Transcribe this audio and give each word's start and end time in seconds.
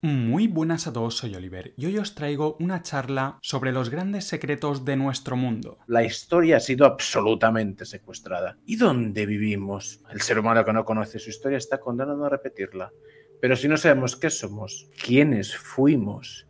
Muy 0.00 0.46
buenas 0.46 0.86
a 0.86 0.92
todos, 0.92 1.16
soy 1.16 1.34
Oliver 1.34 1.74
y 1.76 1.86
hoy 1.86 1.98
os 1.98 2.14
traigo 2.14 2.56
una 2.60 2.82
charla 2.82 3.36
sobre 3.42 3.72
los 3.72 3.90
grandes 3.90 4.26
secretos 4.26 4.84
de 4.84 4.94
nuestro 4.96 5.34
mundo. 5.36 5.78
La 5.88 6.04
historia 6.04 6.58
ha 6.58 6.60
sido 6.60 6.86
absolutamente 6.86 7.84
secuestrada. 7.84 8.56
¿Y 8.64 8.76
dónde 8.76 9.26
vivimos? 9.26 10.00
El 10.08 10.20
ser 10.20 10.38
humano 10.38 10.64
que 10.64 10.72
no 10.72 10.84
conoce 10.84 11.18
su 11.18 11.30
historia 11.30 11.58
está 11.58 11.80
condenado 11.80 12.24
a 12.24 12.28
repetirla. 12.28 12.92
Pero 13.40 13.56
si 13.56 13.66
no 13.66 13.76
sabemos 13.76 14.14
qué 14.14 14.30
somos, 14.30 14.88
quiénes 15.04 15.56
fuimos, 15.56 16.46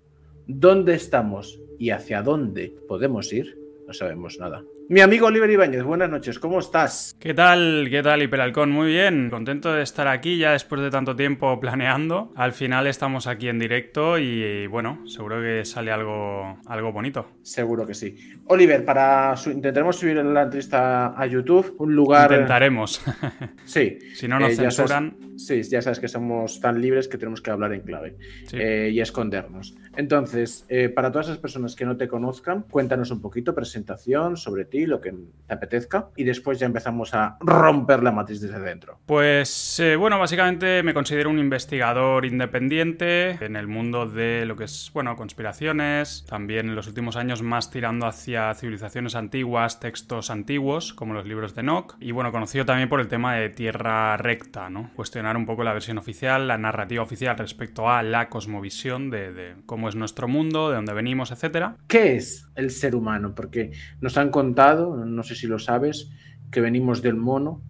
dónde 0.47 0.95
estamos 0.95 1.59
y 1.78 1.89
hacia 1.89 2.20
dónde 2.20 2.77
podemos 2.87 3.33
ir, 3.33 3.59
no 3.87 3.95
sabemos 3.95 4.37
nada. 4.39 4.62
Mi 4.91 5.02
amigo 5.02 5.27
Oliver 5.27 5.51
Ibáñez, 5.51 5.83
buenas 5.83 6.09
noches, 6.09 6.38
¿cómo 6.38 6.60
estás? 6.60 7.15
¿Qué 7.20 7.34
tal? 7.34 7.88
¿Qué 7.91 8.02
tal, 8.02 8.23
Hiperalcón? 8.23 8.70
Muy 8.70 8.87
bien, 8.88 9.28
contento 9.28 9.70
de 9.74 9.83
estar 9.83 10.09
aquí 10.09 10.38
ya 10.38 10.52
después 10.52 10.80
de 10.80 10.91
tanto 10.91 11.14
tiempo 11.14 11.61
planeando. 11.61 12.33
Al 12.34 12.55
final 12.55 12.87
estamos 12.87 13.27
aquí 13.27 13.48
en 13.51 13.59
directo 13.59 14.19
y 14.19 14.66
bueno, 14.66 15.06
seguro 15.06 15.42
que 15.42 15.66
sale 15.66 15.91
algo, 15.92 16.59
algo 16.64 16.91
bonito. 16.91 17.27
Seguro 17.42 17.87
que 17.87 17.92
sí. 17.92 18.16
Oliver, 18.47 18.83
para 18.83 19.34
intentaremos 19.44 19.97
subir 19.97 20.16
la 20.25 20.44
entrevista 20.44 21.09
a 21.20 21.27
YouTube, 21.27 21.75
un 21.81 21.94
lugar... 21.94 22.33
Intentaremos. 22.33 23.03
sí. 23.66 23.98
si 24.14 24.27
no 24.27 24.39
nos 24.39 24.53
Eh, 24.53 24.56
ya 24.56 24.70
censuran... 24.70 25.19
Sí, 25.36 25.62
ya 25.62 25.81
sabes 25.83 26.00
que 26.00 26.09
somos 26.09 26.61
tan 26.61 26.81
libres 26.81 27.06
que 27.06 27.16
tenemos 27.16 27.41
que 27.41 27.50
hablar 27.53 27.72
en 27.72 27.83
clave 27.83 28.16
Sí. 28.47 28.56
eh, 28.59 28.91
y 28.92 29.00
escondernos. 29.00 29.77
Entonces, 29.97 30.64
eh, 30.69 30.89
para 30.89 31.12
todas 31.12 31.28
esas 31.28 31.39
personas 31.39 31.77
que 31.77 31.84
no 31.84 31.97
te 31.97 32.09
conozcan, 32.09 32.62
cuéntanos 32.62 33.12
un 33.12 33.20
poquito, 33.20 33.55
presentación 33.55 34.36
sobre 34.36 34.64
ti, 34.64 34.78
lo 34.87 35.01
que 35.01 35.12
te 35.47 35.55
apetezca, 35.55 36.09
y 36.17 36.25
después 36.25 36.59
ya 36.59 36.67
empezamos 36.67 37.15
a 37.15 37.37
romper 37.41 38.03
la 38.03 38.12
matriz 38.12 38.41
desde 38.41 38.61
dentro. 38.61 38.98
Pues 39.07 39.81
eh, 39.81 39.97
bueno, 39.97 40.19
básicamente 40.19 40.83
me 40.83 40.95
considero 40.95 41.31
un 41.31 41.39
investigador 41.39 42.27
independiente 42.27 43.45
en 43.45 43.56
el 43.56 43.67
mundo 43.67 44.06
de 44.06 44.45
lo 44.47 44.56
que 44.56 44.65
es, 44.65 44.91
bueno, 44.93 45.17
conspiraciones, 45.17 46.27
también 46.29 46.69
en 46.69 46.75
los 46.75 46.87
últimos 46.87 47.17
años 47.17 47.43
más 47.43 47.71
tirando 47.71 48.06
hacia 48.06 48.53
civilizaciones 48.55 49.15
antiguas, 49.15 49.81
textos 49.81 50.31
antiguos, 50.31 50.93
como 50.93 51.15
los 51.15 51.27
libros 51.27 51.55
de 51.55 51.62
Enoch, 51.62 51.97
y 52.01 52.12
bueno, 52.12 52.31
conocido 52.31 52.67
también 52.67 52.89
por 52.89 53.01
el 53.01 53.09
tema 53.09 53.34
de 53.34 53.49
tierra 53.49 54.17
recta, 54.17 54.69
¿no? 54.69 54.91
Cuestionar 54.95 55.37
un 55.37 55.47
poco 55.47 55.65
la 55.65 55.73
versión 55.73 55.99
oficial, 55.99 56.47
la 56.47 56.59
narrativa 56.59 57.03
oficial 57.03 57.39
respecto 57.39 57.89
a 57.89 58.03
la 58.03 58.29
cosmovisión 58.29 59.11
de, 59.11 59.33
de 59.33 59.55
cómo 59.65 59.89
es 59.89 59.95
nuestro 59.95 60.29
mundo, 60.29 60.69
de 60.69 60.77
dónde 60.77 60.93
venimos, 60.93 61.31
etcétera. 61.31 61.77
¿Qué 61.87 62.17
es 62.17 62.51
el 62.55 62.71
ser 62.71 62.95
humano? 62.95 63.34
Porque 63.34 63.73
nos 64.01 64.19
han 64.19 64.31
contado, 64.31 64.67
no 64.77 65.22
sé 65.22 65.34
si 65.34 65.47
lo 65.47 65.58
sabes, 65.58 66.11
que 66.50 66.61
venimos 66.61 67.02
del 67.02 67.14
mono, 67.16 67.62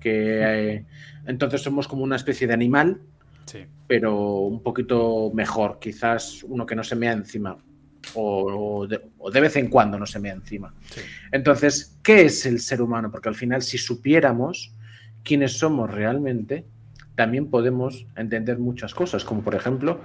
que 0.00 0.40
eh, 0.76 0.86
entonces 1.26 1.62
somos 1.62 1.88
como 1.88 2.02
una 2.04 2.16
especie 2.16 2.46
de 2.46 2.54
animal, 2.54 3.00
Sí. 3.46 3.66
pero 3.86 4.38
un 4.40 4.62
poquito 4.62 5.30
mejor, 5.34 5.78
quizás 5.78 6.42
uno 6.44 6.64
que 6.64 6.74
no 6.74 6.82
se 6.82 6.96
mea 6.96 7.12
encima. 7.12 7.58
O, 8.14 8.80
o 8.80 8.86
de, 8.86 9.00
o 9.18 9.30
de 9.30 9.40
vez 9.40 9.56
en 9.56 9.68
cuando 9.68 9.98
no 9.98 10.04
se 10.06 10.18
mea 10.18 10.34
encima. 10.34 10.74
sí. 10.90 11.00
Entonces, 11.32 11.98
¿qué 12.02 12.22
es 12.22 12.44
el 12.46 12.60
ser 12.60 12.82
humano? 12.82 13.10
Porque 13.10 13.28
al 13.30 13.34
final, 13.34 13.62
si 13.62 13.78
supiéramos 13.78 14.74
quiénes 15.22 15.58
somos 15.58 15.90
realmente, 15.90 16.66
también 17.16 17.48
podemos 17.50 18.06
entender 18.16 18.58
muchas 18.58 18.94
cosas, 18.94 19.24
como 19.24 19.42
por 19.42 19.54
ejemplo, 19.54 20.00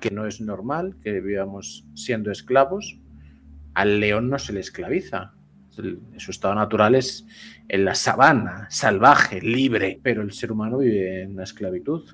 que 0.00 0.10
no 0.10 0.26
es 0.26 0.40
normal 0.40 0.96
que 1.02 1.20
vivamos 1.20 1.84
siendo 1.94 2.30
esclavos. 2.30 2.98
Al 3.74 4.00
león 4.00 4.30
no 4.30 4.38
se 4.38 4.52
le 4.54 4.60
esclaviza. 4.60 5.32
Su 6.16 6.30
estado 6.30 6.54
natural 6.54 6.94
es 6.94 7.26
en 7.68 7.84
la 7.84 7.94
sabana, 7.94 8.66
salvaje, 8.70 9.40
libre, 9.40 9.98
pero 10.02 10.22
el 10.22 10.32
ser 10.32 10.52
humano 10.52 10.78
vive 10.78 11.22
en 11.22 11.36
la 11.36 11.44
esclavitud, 11.44 12.04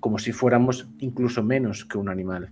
como 0.00 0.18
si 0.18 0.32
fuéramos 0.32 0.88
incluso 1.00 1.42
menos 1.42 1.84
que 1.84 1.98
un 1.98 2.08
animal. 2.08 2.50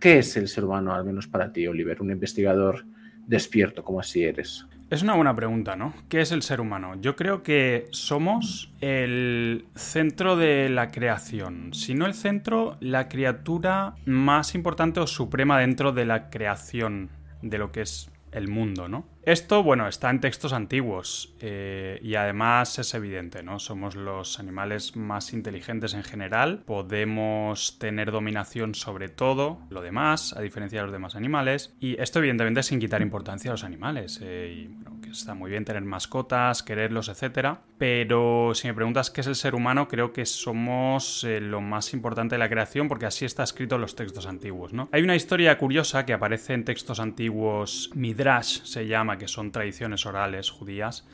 ¿Qué 0.00 0.18
es 0.18 0.36
el 0.36 0.48
ser 0.48 0.64
humano, 0.64 0.94
al 0.94 1.04
menos 1.04 1.26
para 1.26 1.52
ti, 1.52 1.66
Oliver, 1.66 2.00
un 2.00 2.10
investigador 2.10 2.84
despierto 3.26 3.82
como 3.82 4.00
así 4.00 4.24
eres? 4.24 4.66
Es 4.90 5.02
una 5.02 5.14
buena 5.14 5.34
pregunta, 5.34 5.76
¿no? 5.76 5.92
¿Qué 6.08 6.22
es 6.22 6.32
el 6.32 6.40
ser 6.40 6.62
humano? 6.62 6.94
Yo 6.98 7.14
creo 7.14 7.42
que 7.42 7.88
somos 7.90 8.72
el 8.80 9.66
centro 9.74 10.36
de 10.36 10.70
la 10.70 10.90
creación. 10.90 11.74
Si 11.74 11.94
no 11.94 12.06
el 12.06 12.14
centro, 12.14 12.78
la 12.80 13.06
criatura 13.08 13.96
más 14.06 14.54
importante 14.54 15.00
o 15.00 15.06
suprema 15.06 15.60
dentro 15.60 15.92
de 15.92 16.06
la 16.06 16.30
creación 16.30 17.10
de 17.42 17.58
lo 17.58 17.70
que 17.70 17.82
es 17.82 18.10
el 18.32 18.48
mundo, 18.48 18.88
¿no? 18.88 19.06
Esto, 19.28 19.62
bueno, 19.62 19.86
está 19.88 20.08
en 20.08 20.20
textos 20.20 20.54
antiguos 20.54 21.34
eh, 21.40 22.00
y 22.02 22.14
además 22.14 22.78
es 22.78 22.94
evidente, 22.94 23.42
¿no? 23.42 23.58
Somos 23.58 23.94
los 23.94 24.40
animales 24.40 24.96
más 24.96 25.34
inteligentes 25.34 25.92
en 25.92 26.02
general, 26.02 26.62
podemos 26.64 27.78
tener 27.78 28.10
dominación 28.10 28.74
sobre 28.74 29.10
todo 29.10 29.58
lo 29.68 29.82
demás, 29.82 30.34
a 30.34 30.40
diferencia 30.40 30.78
de 30.78 30.84
los 30.84 30.92
demás 30.92 31.14
animales, 31.14 31.74
y 31.78 32.00
esto 32.00 32.20
evidentemente 32.20 32.62
sin 32.62 32.80
quitar 32.80 33.02
importancia 33.02 33.50
a 33.50 33.52
los 33.52 33.64
animales, 33.64 34.18
eh, 34.22 34.66
bueno, 34.70 34.98
que 35.02 35.10
está 35.10 35.34
muy 35.34 35.50
bien 35.50 35.66
tener 35.66 35.82
mascotas, 35.82 36.62
quererlos, 36.62 37.10
etcétera, 37.10 37.60
pero 37.76 38.52
si 38.54 38.66
me 38.66 38.72
preguntas 38.72 39.10
qué 39.10 39.20
es 39.20 39.26
el 39.26 39.36
ser 39.36 39.54
humano, 39.54 39.88
creo 39.88 40.14
que 40.14 40.24
somos 40.24 41.22
eh, 41.24 41.42
lo 41.42 41.60
más 41.60 41.92
importante 41.92 42.36
de 42.36 42.38
la 42.38 42.48
creación 42.48 42.88
porque 42.88 43.04
así 43.04 43.26
está 43.26 43.42
escrito 43.42 43.74
en 43.74 43.82
los 43.82 43.94
textos 43.94 44.26
antiguos, 44.26 44.72
¿no? 44.72 44.88
Hay 44.90 45.02
una 45.02 45.16
historia 45.16 45.58
curiosa 45.58 46.06
que 46.06 46.14
aparece 46.14 46.54
en 46.54 46.64
textos 46.64 46.98
antiguos, 46.98 47.90
Midrash 47.94 48.62
se 48.62 48.86
llama, 48.86 49.17
que 49.18 49.28
son 49.28 49.52
tradiciones 49.52 50.06
orales 50.06 50.50
judías, 50.50 51.06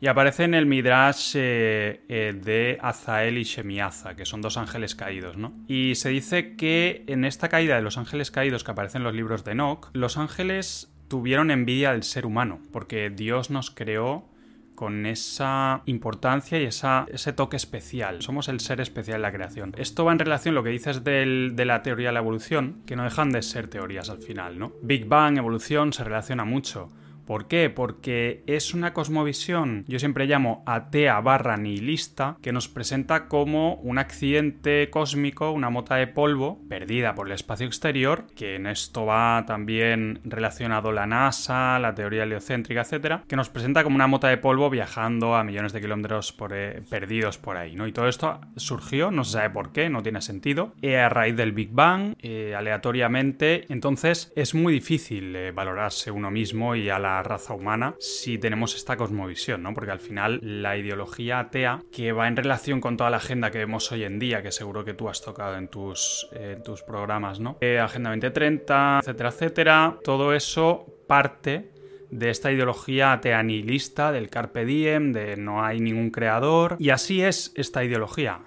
y 0.00 0.08
aparece 0.08 0.42
en 0.42 0.54
el 0.54 0.66
Midrash 0.66 1.34
eh, 1.36 2.00
eh, 2.08 2.34
de 2.34 2.76
Azael 2.82 3.38
y 3.38 3.44
Shemiaza, 3.44 4.16
que 4.16 4.26
son 4.26 4.40
dos 4.42 4.56
ángeles 4.56 4.96
caídos, 4.96 5.36
¿no? 5.36 5.52
Y 5.68 5.94
se 5.94 6.08
dice 6.08 6.56
que 6.56 7.04
en 7.06 7.24
esta 7.24 7.48
caída 7.48 7.76
de 7.76 7.82
los 7.82 7.98
ángeles 7.98 8.32
caídos 8.32 8.64
que 8.64 8.72
aparece 8.72 8.98
en 8.98 9.04
los 9.04 9.14
libros 9.14 9.44
de 9.44 9.52
Enoch, 9.52 9.90
los 9.92 10.16
ángeles 10.18 10.92
tuvieron 11.06 11.52
envidia 11.52 11.92
del 11.92 12.02
ser 12.02 12.26
humano, 12.26 12.58
porque 12.72 13.10
Dios 13.10 13.50
nos 13.50 13.70
creó 13.70 14.28
con 14.74 15.06
esa 15.06 15.82
importancia 15.86 16.60
y 16.60 16.64
esa, 16.64 17.06
ese 17.12 17.32
toque 17.32 17.56
especial. 17.56 18.22
Somos 18.22 18.48
el 18.48 18.58
ser 18.58 18.80
especial 18.80 19.18
de 19.18 19.22
la 19.22 19.32
creación. 19.32 19.72
Esto 19.78 20.04
va 20.04 20.10
en 20.12 20.18
relación 20.18 20.54
a 20.54 20.56
lo 20.56 20.64
que 20.64 20.70
dices 20.70 21.04
del- 21.04 21.52
de 21.54 21.64
la 21.64 21.82
teoría 21.82 22.08
de 22.08 22.14
la 22.14 22.18
evolución, 22.20 22.82
que 22.86 22.96
no 22.96 23.04
dejan 23.04 23.30
de 23.30 23.42
ser 23.42 23.68
teorías 23.68 24.10
al 24.10 24.18
final, 24.18 24.58
¿no? 24.58 24.72
Big 24.82 25.06
Bang, 25.06 25.36
evolución, 25.38 25.92
se 25.92 26.02
relaciona 26.02 26.44
mucho. 26.44 26.90
¿Por 27.26 27.46
qué? 27.46 27.70
Porque 27.70 28.42
es 28.46 28.74
una 28.74 28.92
cosmovisión, 28.92 29.84
yo 29.86 29.98
siempre 29.98 30.26
llamo 30.26 30.62
atea 30.66 31.20
barra 31.20 31.56
nihilista, 31.56 32.36
que 32.42 32.52
nos 32.52 32.68
presenta 32.68 33.28
como 33.28 33.74
un 33.76 33.98
accidente 33.98 34.90
cósmico, 34.90 35.52
una 35.52 35.70
mota 35.70 35.96
de 35.96 36.06
polvo 36.06 36.60
perdida 36.68 37.14
por 37.14 37.28
el 37.28 37.32
espacio 37.32 37.66
exterior, 37.66 38.26
que 38.34 38.56
en 38.56 38.66
esto 38.66 39.06
va 39.06 39.44
también 39.46 40.20
relacionado 40.24 40.92
la 40.92 41.06
NASA, 41.06 41.78
la 41.78 41.94
teoría 41.94 42.24
heliocéntrica, 42.24 42.82
etcétera, 42.82 43.24
que 43.28 43.36
nos 43.36 43.48
presenta 43.48 43.84
como 43.84 43.96
una 43.96 44.06
mota 44.06 44.28
de 44.28 44.38
polvo 44.38 44.70
viajando 44.70 45.36
a 45.36 45.44
millones 45.44 45.72
de 45.72 45.80
kilómetros 45.80 46.36
eh, 46.50 46.82
perdidos 46.90 47.38
por 47.38 47.56
ahí, 47.56 47.76
¿no? 47.76 47.86
Y 47.86 47.92
todo 47.92 48.08
esto 48.08 48.40
surgió, 48.56 49.10
no 49.10 49.24
se 49.24 49.32
sabe 49.32 49.50
por 49.50 49.72
qué, 49.72 49.88
no 49.88 50.02
tiene 50.02 50.20
sentido, 50.20 50.74
eh, 50.82 50.98
a 50.98 51.08
raíz 51.08 51.36
del 51.36 51.52
Big 51.52 51.70
Bang, 51.72 52.14
eh, 52.20 52.54
aleatoriamente, 52.56 53.66
entonces 53.68 54.32
es 54.36 54.54
muy 54.54 54.72
difícil 54.72 55.52
valorarse 55.52 56.10
uno 56.10 56.30
mismo 56.30 56.74
y 56.74 56.90
a 56.90 56.98
la 56.98 57.21
raza 57.22 57.54
humana 57.54 57.94
si 57.98 58.38
tenemos 58.38 58.74
esta 58.74 58.96
cosmovisión, 58.96 59.62
¿no? 59.62 59.74
Porque 59.74 59.90
al 59.90 60.00
final 60.00 60.38
la 60.42 60.76
ideología 60.76 61.40
atea, 61.40 61.82
que 61.92 62.12
va 62.12 62.28
en 62.28 62.36
relación 62.36 62.80
con 62.80 62.96
toda 62.96 63.10
la 63.10 63.18
agenda 63.18 63.50
que 63.50 63.58
vemos 63.58 63.90
hoy 63.92 64.04
en 64.04 64.18
día, 64.18 64.42
que 64.42 64.52
seguro 64.52 64.84
que 64.84 64.94
tú 64.94 65.08
has 65.08 65.22
tocado 65.22 65.56
en 65.56 65.68
tus, 65.68 66.28
tus 66.64 66.82
programas, 66.82 67.40
¿no? 67.40 67.56
Eh, 67.60 67.78
agenda 67.78 68.10
2030, 68.10 69.00
etcétera, 69.00 69.28
etcétera, 69.28 69.98
todo 70.04 70.32
eso 70.32 70.86
parte 71.06 71.70
de 72.10 72.30
esta 72.30 72.52
ideología 72.52 73.12
atea 73.12 73.42
nihilista, 73.42 74.12
del 74.12 74.28
carpe 74.28 74.64
diem, 74.64 75.12
de 75.12 75.36
no 75.36 75.64
hay 75.64 75.80
ningún 75.80 76.10
creador. 76.10 76.76
Y 76.78 76.90
así 76.90 77.22
es 77.22 77.52
esta 77.56 77.82
ideología. 77.82 78.40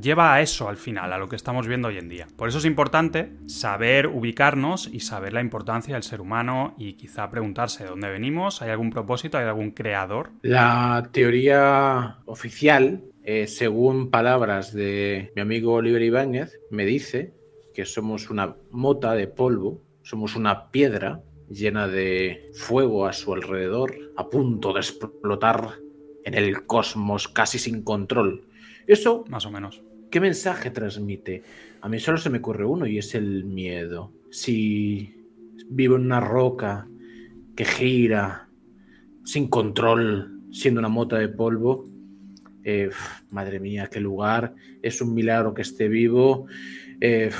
Lleva 0.00 0.34
a 0.34 0.40
eso 0.40 0.68
al 0.68 0.76
final, 0.76 1.12
a 1.12 1.18
lo 1.18 1.28
que 1.28 1.36
estamos 1.36 1.66
viendo 1.66 1.88
hoy 1.88 1.98
en 1.98 2.08
día. 2.08 2.26
Por 2.36 2.48
eso 2.48 2.58
es 2.58 2.64
importante 2.64 3.32
saber 3.46 4.06
ubicarnos 4.06 4.88
y 4.90 5.00
saber 5.00 5.32
la 5.32 5.40
importancia 5.40 5.94
del 5.94 6.02
ser 6.02 6.20
humano 6.20 6.74
y 6.78 6.94
quizá 6.94 7.30
preguntarse 7.30 7.84
de 7.84 7.90
dónde 7.90 8.10
venimos, 8.10 8.62
¿hay 8.62 8.70
algún 8.70 8.90
propósito, 8.90 9.38
hay 9.38 9.44
algún 9.44 9.72
creador? 9.72 10.30
La 10.42 11.08
teoría 11.12 12.18
oficial, 12.24 13.04
eh, 13.22 13.46
según 13.46 14.10
palabras 14.10 14.72
de 14.72 15.32
mi 15.36 15.42
amigo 15.42 15.74
Oliver 15.74 16.02
Ibáñez, 16.02 16.58
me 16.70 16.86
dice 16.86 17.34
que 17.74 17.84
somos 17.84 18.30
una 18.30 18.56
mota 18.70 19.12
de 19.12 19.28
polvo, 19.28 19.82
somos 20.02 20.36
una 20.36 20.70
piedra 20.70 21.20
llena 21.50 21.86
de 21.86 22.50
fuego 22.54 23.06
a 23.06 23.12
su 23.12 23.34
alrededor, 23.34 23.94
a 24.16 24.28
punto 24.30 24.72
de 24.72 24.80
explotar 24.80 25.74
en 26.24 26.34
el 26.34 26.66
cosmos 26.66 27.28
casi 27.28 27.58
sin 27.58 27.82
control. 27.82 28.45
Eso, 28.86 29.24
más 29.28 29.46
o 29.46 29.50
menos. 29.50 29.82
¿Qué 30.10 30.20
mensaje 30.20 30.70
transmite? 30.70 31.42
A 31.80 31.88
mí 31.88 31.98
solo 31.98 32.18
se 32.18 32.30
me 32.30 32.38
ocurre 32.38 32.64
uno 32.64 32.86
y 32.86 32.98
es 32.98 33.14
el 33.14 33.44
miedo. 33.44 34.12
Si 34.30 35.14
vivo 35.68 35.96
en 35.96 36.02
una 36.02 36.20
roca 36.20 36.88
que 37.56 37.64
gira 37.64 38.48
sin 39.24 39.48
control, 39.48 40.40
siendo 40.52 40.78
una 40.78 40.88
mota 40.88 41.18
de 41.18 41.28
polvo, 41.28 41.88
eh, 42.62 42.90
madre 43.30 43.60
mía, 43.60 43.88
qué 43.90 44.00
lugar, 44.00 44.54
es 44.82 45.00
un 45.00 45.14
milagro 45.14 45.54
que 45.54 45.62
esté 45.62 45.88
vivo. 45.88 46.46
Eh, 47.00 47.30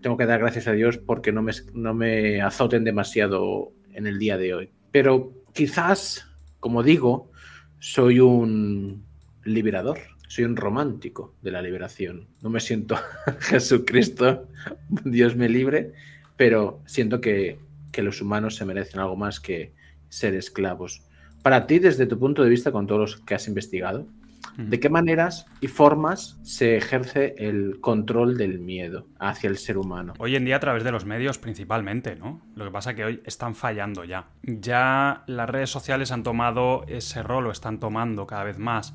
tengo 0.00 0.16
que 0.16 0.26
dar 0.26 0.40
gracias 0.40 0.66
a 0.68 0.72
Dios 0.72 0.98
porque 0.98 1.32
no 1.32 1.42
me, 1.42 1.52
no 1.74 1.94
me 1.94 2.42
azoten 2.42 2.84
demasiado 2.84 3.72
en 3.92 4.06
el 4.06 4.18
día 4.18 4.36
de 4.36 4.54
hoy. 4.54 4.70
Pero 4.90 5.32
quizás, 5.52 6.26
como 6.58 6.82
digo, 6.82 7.30
soy 7.78 8.20
un 8.20 9.04
liberador, 9.44 9.98
soy 10.30 10.44
un 10.44 10.54
romántico 10.54 11.34
de 11.42 11.50
la 11.50 11.60
liberación. 11.60 12.28
No 12.40 12.50
me 12.50 12.60
siento 12.60 12.96
Jesucristo, 13.40 14.46
Dios 14.88 15.34
me 15.34 15.48
libre, 15.48 15.92
pero 16.36 16.80
siento 16.86 17.20
que, 17.20 17.58
que 17.90 18.04
los 18.04 18.22
humanos 18.22 18.54
se 18.54 18.64
merecen 18.64 19.00
algo 19.00 19.16
más 19.16 19.40
que 19.40 19.72
ser 20.08 20.36
esclavos. 20.36 21.02
Para 21.42 21.66
ti, 21.66 21.80
desde 21.80 22.06
tu 22.06 22.16
punto 22.16 22.44
de 22.44 22.48
vista, 22.48 22.70
con 22.70 22.86
todos 22.86 23.00
los 23.00 23.16
que 23.16 23.34
has 23.34 23.48
investigado, 23.48 24.06
¿De 24.56 24.80
qué 24.80 24.88
maneras 24.88 25.46
y 25.60 25.68
formas 25.68 26.38
se 26.42 26.76
ejerce 26.76 27.34
el 27.38 27.78
control 27.80 28.36
del 28.36 28.58
miedo 28.58 29.06
hacia 29.18 29.48
el 29.48 29.58
ser 29.58 29.78
humano? 29.78 30.14
Hoy 30.18 30.34
en 30.34 30.44
día 30.44 30.56
a 30.56 30.60
través 30.60 30.82
de 30.82 30.92
los 30.92 31.04
medios 31.04 31.38
principalmente, 31.38 32.16
¿no? 32.16 32.40
Lo 32.56 32.64
que 32.64 32.70
pasa 32.70 32.90
es 32.90 32.96
que 32.96 33.04
hoy 33.04 33.22
están 33.24 33.54
fallando 33.54 34.04
ya. 34.04 34.28
Ya 34.42 35.24
las 35.26 35.48
redes 35.48 35.70
sociales 35.70 36.10
han 36.10 36.22
tomado 36.22 36.84
ese 36.88 37.22
rol 37.22 37.46
o 37.46 37.50
están 37.50 37.80
tomando 37.80 38.26
cada 38.26 38.44
vez 38.44 38.58
más 38.58 38.94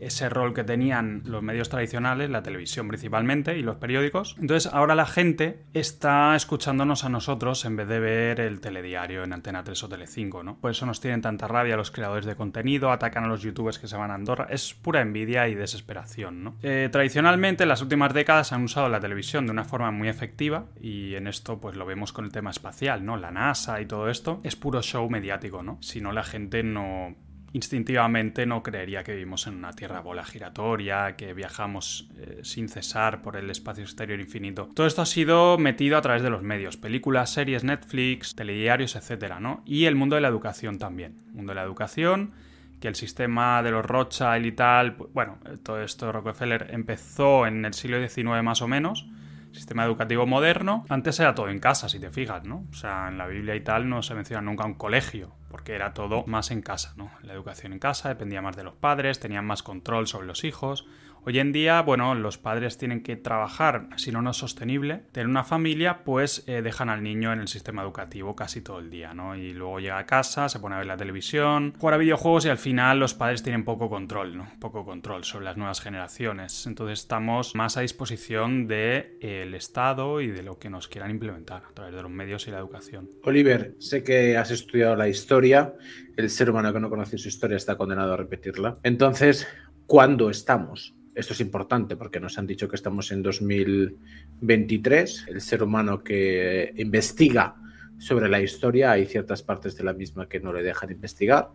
ese 0.00 0.28
rol 0.28 0.54
que 0.54 0.64
tenían 0.64 1.22
los 1.24 1.42
medios 1.42 1.68
tradicionales, 1.68 2.30
la 2.30 2.42
televisión 2.42 2.88
principalmente 2.88 3.58
y 3.58 3.62
los 3.62 3.76
periódicos. 3.76 4.36
Entonces 4.40 4.72
ahora 4.72 4.94
la 4.94 5.06
gente 5.06 5.64
está 5.74 6.34
escuchándonos 6.34 7.04
a 7.04 7.08
nosotros 7.08 7.64
en 7.64 7.76
vez 7.76 7.88
de 7.88 8.00
ver 8.00 8.40
el 8.40 8.60
telediario 8.60 9.24
en 9.24 9.32
Antena 9.32 9.64
3 9.64 9.84
o 9.84 9.88
Tele5, 9.88 10.44
¿no? 10.44 10.58
Por 10.58 10.70
eso 10.70 10.86
nos 10.86 11.00
tienen 11.00 11.22
tanta 11.22 11.48
rabia 11.48 11.76
los 11.76 11.90
creadores 11.90 12.24
de 12.24 12.36
contenido, 12.36 12.90
atacan 12.90 13.24
a 13.24 13.28
los 13.28 13.42
youtubers 13.42 13.78
que 13.78 13.88
se 13.88 13.96
van 13.96 14.10
a 14.10 14.14
Andorra. 14.14 14.46
Es 14.50 14.74
pura 14.74 15.00
envidia 15.00 15.48
y 15.48 15.54
desesperación, 15.54 16.44
¿no? 16.44 16.56
Eh, 16.62 16.88
tradicionalmente 16.90 17.64
en 17.64 17.68
las 17.68 17.82
últimas 17.82 18.14
décadas 18.14 18.52
han 18.52 18.64
usado 18.64 18.88
la 18.88 19.00
televisión 19.00 19.46
de 19.46 19.52
una 19.52 19.64
forma 19.64 19.90
muy 19.90 20.08
efectiva 20.08 20.66
y 20.80 21.14
en 21.14 21.26
esto 21.26 21.60
pues 21.60 21.76
lo 21.76 21.86
vemos 21.86 22.12
con 22.12 22.24
el 22.24 22.32
tema 22.32 22.50
espacial, 22.50 23.04
¿no? 23.04 23.16
La 23.16 23.30
NASA 23.30 23.80
y 23.80 23.86
todo 23.86 24.08
esto 24.08 24.40
es 24.44 24.56
puro 24.56 24.82
show 24.82 25.08
mediático, 25.08 25.62
¿no? 25.62 25.78
Si 25.82 26.00
no 26.00 26.12
la 26.12 26.24
gente 26.24 26.62
no 26.62 27.16
instintivamente 27.52 28.46
no 28.46 28.62
creería 28.62 29.02
que 29.02 29.12
vivimos 29.12 29.46
en 29.46 29.54
una 29.54 29.72
tierra 29.72 30.00
bola 30.00 30.24
giratoria, 30.24 31.16
que 31.16 31.34
viajamos 31.34 32.08
eh, 32.16 32.40
sin 32.42 32.68
cesar 32.68 33.22
por 33.22 33.36
el 33.36 33.50
espacio 33.50 33.82
exterior 33.82 34.20
infinito. 34.20 34.68
Todo 34.74 34.86
esto 34.86 35.02
ha 35.02 35.06
sido 35.06 35.58
metido 35.58 35.96
a 35.96 36.02
través 36.02 36.22
de 36.22 36.30
los 36.30 36.42
medios, 36.42 36.76
películas, 36.76 37.30
series, 37.30 37.64
Netflix, 37.64 38.34
telediarios, 38.34 38.94
etcétera, 38.94 39.40
¿no? 39.40 39.62
Y 39.66 39.86
el 39.86 39.96
mundo 39.96 40.14
de 40.16 40.22
la 40.22 40.28
educación 40.28 40.78
también. 40.78 41.16
El 41.28 41.34
mundo 41.34 41.50
de 41.50 41.56
la 41.56 41.64
educación, 41.64 42.32
que 42.80 42.88
el 42.88 42.94
sistema 42.94 43.62
de 43.62 43.72
los 43.72 43.84
Rothschild 43.84 44.46
y 44.46 44.52
tal, 44.52 44.96
bueno, 45.12 45.38
todo 45.62 45.82
esto 45.82 46.12
Rockefeller 46.12 46.68
empezó 46.70 47.46
en 47.46 47.64
el 47.64 47.74
siglo 47.74 48.06
XIX 48.06 48.42
más 48.42 48.62
o 48.62 48.68
menos 48.68 49.06
sistema 49.52 49.84
educativo 49.84 50.26
moderno, 50.26 50.84
antes 50.88 51.18
era 51.20 51.34
todo 51.34 51.48
en 51.48 51.58
casa, 51.58 51.88
si 51.88 51.98
te 51.98 52.10
fijas, 52.10 52.44
¿no? 52.44 52.64
O 52.70 52.74
sea, 52.74 53.08
en 53.08 53.18
la 53.18 53.26
Biblia 53.26 53.54
y 53.56 53.60
tal 53.60 53.88
no 53.88 54.02
se 54.02 54.14
menciona 54.14 54.42
nunca 54.42 54.64
un 54.64 54.74
colegio, 54.74 55.32
porque 55.50 55.74
era 55.74 55.92
todo 55.92 56.24
más 56.26 56.50
en 56.52 56.62
casa, 56.62 56.94
¿no? 56.96 57.10
La 57.22 57.32
educación 57.32 57.72
en 57.72 57.80
casa 57.80 58.08
dependía 58.08 58.40
más 58.40 58.56
de 58.56 58.62
los 58.62 58.74
padres, 58.74 59.18
tenían 59.18 59.44
más 59.44 59.62
control 59.62 60.06
sobre 60.06 60.28
los 60.28 60.44
hijos, 60.44 60.86
Hoy 61.22 61.38
en 61.38 61.52
día, 61.52 61.82
bueno, 61.82 62.14
los 62.14 62.38
padres 62.38 62.78
tienen 62.78 63.02
que 63.02 63.14
trabajar, 63.14 63.88
si 63.96 64.10
no, 64.10 64.22
no 64.22 64.30
es 64.30 64.38
sostenible. 64.38 65.02
Tener 65.12 65.28
una 65.28 65.44
familia, 65.44 66.02
pues 66.02 66.44
eh, 66.46 66.62
dejan 66.62 66.88
al 66.88 67.02
niño 67.02 67.30
en 67.34 67.40
el 67.40 67.48
sistema 67.48 67.82
educativo 67.82 68.34
casi 68.34 68.62
todo 68.62 68.78
el 68.78 68.88
día, 68.88 69.12
¿no? 69.12 69.36
Y 69.36 69.52
luego 69.52 69.80
llega 69.80 69.98
a 69.98 70.06
casa, 70.06 70.48
se 70.48 70.58
pone 70.60 70.76
a 70.76 70.78
ver 70.78 70.86
la 70.86 70.96
televisión, 70.96 71.74
juega 71.78 71.98
videojuegos 71.98 72.46
y 72.46 72.48
al 72.48 72.56
final 72.56 72.98
los 72.98 73.12
padres 73.12 73.42
tienen 73.42 73.64
poco 73.64 73.90
control, 73.90 74.38
¿no? 74.38 74.50
Poco 74.60 74.86
control 74.86 75.24
sobre 75.24 75.44
las 75.44 75.58
nuevas 75.58 75.82
generaciones. 75.82 76.66
Entonces 76.66 77.00
estamos 77.00 77.54
más 77.54 77.76
a 77.76 77.82
disposición 77.82 78.66
del 78.66 79.18
de, 79.20 79.56
Estado 79.56 80.22
y 80.22 80.28
de 80.28 80.42
lo 80.42 80.58
que 80.58 80.70
nos 80.70 80.88
quieran 80.88 81.10
implementar 81.10 81.64
a 81.68 81.74
través 81.74 81.94
de 81.94 82.02
los 82.02 82.10
medios 82.10 82.48
y 82.48 82.50
la 82.50 82.58
educación. 82.58 83.10
Oliver, 83.24 83.74
sé 83.78 84.02
que 84.02 84.38
has 84.38 84.50
estudiado 84.50 84.96
la 84.96 85.08
historia. 85.08 85.74
El 86.16 86.30
ser 86.30 86.48
humano 86.48 86.72
que 86.72 86.80
no 86.80 86.88
conoce 86.88 87.18
su 87.18 87.28
historia 87.28 87.58
está 87.58 87.76
condenado 87.76 88.14
a 88.14 88.16
repetirla. 88.16 88.78
Entonces, 88.82 89.46
¿cuándo 89.86 90.30
estamos? 90.30 90.94
Esto 91.20 91.34
es 91.34 91.40
importante 91.42 91.96
porque 91.96 92.18
nos 92.18 92.38
han 92.38 92.46
dicho 92.46 92.66
que 92.66 92.76
estamos 92.76 93.12
en 93.12 93.22
2023. 93.22 95.26
El 95.28 95.42
ser 95.42 95.62
humano 95.62 96.02
que 96.02 96.72
investiga 96.78 97.56
sobre 97.98 98.30
la 98.30 98.40
historia, 98.40 98.92
hay 98.92 99.04
ciertas 99.04 99.42
partes 99.42 99.76
de 99.76 99.84
la 99.84 99.92
misma 99.92 100.30
que 100.30 100.40
no 100.40 100.50
le 100.50 100.62
dejan 100.62 100.90
investigar, 100.90 101.50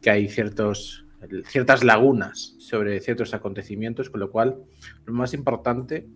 que 0.00 0.08
hay 0.08 0.30
ciertos, 0.30 1.04
ciertas 1.44 1.84
lagunas 1.84 2.56
sobre 2.58 2.98
ciertos 3.00 3.34
acontecimientos, 3.34 4.08
con 4.08 4.20
lo 4.20 4.30
cual 4.30 4.56
lo 5.04 5.12
más 5.12 5.34
importante 5.34 6.06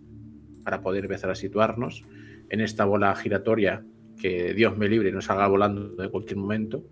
para 0.64 0.80
poder 0.80 1.04
empezar 1.04 1.28
a 1.28 1.34
situarnos 1.34 2.02
en 2.48 2.62
esta 2.62 2.86
bola 2.86 3.14
giratoria 3.14 3.84
que 4.18 4.54
Dios 4.54 4.78
me 4.78 4.88
libre 4.88 5.10
y 5.10 5.12
nos 5.12 5.28
haga 5.28 5.46
volando 5.48 6.02
de 6.02 6.08
cualquier 6.08 6.38
momento, 6.38 6.82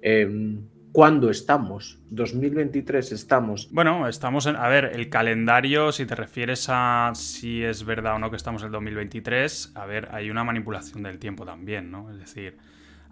eh, 0.00 0.60
¿Cuándo 0.94 1.28
estamos? 1.28 1.98
¿2023 2.12 3.10
estamos? 3.10 3.68
Bueno, 3.72 4.06
estamos 4.06 4.46
en... 4.46 4.54
A 4.54 4.68
ver, 4.68 4.92
el 4.94 5.08
calendario, 5.08 5.90
si 5.90 6.06
te 6.06 6.14
refieres 6.14 6.68
a 6.68 7.10
si 7.16 7.64
es 7.64 7.84
verdad 7.84 8.14
o 8.14 8.20
no 8.20 8.30
que 8.30 8.36
estamos 8.36 8.62
en 8.62 8.66
el 8.66 8.72
2023, 8.74 9.72
a 9.74 9.86
ver, 9.86 10.10
hay 10.12 10.30
una 10.30 10.44
manipulación 10.44 11.02
del 11.02 11.18
tiempo 11.18 11.44
también, 11.44 11.90
¿no? 11.90 12.12
Es 12.12 12.20
decir, 12.20 12.58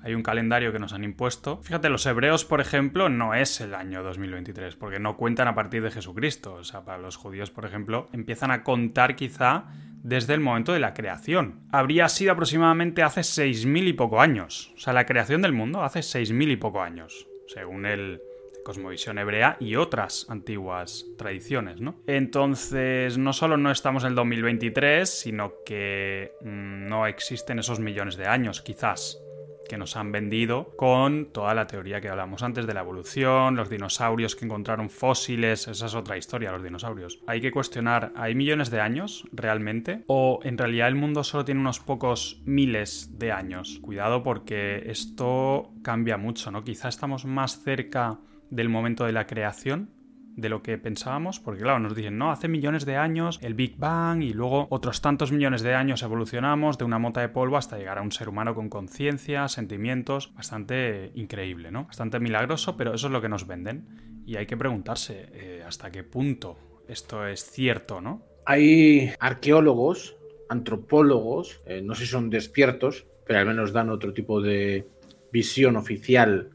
hay 0.01 0.15
un 0.15 0.23
calendario 0.23 0.71
que 0.71 0.79
nos 0.79 0.93
han 0.93 1.03
impuesto. 1.03 1.61
Fíjate, 1.65 1.89
los 1.89 2.07
hebreos, 2.07 2.45
por 2.45 2.61
ejemplo, 2.61 3.09
no 3.09 3.35
es 3.35 3.61
el 3.61 3.75
año 3.75 4.05
2023, 4.05 4.77
porque 4.77 5.01
no 5.01 5.17
cuentan 5.17 5.49
a 5.49 5.57
partir 5.57 5.83
de 5.83 5.91
Jesucristo. 5.91 6.55
O 6.55 6.63
sea, 6.63 6.85
para 6.85 6.99
los 6.99 7.17
judíos, 7.17 7.51
por 7.51 7.65
ejemplo, 7.65 8.07
empiezan 8.13 8.53
a 8.53 8.63
contar 8.63 9.17
quizá 9.17 9.65
desde 10.05 10.35
el 10.35 10.41
momento 10.41 10.73
de 10.73 10.79
la 10.79 10.95
creación. 10.95 11.63
Habría 11.73 12.09
sido 12.09 12.31
aproximadamente 12.31 13.03
hace 13.03 13.23
6.000 13.23 13.89
y 13.89 13.93
poco 13.95 14.21
años. 14.21 14.71
O 14.77 14.79
sea, 14.79 14.93
la 14.93 15.05
creación 15.05 15.43
del 15.43 15.53
mundo 15.53 15.83
hace 15.83 15.99
6.000 15.99 16.53
y 16.53 16.57
poco 16.57 16.81
años 16.81 17.27
según 17.53 17.87
el 17.87 18.23
cosmovisión 18.65 19.19
hebrea 19.19 19.57
y 19.61 19.77
otras 19.77 20.27
antiguas 20.29 21.07
tradiciones, 21.19 21.81
¿no? 21.81 21.97
Entonces, 22.07 23.19
no 23.19 23.33
solo 23.33 23.57
no 23.57 23.71
estamos 23.71 24.05
en 24.05 24.11
el 24.11 24.15
2023, 24.15 25.09
sino 25.09 25.55
que 25.65 26.33
mm, 26.43 26.89
no 26.89 27.07
existen 27.07 27.59
esos 27.59 27.81
millones 27.81 28.17
de 28.17 28.27
años, 28.27 28.63
quizás 28.63 29.21
que 29.69 29.79
nos 29.79 29.97
han 29.97 30.13
vendido 30.13 30.75
con 30.77 31.33
toda 31.33 31.55
la 31.55 31.67
teoría 31.67 32.01
que 32.01 32.09
hablamos 32.09 32.43
antes 32.43 32.67
de 32.67 32.75
la 32.75 32.81
evolución, 32.81 33.57
los 33.57 33.71
dinosaurios 33.71 34.37
que 34.37 34.45
encontraron 34.45 34.91
fósiles, 34.91 35.69
esa 35.69 35.87
es 35.87 35.95
otra 35.95 36.17
historia, 36.17 36.53
los 36.53 36.63
dinosaurios. 36.63 37.21
Hay 37.27 37.41
que 37.41 37.53
cuestionar, 37.53 38.13
¿hay 38.17 38.35
millones 38.35 38.71
de 38.71 38.81
años 38.81 39.25
realmente? 39.33 40.05
¿O 40.07 40.41
en 40.43 40.59
realidad 40.59 40.89
el 40.89 40.95
mundo 40.95 41.25
solo 41.25 41.45
tiene 41.45 41.61
unos 41.61 41.81
pocos 41.81 42.43
miles 42.45 43.19
de 43.19 43.33
años? 43.33 43.79
Cuidado 43.81 44.23
porque 44.23 44.85
esto 44.87 45.73
cambia 45.83 46.17
mucho, 46.17 46.51
¿no? 46.51 46.65
Quizá 46.65 46.89
estamos 46.89 47.25
más 47.25 47.63
cerca 47.63 48.19
del 48.51 48.69
momento 48.69 49.05
de 49.05 49.13
la 49.13 49.27
creación 49.27 50.02
de 50.37 50.49
lo 50.49 50.63
que 50.63 50.79
pensábamos, 50.79 51.41
porque 51.41 51.63
claro, 51.63 51.79
nos 51.79 51.95
dicen, 51.95 52.19
no, 52.19 52.31
hace 52.31 52.49
millones 52.49 52.87
de 52.87 52.97
años 52.97 53.39
el 53.43 53.55
Big 53.55 53.77
Bang 53.77 54.23
y 54.23 54.33
luego 54.33 54.67
otros 54.71 55.01
tantos 55.01 55.33
millones 55.33 55.63
de 55.63 55.75
años 55.75 56.03
evolucionamos 56.03 56.79
de 56.79 56.85
una 56.85 56.99
mota 56.99 57.21
de 57.21 57.29
polvo 57.29 57.57
hasta 57.57 57.79
llegar 57.79 57.99
a 57.99 58.03
un 58.03 58.13
ser 58.13 58.29
humano 58.29 58.55
con 58.55 58.69
conciencia, 58.69 59.49
sentimientos, 59.49 60.33
bastante 60.35 61.13
increíble, 61.15 61.71
¿no? 61.71 61.85
Bastante 61.85 62.21
milagroso, 62.21 62.77
pero 62.77 62.95
eso 62.95 63.07
es 63.09 63.13
lo 63.13 63.21
que 63.21 63.29
nos 63.29 63.47
venden. 63.47 64.23
Y 64.25 64.37
hay 64.37 64.47
que 64.47 64.57
preguntarse 64.57 65.29
eh, 65.33 65.63
hasta 65.67 65.91
qué 65.91 66.05
punto 66.05 66.57
esto 66.89 67.27
es 67.27 67.51
cierto, 67.51 68.01
¿no? 68.01 68.23
Hay 68.45 69.13
arqueólogos, 69.21 70.17
antropólogos, 70.49 71.61
eh, 71.67 71.81
no 71.83 71.95
sé 71.95 72.05
si 72.05 72.11
son 72.11 72.31
despiertos, 72.31 73.07
pero 73.27 73.41
al 73.41 73.47
menos 73.47 73.73
dan 73.73 73.91
otro 73.91 74.13
tipo 74.13 74.41
de 74.41 74.89
visión 75.33 75.77
oficial 75.77 76.51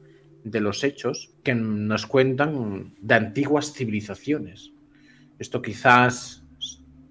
de 0.51 0.61
los 0.61 0.83
hechos 0.83 1.33
que 1.43 1.55
nos 1.55 2.05
cuentan 2.05 2.93
de 2.99 3.15
antiguas 3.15 3.73
civilizaciones. 3.73 4.73
Esto 5.39 5.61
quizás, 5.61 6.43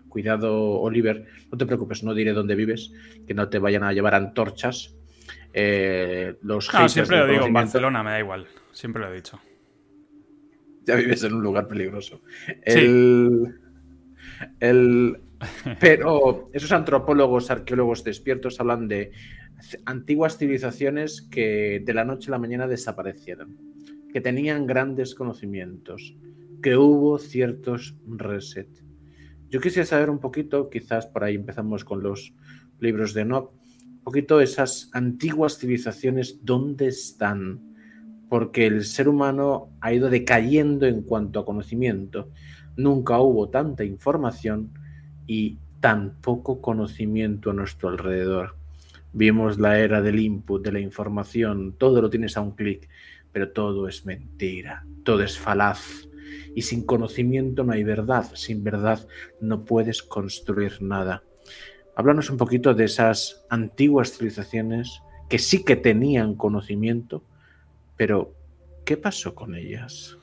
cuidado 0.08 0.80
Oliver, 0.80 1.26
no 1.50 1.58
te 1.58 1.66
preocupes, 1.66 2.02
no 2.02 2.14
diré 2.14 2.32
dónde 2.32 2.54
vives, 2.54 2.92
que 3.26 3.34
no 3.34 3.48
te 3.48 3.58
vayan 3.58 3.84
a 3.84 3.92
llevar 3.92 4.14
antorchas. 4.14 4.94
Eh, 5.52 6.36
los 6.42 6.72
no, 6.72 6.88
siempre 6.88 7.18
lo 7.18 7.26
digo, 7.26 7.46
en 7.46 7.52
Barcelona 7.52 8.02
me 8.02 8.10
da 8.10 8.18
igual, 8.18 8.46
siempre 8.72 9.02
lo 9.02 9.12
he 9.12 9.16
dicho. 9.16 9.40
Ya 10.84 10.94
vives 10.94 11.24
en 11.24 11.34
un 11.34 11.42
lugar 11.42 11.66
peligroso. 11.66 12.22
El, 12.62 13.58
el, 14.60 15.20
Pero 15.80 16.50
esos 16.52 16.72
antropólogos, 16.72 17.50
arqueólogos 17.50 18.04
despiertos 18.04 18.60
hablan 18.60 18.88
de 18.88 19.12
antiguas 19.84 20.38
civilizaciones 20.38 21.22
que 21.22 21.82
de 21.84 21.94
la 21.94 22.04
noche 22.04 22.28
a 22.28 22.32
la 22.32 22.38
mañana 22.38 22.66
desaparecieron, 22.66 23.56
que 24.12 24.20
tenían 24.20 24.66
grandes 24.66 25.14
conocimientos, 25.14 26.16
que 26.62 26.76
hubo 26.76 27.18
ciertos 27.18 27.96
reset. 28.06 28.68
Yo 29.48 29.60
quisiera 29.60 29.86
saber 29.86 30.10
un 30.10 30.18
poquito, 30.18 30.70
quizás 30.70 31.06
por 31.06 31.24
ahí 31.24 31.34
empezamos 31.34 31.84
con 31.84 32.02
los 32.02 32.34
libros 32.80 33.14
de 33.14 33.22
Enoch, 33.22 33.52
un 33.52 34.02
poquito 34.02 34.40
esas 34.40 34.90
antiguas 34.92 35.58
civilizaciones, 35.58 36.40
¿dónde 36.44 36.88
están? 36.88 37.60
Porque 38.28 38.66
el 38.66 38.84
ser 38.84 39.08
humano 39.08 39.70
ha 39.80 39.92
ido 39.92 40.10
decayendo 40.10 40.86
en 40.86 41.02
cuanto 41.02 41.40
a 41.40 41.44
conocimiento. 41.44 42.30
Nunca 42.76 43.20
hubo 43.20 43.48
tanta 43.48 43.84
información 43.84 44.72
y 45.26 45.58
tan 45.80 46.20
poco 46.20 46.60
conocimiento 46.60 47.50
a 47.50 47.54
nuestro 47.54 47.88
alrededor. 47.88 48.56
Vimos 49.12 49.58
la 49.58 49.78
era 49.78 50.02
del 50.02 50.18
input, 50.18 50.64
de 50.64 50.72
la 50.72 50.80
información, 50.80 51.74
todo 51.78 52.02
lo 52.02 52.10
tienes 52.10 52.36
a 52.36 52.40
un 52.40 52.52
clic, 52.52 52.88
pero 53.32 53.50
todo 53.50 53.88
es 53.88 54.04
mentira, 54.04 54.86
todo 55.04 55.22
es 55.22 55.38
falaz. 55.38 56.08
Y 56.54 56.62
sin 56.62 56.84
conocimiento 56.84 57.64
no 57.64 57.72
hay 57.72 57.84
verdad, 57.84 58.26
sin 58.34 58.64
verdad 58.64 59.06
no 59.40 59.64
puedes 59.64 60.02
construir 60.02 60.82
nada. 60.82 61.22
Háblanos 61.94 62.30
un 62.30 62.36
poquito 62.36 62.74
de 62.74 62.84
esas 62.84 63.44
antiguas 63.48 64.12
civilizaciones 64.12 65.02
que 65.28 65.38
sí 65.38 65.64
que 65.64 65.76
tenían 65.76 66.34
conocimiento, 66.34 67.22
pero 67.96 68.34
¿qué 68.84 68.96
pasó 68.96 69.34
con 69.34 69.54
ellas? 69.54 70.16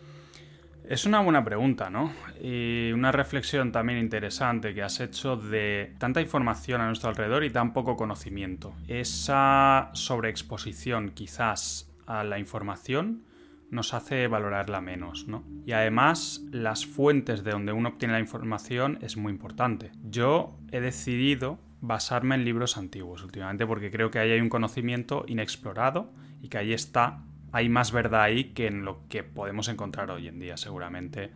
Es 0.88 1.06
una 1.06 1.22
buena 1.22 1.46
pregunta, 1.46 1.90
¿no? 1.90 2.12
Y 2.42 2.92
una 2.92 3.12
reflexión 3.14 3.72
también 3.72 4.00
interesante 4.00 4.74
que 4.74 4.84
has 4.84 5.00
hecho 5.00 5.38
de 5.38 5.96
tanta 5.98 6.20
información 6.20 6.82
a 6.82 6.88
nuestro 6.88 7.10
alrededor 7.10 7.46
y 7.46 7.50
tan 7.50 7.72
poco 7.72 7.96
conocimiento. 7.96 8.74
Esa 8.88 9.92
sobreexposición 9.94 11.12
quizás 11.12 11.90
a 12.06 12.26
la 12.26 12.38
información 12.38 13.24
nos 13.72 13.94
hace 13.94 14.28
valorarla 14.28 14.82
menos, 14.82 15.28
¿no? 15.28 15.44
Y 15.66 15.72
además 15.72 16.42
las 16.52 16.86
fuentes 16.86 17.44
de 17.44 17.52
donde 17.52 17.72
uno 17.72 17.90
obtiene 17.90 18.14
la 18.14 18.20
información 18.20 19.00
es 19.02 19.16
muy 19.16 19.32
importante. 19.32 19.92
Yo 20.04 20.60
he 20.72 20.82
decidido 20.82 21.60
basarme 21.80 22.36
en 22.36 22.46
libros 22.46 22.78
antiguos 22.78 23.24
últimamente 23.24 23.66
porque 23.66 23.90
creo 23.90 24.12
que 24.12 24.20
ahí 24.20 24.32
hay 24.32 24.42
un 24.42 24.50
conocimiento 24.50 25.24
inexplorado 25.28 26.12
y 26.42 26.50
que 26.50 26.58
ahí 26.58 26.74
está 26.74 27.24
hay 27.54 27.70
más 27.70 27.92
verdad 27.92 28.24
ahí 28.24 28.46
que 28.54 28.68
en 28.68 28.84
lo 28.84 29.08
que 29.08 29.24
podemos 29.24 29.70
encontrar 29.70 30.12
hoy 30.12 30.28
en 30.28 30.40
día, 30.40 30.58
seguramente. 30.58 31.32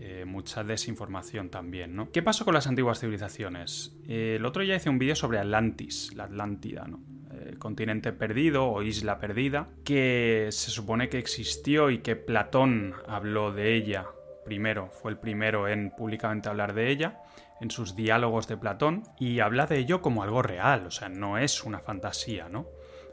Eh, 0.00 0.24
mucha 0.24 0.64
desinformación 0.64 1.48
también, 1.48 1.94
¿no? 1.94 2.10
¿Qué 2.10 2.22
pasó 2.22 2.44
con 2.44 2.54
las 2.54 2.66
antiguas 2.66 2.98
civilizaciones? 2.98 3.96
Eh, 4.08 4.34
el 4.36 4.44
otro 4.44 4.62
día 4.62 4.74
hice 4.74 4.90
un 4.90 4.98
vídeo 4.98 5.14
sobre 5.14 5.38
Atlantis, 5.38 6.12
la 6.16 6.24
Atlántida, 6.24 6.88
¿no? 6.88 7.00
El 7.46 7.58
continente 7.58 8.12
perdido 8.12 8.66
o 8.66 8.82
isla 8.82 9.20
perdida, 9.20 9.68
que 9.84 10.48
se 10.50 10.70
supone 10.70 11.08
que 11.08 11.18
existió 11.18 11.90
y 11.90 11.98
que 11.98 12.16
Platón 12.16 12.94
habló 13.06 13.52
de 13.52 13.76
ella 13.76 14.06
primero, 14.44 14.88
fue 14.90 15.12
el 15.12 15.18
primero 15.18 15.68
en 15.68 15.90
públicamente 15.90 16.48
hablar 16.48 16.74
de 16.74 16.90
ella, 16.90 17.20
en 17.60 17.70
sus 17.70 17.94
diálogos 17.94 18.48
de 18.48 18.56
Platón, 18.56 19.04
y 19.20 19.38
habla 19.40 19.66
de 19.66 19.78
ello 19.78 20.02
como 20.02 20.22
algo 20.22 20.42
real, 20.42 20.86
o 20.86 20.90
sea, 20.90 21.08
no 21.08 21.38
es 21.38 21.62
una 21.62 21.78
fantasía, 21.78 22.48
¿no? 22.48 22.66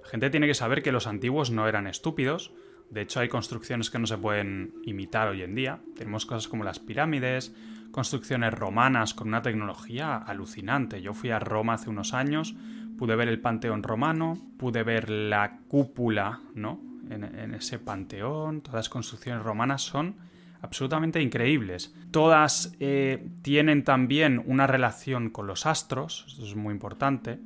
Gente 0.09 0.29
tiene 0.29 0.47
que 0.47 0.55
saber 0.55 0.81
que 0.81 0.91
los 0.91 1.07
antiguos 1.07 1.51
no 1.51 1.67
eran 1.67 1.87
estúpidos. 1.87 2.51
De 2.89 3.01
hecho, 3.01 3.19
hay 3.19 3.29
construcciones 3.29 3.91
que 3.91 3.99
no 3.99 4.07
se 4.07 4.17
pueden 4.17 4.73
imitar 4.83 5.27
hoy 5.27 5.43
en 5.43 5.53
día. 5.53 5.81
Tenemos 5.95 6.25
cosas 6.25 6.47
como 6.47 6.63
las 6.63 6.79
pirámides, 6.79 7.53
construcciones 7.91 8.53
romanas 8.53 9.13
con 9.13 9.27
una 9.27 9.43
tecnología 9.43 10.17
alucinante. 10.17 11.01
Yo 11.01 11.13
fui 11.13 11.29
a 11.29 11.39
Roma 11.39 11.73
hace 11.73 11.91
unos 11.91 12.13
años, 12.13 12.55
pude 12.97 13.15
ver 13.15 13.27
el 13.27 13.39
panteón 13.39 13.83
romano, 13.83 14.39
pude 14.57 14.81
ver 14.83 15.09
la 15.09 15.59
cúpula, 15.67 16.41
¿no? 16.55 16.81
En, 17.09 17.55
ese 17.55 17.79
panteón, 17.79 18.61
todas 18.61 18.75
las 18.75 18.89
construcciones 18.89 19.43
romanas 19.43 19.81
son 19.81 20.15
absolutamente 20.61 21.21
increíbles. 21.21 21.95
Todas 22.11 22.75
eh, 22.79 23.27
tienen 23.41 23.83
también 23.83 24.43
una 24.45 24.67
relación 24.67 25.31
con 25.31 25.47
los 25.47 25.65
astros, 25.65 26.25
eso 26.27 26.45
es 26.45 26.55
muy 26.55 26.71
importante 26.71 27.39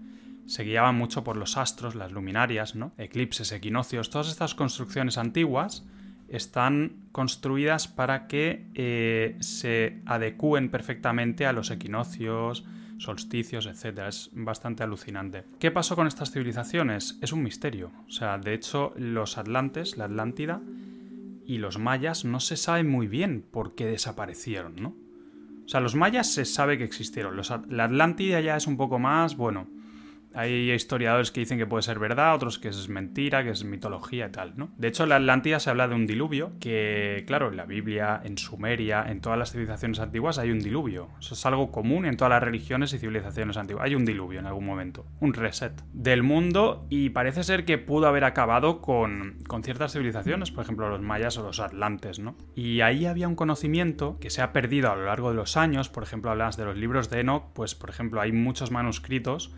se 0.46 0.64
guiaban 0.64 0.96
mucho 0.96 1.24
por 1.24 1.38
los 1.38 1.58
astros, 1.58 1.96
las 1.96 2.12
luminarias, 2.12 2.76
¿no? 2.76 2.94
eclipses, 2.98 3.52
equinoccios, 3.52 4.10
todas 4.10 4.30
estas 4.30 4.56
construcciones 4.56 5.18
antiguas 5.18 5.86
están 6.28 7.08
construidas 7.12 7.88
para 7.88 8.28
que 8.28 8.66
eh, 8.74 9.38
se 9.40 10.02
adecúen 10.06 10.70
perfectamente 10.70 11.46
a 11.46 11.54
los 11.54 11.70
equinoccios, 11.70 12.66
solsticios, 12.98 13.68
etc. 13.68 14.00
Es 14.08 14.30
bastante 14.34 14.84
alucinante. 14.84 15.44
¿Qué 15.60 15.70
pasó 15.72 15.96
con 15.96 16.08
estas 16.08 16.32
civilizaciones? 16.32 17.20
Es 17.22 17.34
un 17.34 17.44
misterio. 17.44 17.92
O 18.08 18.12
sea, 18.12 18.38
de 18.38 18.54
hecho, 18.54 18.94
los 18.98 19.38
atlantes, 19.38 19.98
la 19.98 20.06
Atlántida 20.06 20.62
y 21.46 21.58
los 21.58 21.78
mayas 21.78 22.26
no 22.26 22.40
se 22.40 22.58
sabe 22.58 22.84
muy 22.84 23.08
bien 23.08 23.46
por 23.52 23.76
qué 23.76 23.86
desaparecieron, 23.86 24.76
¿no? 24.78 24.96
O 25.66 25.68
sea, 25.68 25.80
los 25.80 25.96
mayas 25.96 26.34
se 26.34 26.46
sabe 26.46 26.78
que 26.78 26.84
existieron. 26.84 27.40
la 27.70 27.84
Atlántida 27.84 28.42
ya 28.42 28.58
es 28.58 28.68
un 28.68 28.76
poco 28.76 29.00
más, 29.00 29.38
bueno, 29.38 29.68
hay 30.36 30.72
historiadores 30.72 31.32
que 31.32 31.42
dicen 31.42 31.58
que 31.58 31.66
puede 31.66 31.84
ser 31.84 32.00
verdad, 32.00 32.36
otros 32.36 32.60
que 32.60 32.70
es 32.70 32.90
mentira, 32.90 33.44
que 33.44 33.52
es 33.52 33.64
mitología 33.64 34.28
y 34.28 34.32
tal, 34.32 34.54
¿no? 34.56 34.72
De 34.78 34.88
hecho, 34.88 35.04
en 35.04 35.10
la 35.10 35.16
Atlántida 35.18 35.60
se 35.60 35.70
habla 35.70 35.88
de 35.88 35.96
un 35.96 36.08
diluvio, 36.08 36.54
que, 36.60 37.24
claro, 37.28 37.50
en 37.50 37.58
la 37.58 37.66
Biblia, 37.66 38.22
en 38.24 38.38
Sumeria, 38.38 39.06
en 39.08 39.22
todas 39.22 39.38
las 39.38 39.52
civilizaciones 39.52 40.00
antiguas 40.00 40.38
hay 40.38 40.52
un 40.52 40.60
diluvio. 40.60 41.10
Eso 41.20 41.34
es 41.34 41.46
algo 41.46 41.72
común 41.72 42.06
en 42.06 42.18
todas 42.18 42.32
las 42.32 42.44
religiones 42.44 42.94
y 42.94 43.00
civilizaciones 43.00 43.58
antiguas. 43.58 43.86
Hay 43.86 43.96
un 43.96 44.06
diluvio 44.06 44.40
en 44.40 44.46
algún 44.46 44.66
momento, 44.66 45.06
un 45.20 45.34
reset 45.34 45.74
del 45.94 46.24
mundo 46.24 46.86
y 46.90 47.10
parece 47.10 47.44
ser 47.44 47.66
que 47.66 47.78
pudo 47.78 48.08
haber 48.08 48.24
acabado 48.24 48.82
con, 48.82 49.40
con 49.48 49.64
ciertas 49.64 49.94
civilizaciones, 49.94 50.52
por 50.52 50.64
ejemplo, 50.64 50.90
los 50.90 51.02
mayas 51.02 51.38
o 51.38 51.44
los 51.44 51.60
atlantes, 51.60 52.20
¿no? 52.20 52.36
Y 52.56 52.82
ahí 52.82 53.06
había 53.06 53.28
un 53.28 53.36
conocimiento 53.36 54.18
que 54.20 54.30
se 54.30 54.42
ha 54.42 54.54
perdido 54.54 54.92
a 54.92 54.96
lo 54.96 55.06
largo 55.06 55.30
de 55.30 55.36
los 55.36 55.58
años, 55.58 55.90
por 55.90 56.04
ejemplo, 56.04 56.32
hablas 56.32 56.58
de 56.58 56.66
los 56.66 56.78
libros 56.78 57.10
de 57.10 57.20
Enoch, 57.20 57.54
pues, 57.54 57.76
por 57.76 57.90
ejemplo, 57.90 58.22
hay 58.22 58.32
muchos 58.32 58.72
manuscritos 58.72 59.54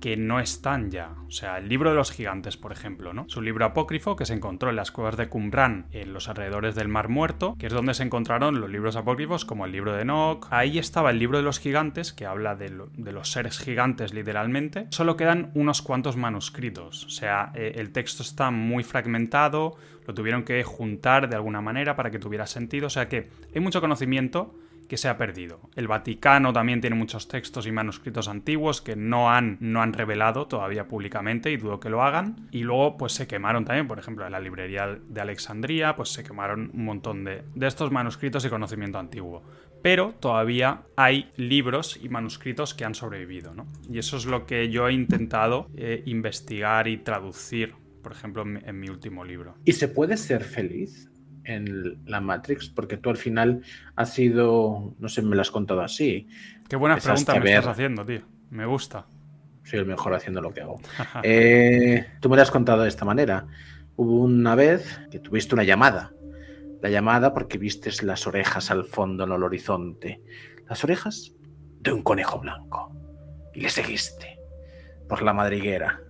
que 0.00 0.16
no 0.16 0.40
están 0.40 0.90
ya. 0.90 1.14
O 1.26 1.30
sea, 1.30 1.58
el 1.58 1.68
libro 1.68 1.90
de 1.90 1.96
los 1.96 2.10
gigantes, 2.10 2.56
por 2.56 2.72
ejemplo, 2.72 3.12
¿no? 3.12 3.26
Es 3.28 3.36
un 3.36 3.44
libro 3.44 3.64
apócrifo 3.64 4.16
que 4.16 4.26
se 4.26 4.34
encontró 4.34 4.70
en 4.70 4.76
las 4.76 4.90
cuevas 4.90 5.16
de 5.16 5.28
Qumran, 5.28 5.86
en 5.92 6.12
los 6.12 6.28
alrededores 6.28 6.74
del 6.74 6.88
Mar 6.88 7.08
Muerto, 7.08 7.56
que 7.58 7.66
es 7.66 7.72
donde 7.72 7.94
se 7.94 8.02
encontraron 8.02 8.60
los 8.60 8.70
libros 8.70 8.96
apócrifos 8.96 9.44
como 9.44 9.66
el 9.66 9.72
libro 9.72 9.92
de 9.92 10.02
Enoch. 10.02 10.46
Ahí 10.50 10.78
estaba 10.78 11.10
el 11.10 11.18
libro 11.18 11.38
de 11.38 11.44
los 11.44 11.58
gigantes, 11.58 12.12
que 12.12 12.26
habla 12.26 12.54
de, 12.54 12.70
los 12.70 13.30
seres 13.30 13.58
gigantes 13.58 14.14
literalmente. 14.14 14.86
Solo 14.90 15.16
quedan 15.16 15.50
unos 15.54 15.82
cuantos 15.82 16.16
manuscritos. 16.16 17.04
O 17.06 17.10
sea, 17.10 17.52
eh, 17.54 17.72
el 17.76 17.92
texto 17.92 18.22
está 18.22 18.50
muy 18.50 18.84
fragmentado, 18.84 19.76
lo 20.06 20.14
tuvieron 20.14 20.44
que 20.44 20.62
juntar 20.64 21.28
de 21.28 21.36
alguna 21.36 21.60
manera 21.60 21.96
para 21.96 22.10
que 22.10 22.18
tuviera 22.18 22.46
sentido. 22.46 22.86
O 22.86 22.90
sea 22.90 23.08
que 23.08 23.30
hay 23.54 23.60
mucho 23.60 23.80
conocimiento 23.80 24.54
que 24.88 24.96
se 24.96 25.08
ha 25.08 25.16
perdido. 25.16 25.60
El 25.76 25.88
Vaticano 25.88 26.52
también 26.52 26.80
tiene 26.80 26.96
muchos 26.96 27.28
textos 27.28 27.66
y 27.66 27.72
manuscritos 27.72 28.28
antiguos 28.28 28.80
que 28.80 28.96
no 28.96 29.30
han, 29.30 29.58
no 29.60 29.82
han 29.82 29.92
revelado 29.92 30.46
todavía 30.46 30.88
públicamente 30.88 31.50
y 31.50 31.56
dudo 31.56 31.80
que 31.80 31.90
lo 31.90 32.02
hagan. 32.02 32.48
Y 32.50 32.62
luego 32.62 32.96
pues 32.96 33.12
se 33.12 33.26
quemaron 33.26 33.64
también, 33.64 33.88
por 33.88 33.98
ejemplo, 33.98 34.26
en 34.26 34.32
la 34.32 34.40
librería 34.40 34.98
de 35.08 35.20
Alejandría, 35.20 35.96
pues 35.96 36.10
se 36.10 36.24
quemaron 36.24 36.70
un 36.72 36.84
montón 36.84 37.24
de, 37.24 37.44
de 37.54 37.66
estos 37.66 37.90
manuscritos 37.90 38.44
y 38.44 38.48
conocimiento 38.48 38.98
antiguo. 38.98 39.42
Pero 39.82 40.14
todavía 40.18 40.84
hay 40.96 41.30
libros 41.36 41.98
y 42.02 42.08
manuscritos 42.08 42.72
que 42.72 42.86
han 42.86 42.94
sobrevivido, 42.94 43.52
¿no? 43.54 43.66
Y 43.90 43.98
eso 43.98 44.16
es 44.16 44.24
lo 44.24 44.46
que 44.46 44.70
yo 44.70 44.88
he 44.88 44.94
intentado 44.94 45.68
eh, 45.76 46.02
investigar 46.06 46.88
y 46.88 46.96
traducir, 46.96 47.74
por 48.02 48.12
ejemplo, 48.12 48.44
en 48.44 48.80
mi 48.80 48.88
último 48.88 49.24
libro. 49.24 49.56
¿Y 49.64 49.72
se 49.72 49.88
puede 49.88 50.16
ser 50.16 50.42
feliz? 50.42 51.10
En 51.44 51.98
la 52.06 52.20
Matrix? 52.20 52.68
Porque 52.68 52.96
tú 52.96 53.10
al 53.10 53.16
final 53.16 53.62
has 53.96 54.12
sido, 54.12 54.94
no 54.98 55.08
sé, 55.08 55.22
me 55.22 55.36
lo 55.36 55.42
has 55.42 55.50
contado 55.50 55.80
así. 55.82 56.28
Qué 56.68 56.76
buena 56.76 56.96
pregunta 56.96 57.38
me 57.38 57.50
estás 57.50 57.66
haciendo, 57.66 58.04
tío. 58.04 58.22
Me 58.50 58.66
gusta. 58.66 59.06
Soy 59.64 59.78
el 59.78 59.86
mejor 59.86 60.14
haciendo 60.14 60.40
lo 60.40 60.52
que 60.52 60.60
hago. 60.60 60.80
Eh, 61.22 62.06
tú 62.20 62.28
me 62.28 62.36
lo 62.36 62.42
has 62.42 62.50
contado 62.50 62.82
de 62.82 62.88
esta 62.88 63.04
manera. 63.04 63.46
Hubo 63.96 64.22
una 64.24 64.54
vez 64.54 65.00
que 65.10 65.18
tuviste 65.18 65.54
una 65.54 65.64
llamada. 65.64 66.12
La 66.82 66.90
llamada 66.90 67.32
porque 67.32 67.56
vistes 67.56 68.02
las 68.02 68.26
orejas 68.26 68.70
al 68.70 68.84
fondo 68.84 69.24
en 69.24 69.32
el 69.32 69.42
horizonte. 69.42 70.20
Las 70.68 70.84
orejas 70.84 71.32
de 71.80 71.92
un 71.92 72.02
conejo 72.02 72.38
blanco. 72.40 72.92
Y 73.54 73.60
le 73.60 73.70
seguiste 73.70 74.38
por 75.08 75.22
la 75.22 75.32
madriguera 75.32 76.00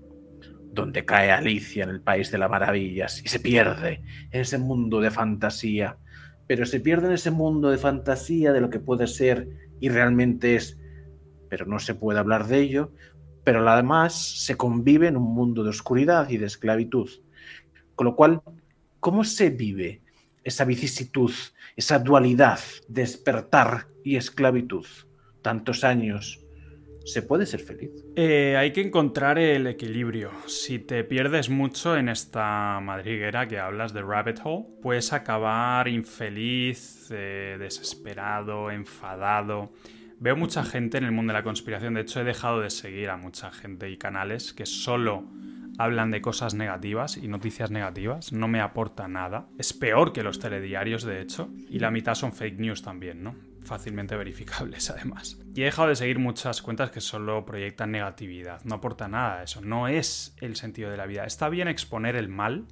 donde 0.75 1.04
cae 1.04 1.31
Alicia 1.31 1.85
en 1.85 1.90
el 1.90 2.00
País 2.00 2.31
de 2.31 2.38
las 2.38 2.50
Maravillas 2.50 3.23
y 3.25 3.28
se 3.28 3.40
pierde 3.40 4.02
en 4.31 4.40
ese 4.40 4.59
mundo 4.59 5.00
de 5.00 5.11
fantasía. 5.11 5.99
Pero 6.47 6.66
se 6.66 6.81
pierde 6.81 7.07
en 7.07 7.12
ese 7.12 7.31
mundo 7.31 7.71
de 7.71 7.78
fantasía 7.78 8.52
de 8.52 8.61
lo 8.61 8.71
que 8.71 8.78
puede 8.78 9.07
ser 9.07 9.49
y 9.81 9.88
realmente 9.88 10.57
es, 10.57 10.78
pero 11.49 11.66
no 11.66 11.78
se 11.78 11.95
puede 11.95 12.19
hablar 12.19 12.47
de 12.47 12.61
ello, 12.61 12.93
pero 13.45 13.69
además 13.69 14.14
se 14.14 14.57
convive 14.57 15.09
en 15.09 15.16
un 15.16 15.35
mundo 15.35 15.62
de 15.62 15.71
oscuridad 15.71 16.28
y 16.28 16.37
de 16.37 16.47
esclavitud. 16.47 17.09
Con 17.95 18.07
lo 18.07 18.16
cual, 18.16 18.43
¿cómo 19.00 19.25
se 19.25 19.50
vive 19.50 20.02
esa 20.43 20.64
vicisitud, 20.64 21.33
esa 21.76 21.99
dualidad, 21.99 22.59
despertar 22.88 23.87
y 24.02 24.16
esclavitud? 24.16 24.87
tantos 25.45 25.85
años, 25.85 26.40
¿se 27.05 27.23
puede 27.23 27.47
ser 27.47 27.61
feliz? 27.61 27.91
Eh, 28.17 28.57
hay 28.57 28.73
que 28.73 28.81
encontrar 28.81 29.39
el 29.39 29.67
equilibrio. 29.67 30.31
Si 30.47 30.79
te 30.79 31.05
pierdes 31.05 31.51
mucho 31.51 31.97
en 31.97 32.09
esta 32.09 32.81
madriguera 32.81 33.47
que 33.47 33.59
hablas 33.59 33.93
de 33.93 34.03
rabbit 34.03 34.41
hole, 34.43 34.67
puedes 34.83 35.13
acabar 35.13 35.89
infeliz, 35.89 37.09
eh, 37.11 37.57
desesperado, 37.59 38.71
enfadado. 38.71 39.73
Veo 40.19 40.37
mucha 40.37 40.65
gente 40.65 40.99
en 40.99 41.05
el 41.05 41.13
mundo 41.13 41.33
de 41.33 41.39
la 41.39 41.45
conspiración. 41.45 41.95
De 41.95 42.03
hecho, 42.03 42.21
he 42.21 42.25
dejado 42.25 42.61
de 42.61 42.71
seguir 42.71 43.11
a 43.11 43.17
mucha 43.17 43.51
gente 43.51 43.91
y 43.91 43.97
canales 43.99 44.53
que 44.53 44.65
solo 44.65 45.25
hablan 45.79 46.11
de 46.11 46.21
cosas 46.21 46.55
negativas 46.55 47.17
y 47.17 47.29
noticias 47.29 47.71
negativas. 47.71 48.33
No 48.33 48.49
me 48.49 48.61
aporta 48.61 49.09
nada. 49.09 49.49
Es 49.59 49.73
peor 49.73 50.13
que 50.13 50.23
los 50.23 50.39
telediarios, 50.39 51.05
de 51.05 51.21
hecho. 51.21 51.51
Y 51.69 51.81
la 51.81 51.91
mitad 51.91 52.15
son 52.15 52.33
fake 52.33 52.59
news 52.59 52.83
también, 52.83 53.23
¿no? 53.23 53.35
Fácilmente 53.64 54.16
verificables, 54.16 54.90
además. 54.90 55.38
Y 55.54 55.62
he 55.62 55.64
dejado 55.64 55.88
de 55.88 55.97
seguir 55.97 56.18
muchas 56.18 56.62
cuentas 56.62 56.90
que 56.90 57.00
solo 57.00 57.44
proyectan 57.44 57.90
negatividad. 57.90 58.62
No 58.64 58.76
aporta 58.76 59.09
nada 59.09 59.42
eso. 59.42 59.61
No 59.61 59.88
es 59.88 60.37
el 60.40 60.56
sentido 60.56 60.90
de 60.90 60.97
la 60.97 61.06
vida. 61.06 61.25
Está 61.25 61.49
bien 61.49 61.68
exponer 61.68 62.16
el 62.16 62.28
mal, 62.28 62.66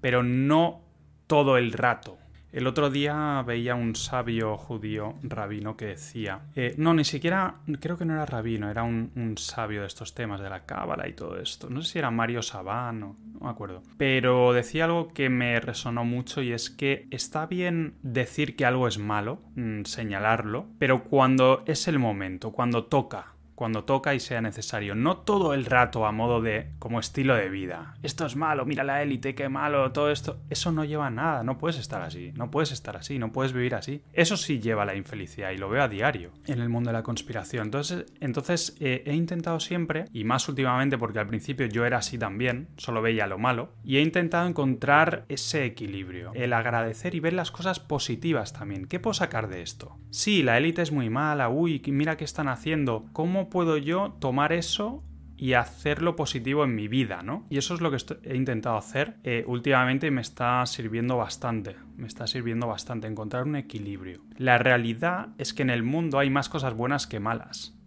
pero 0.00 0.22
no 0.22 0.82
todo 1.26 1.56
el 1.58 1.72
rato. 1.72 2.17
El 2.50 2.66
otro 2.66 2.88
día 2.88 3.42
veía 3.46 3.74
un 3.74 3.94
sabio 3.94 4.56
judío 4.56 5.16
rabino 5.22 5.76
que 5.76 5.86
decía, 5.86 6.40
eh, 6.56 6.74
no, 6.78 6.94
ni 6.94 7.04
siquiera, 7.04 7.56
creo 7.78 7.98
que 7.98 8.06
no 8.06 8.14
era 8.14 8.24
rabino, 8.24 8.70
era 8.70 8.84
un, 8.84 9.34
sabio 9.36 9.82
de 9.82 9.86
estos 9.86 10.14
temas, 10.14 10.40
de 10.40 10.48
la 10.48 10.64
cábala 10.64 11.08
y 11.08 11.12
todo 11.12 11.38
esto. 11.38 11.68
No 11.68 11.82
sé 11.82 11.92
si 11.92 11.98
era 11.98 12.10
Mario 12.10 12.42
Sabán 12.42 13.02
o 13.02 13.16
no 13.34 13.40
me 13.40 13.50
acuerdo. 13.50 13.82
Pero 13.98 14.52
decía 14.54 14.86
algo 14.86 15.08
que 15.08 15.28
me 15.28 15.60
resonó 15.60 16.04
mucho 16.04 16.40
y 16.40 16.52
es 16.52 16.70
que 16.70 17.06
está 17.10 17.46
bien 17.46 17.94
decir 18.02 18.56
que 18.56 18.64
algo 18.64 18.88
es 18.88 18.98
malo, 18.98 19.42
mm, 19.54 19.82
señalarlo, 19.84 20.66
pero 20.78 21.04
cuando 21.04 21.62
es 21.66 21.86
el 21.86 21.98
momento, 21.98 22.52
cuando 22.52 22.86
toca, 22.86 23.34
cuando 23.58 23.82
toca 23.82 24.14
y 24.14 24.20
sea 24.20 24.40
necesario. 24.40 24.94
No 24.94 25.16
todo 25.16 25.52
el 25.52 25.64
rato 25.64 26.06
a 26.06 26.12
modo 26.12 26.40
de 26.40 26.70
como 26.78 27.00
estilo 27.00 27.34
de 27.34 27.48
vida. 27.48 27.96
Esto 28.04 28.24
es 28.24 28.36
malo, 28.36 28.64
mira 28.64 28.84
la 28.84 29.02
élite, 29.02 29.34
qué 29.34 29.48
malo, 29.48 29.90
todo 29.90 30.12
esto. 30.12 30.38
Eso 30.48 30.70
no 30.70 30.84
lleva 30.84 31.08
a 31.08 31.10
nada, 31.10 31.42
no 31.42 31.58
puedes 31.58 31.76
estar 31.76 32.00
así, 32.02 32.30
no 32.36 32.52
puedes 32.52 32.70
estar 32.70 32.96
así, 32.96 33.18
no 33.18 33.32
puedes 33.32 33.52
vivir 33.52 33.74
así. 33.74 34.04
Eso 34.12 34.36
sí 34.36 34.60
lleva 34.60 34.84
a 34.84 34.86
la 34.86 34.94
infelicidad 34.94 35.50
y 35.50 35.58
lo 35.58 35.68
veo 35.68 35.82
a 35.82 35.88
diario 35.88 36.30
en 36.46 36.60
el 36.60 36.68
mundo 36.68 36.90
de 36.90 36.92
la 36.92 37.02
conspiración. 37.02 37.64
Entonces, 37.64 38.06
entonces 38.20 38.76
eh, 38.78 39.02
he 39.04 39.14
intentado 39.14 39.58
siempre, 39.58 40.04
y 40.12 40.22
más 40.22 40.48
últimamente 40.48 40.96
porque 40.96 41.18
al 41.18 41.26
principio 41.26 41.66
yo 41.66 41.84
era 41.84 41.98
así 41.98 42.16
también, 42.16 42.68
solo 42.76 43.02
veía 43.02 43.26
lo 43.26 43.38
malo, 43.38 43.72
y 43.82 43.96
he 43.96 44.02
intentado 44.02 44.46
encontrar 44.46 45.24
ese 45.28 45.64
equilibrio, 45.64 46.30
el 46.34 46.52
agradecer 46.52 47.16
y 47.16 47.18
ver 47.18 47.32
las 47.32 47.50
cosas 47.50 47.80
positivas 47.80 48.52
también. 48.52 48.86
¿Qué 48.86 49.00
puedo 49.00 49.14
sacar 49.14 49.48
de 49.48 49.62
esto? 49.62 49.98
Sí, 50.10 50.44
la 50.44 50.56
élite 50.58 50.82
es 50.82 50.92
muy 50.92 51.10
mala, 51.10 51.48
uy, 51.48 51.82
mira 51.88 52.16
qué 52.16 52.24
están 52.24 52.46
haciendo. 52.46 53.06
¿Cómo 53.12 53.47
puedo 53.50 53.76
yo 53.76 54.16
tomar 54.20 54.52
eso 54.52 55.04
y 55.36 55.52
hacerlo 55.52 56.16
positivo 56.16 56.64
en 56.64 56.74
mi 56.74 56.88
vida, 56.88 57.22
¿no? 57.22 57.46
Y 57.48 57.58
eso 57.58 57.74
es 57.74 57.80
lo 57.80 57.92
que 57.92 57.98
he 58.24 58.36
intentado 58.36 58.76
hacer 58.76 59.18
eh, 59.22 59.44
últimamente 59.46 60.08
y 60.08 60.10
me 60.10 60.20
está 60.20 60.66
sirviendo 60.66 61.16
bastante, 61.16 61.76
me 61.96 62.08
está 62.08 62.26
sirviendo 62.26 62.66
bastante 62.66 63.06
encontrar 63.06 63.44
un 63.44 63.54
equilibrio. 63.54 64.20
La 64.36 64.58
realidad 64.58 65.28
es 65.38 65.54
que 65.54 65.62
en 65.62 65.70
el 65.70 65.84
mundo 65.84 66.18
hay 66.18 66.28
más 66.28 66.48
cosas 66.48 66.74
buenas 66.74 67.06
que 67.06 67.20
malas. 67.20 67.78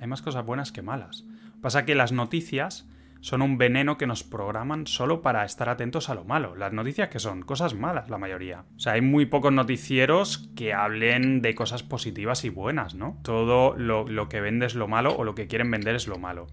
Hay 0.00 0.06
más 0.06 0.20
cosas 0.20 0.44
buenas 0.44 0.70
que 0.70 0.82
malas. 0.82 1.24
Pasa 1.62 1.86
que 1.86 1.94
las 1.94 2.12
noticias 2.12 2.86
son 3.22 3.40
un 3.40 3.56
veneno 3.56 3.96
que 3.96 4.08
nos 4.08 4.24
programan 4.24 4.88
solo 4.88 5.22
para 5.22 5.44
estar 5.44 5.68
atentos 5.68 6.10
a 6.10 6.14
lo 6.14 6.24
malo. 6.24 6.56
Las 6.56 6.72
noticias 6.72 7.08
que 7.08 7.20
son 7.20 7.42
cosas 7.42 7.72
malas, 7.72 8.10
la 8.10 8.18
mayoría. 8.18 8.64
O 8.76 8.80
sea, 8.80 8.94
hay 8.94 9.00
muy 9.00 9.26
pocos 9.26 9.52
noticieros 9.52 10.50
que 10.56 10.74
hablen 10.74 11.40
de 11.40 11.54
cosas 11.54 11.84
positivas 11.84 12.44
y 12.44 12.48
buenas, 12.48 12.96
¿no? 12.96 13.20
Todo 13.22 13.76
lo, 13.76 14.28
que 14.28 14.40
vende 14.40 14.66
es 14.66 14.74
lo 14.74 14.88
malo 14.88 15.14
o 15.16 15.22
lo 15.22 15.36
que 15.36 15.46
quieren 15.46 15.70
vender 15.70 15.94
es 15.94 16.08
lo 16.08 16.18
malo. 16.18 16.48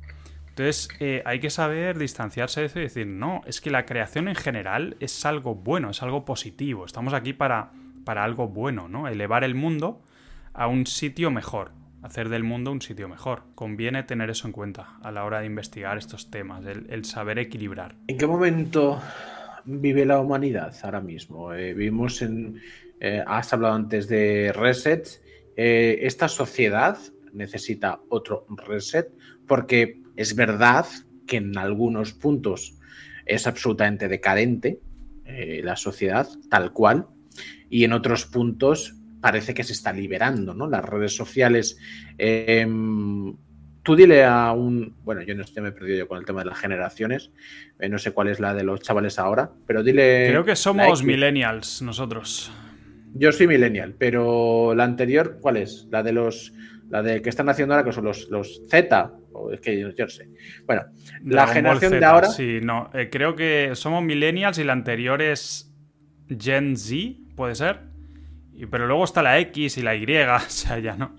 Entonces 0.49 0.89
eh, 0.99 1.23
hay 1.25 1.39
que 1.39 1.49
saber 1.49 1.97
distanciarse 1.97 2.59
de 2.59 2.67
eso 2.67 2.79
y 2.79 2.83
decir, 2.83 3.07
no, 3.07 3.41
es 3.47 3.61
que 3.61 3.71
la 3.71 3.87
creación 3.87 4.27
en 4.27 4.35
general 4.35 4.95
es 4.99 5.25
algo 5.25 5.55
bueno, 5.55 5.89
es 5.89 6.03
algo 6.03 6.23
positivo. 6.23 6.85
Estamos 6.85 7.13
aquí 7.13 7.33
para, 7.33 7.71
para 8.05 8.23
algo 8.23 8.47
bueno, 8.47 8.87
¿no? 8.87 9.07
Elevar 9.07 9.43
el 9.43 9.55
mundo 9.55 10.03
a 10.53 10.67
un 10.67 10.85
sitio 10.85 11.31
mejor 11.31 11.78
hacer 12.01 12.29
del 12.29 12.43
mundo 12.43 12.71
un 12.71 12.81
sitio 12.81 13.07
mejor. 13.07 13.43
Conviene 13.55 14.03
tener 14.03 14.29
eso 14.29 14.47
en 14.47 14.53
cuenta 14.53 14.97
a 15.01 15.11
la 15.11 15.25
hora 15.25 15.39
de 15.39 15.45
investigar 15.45 15.97
estos 15.97 16.31
temas, 16.31 16.63
el, 16.65 17.05
saber 17.05 17.39
equilibrar. 17.39 17.95
¿En 18.07 18.17
qué 18.17 18.27
momento 18.27 19.01
vive 19.65 20.05
la 20.05 20.19
humanidad 20.19 20.75
ahora 20.83 21.01
mismo? 21.01 21.53
Eh, 21.53 21.73
vivimos 21.73 22.21
en... 22.21 22.61
Eh, 23.01 23.23
has 23.25 23.53
hablado 23.53 23.75
antes 23.75 24.07
de 24.09 24.51
reset. 24.53 25.07
Eh, 25.55 25.99
esta 26.01 26.27
sociedad 26.27 26.97
necesita 27.33 27.99
otro 28.09 28.45
reset 28.67 29.11
porque 29.47 30.01
es 30.15 30.35
verdad 30.35 30.85
que 31.27 31.37
en 31.37 31.57
algunos 31.57 32.13
puntos 32.13 32.77
es 33.25 33.47
absolutamente 33.47 34.07
decadente 34.07 34.79
la 35.63 35.75
sociedad 35.75 36.27
tal 36.49 36.73
cual 36.73 37.05
y 37.69 37.83
en 37.83 37.93
otros 37.93 38.25
puntos 38.25 38.98
parece 39.21 39.53
que 39.53 39.63
se 39.63 39.73
está 39.73 39.91
liberando, 39.93 40.53
¿no? 40.53 40.67
Las 40.67 40.83
redes 40.83 41.15
sociales. 41.15 41.77
Em, 42.17 43.35
tú 43.83 43.95
dile 43.95 44.23
a 44.23 44.51
un. 44.51 44.95
Bueno, 45.03 45.21
yo 45.21 45.35
no 45.35 45.43
estoy 45.43 45.63
me 45.63 45.69
he 45.69 45.71
perdido 45.71 45.99
yo 45.99 46.07
con 46.07 46.17
el 46.17 46.25
tema 46.25 46.43
de 46.43 46.49
las 46.49 46.59
generaciones. 46.59 47.31
Eh, 47.79 47.89
no 47.89 47.97
sé 47.97 48.11
cuál 48.11 48.27
es 48.29 48.39
la 48.39 48.53
de 48.53 48.63
los 48.63 48.81
chavales 48.81 49.19
ahora, 49.19 49.51
pero 49.65 49.83
dile. 49.83 50.27
Creo 50.29 50.45
que 50.45 50.55
somos 50.55 51.03
millennials 51.03 51.81
nosotros. 51.81 52.51
Yo 53.13 53.31
soy 53.31 53.47
millennial, 53.47 53.95
pero 53.97 54.73
la 54.75 54.83
anterior, 54.83 55.39
¿cuál 55.41 55.57
es? 55.57 55.87
La 55.91 56.03
de 56.03 56.13
los. 56.13 56.53
La 56.89 57.03
de 57.03 57.21
que 57.21 57.29
están 57.29 57.47
haciendo 57.49 57.75
ahora, 57.75 57.85
que 57.85 57.91
son 57.91 58.05
los, 58.05 58.29
los 58.31 58.63
Z, 58.67 59.13
o 59.33 59.51
es 59.51 59.59
que 59.59 59.79
yo, 59.79 59.89
no 59.95 60.07
sé. 60.07 60.27
Bueno, 60.65 60.85
la 61.23 61.45
generación 61.45 61.91
de 61.91 62.03
ahora. 62.03 62.27
Sí, 62.29 62.59
no. 62.63 62.89
Eh, 62.95 63.09
creo 63.11 63.35
que 63.35 63.71
somos 63.73 64.03
millennials 64.03 64.57
y 64.57 64.63
la 64.63 64.73
anterior 64.73 65.21
es 65.21 65.71
Gen 66.27 66.75
Z, 66.75 67.19
¿puede 67.35 67.53
ser? 67.53 67.88
Pero 68.67 68.87
luego 68.87 69.03
está 69.03 69.21
la 69.21 69.39
X 69.39 69.77
y 69.77 69.81
la 69.81 69.95
Y, 69.95 70.05
o 70.35 70.39
sea, 70.49 70.79
ya 70.79 70.95
no. 70.95 71.15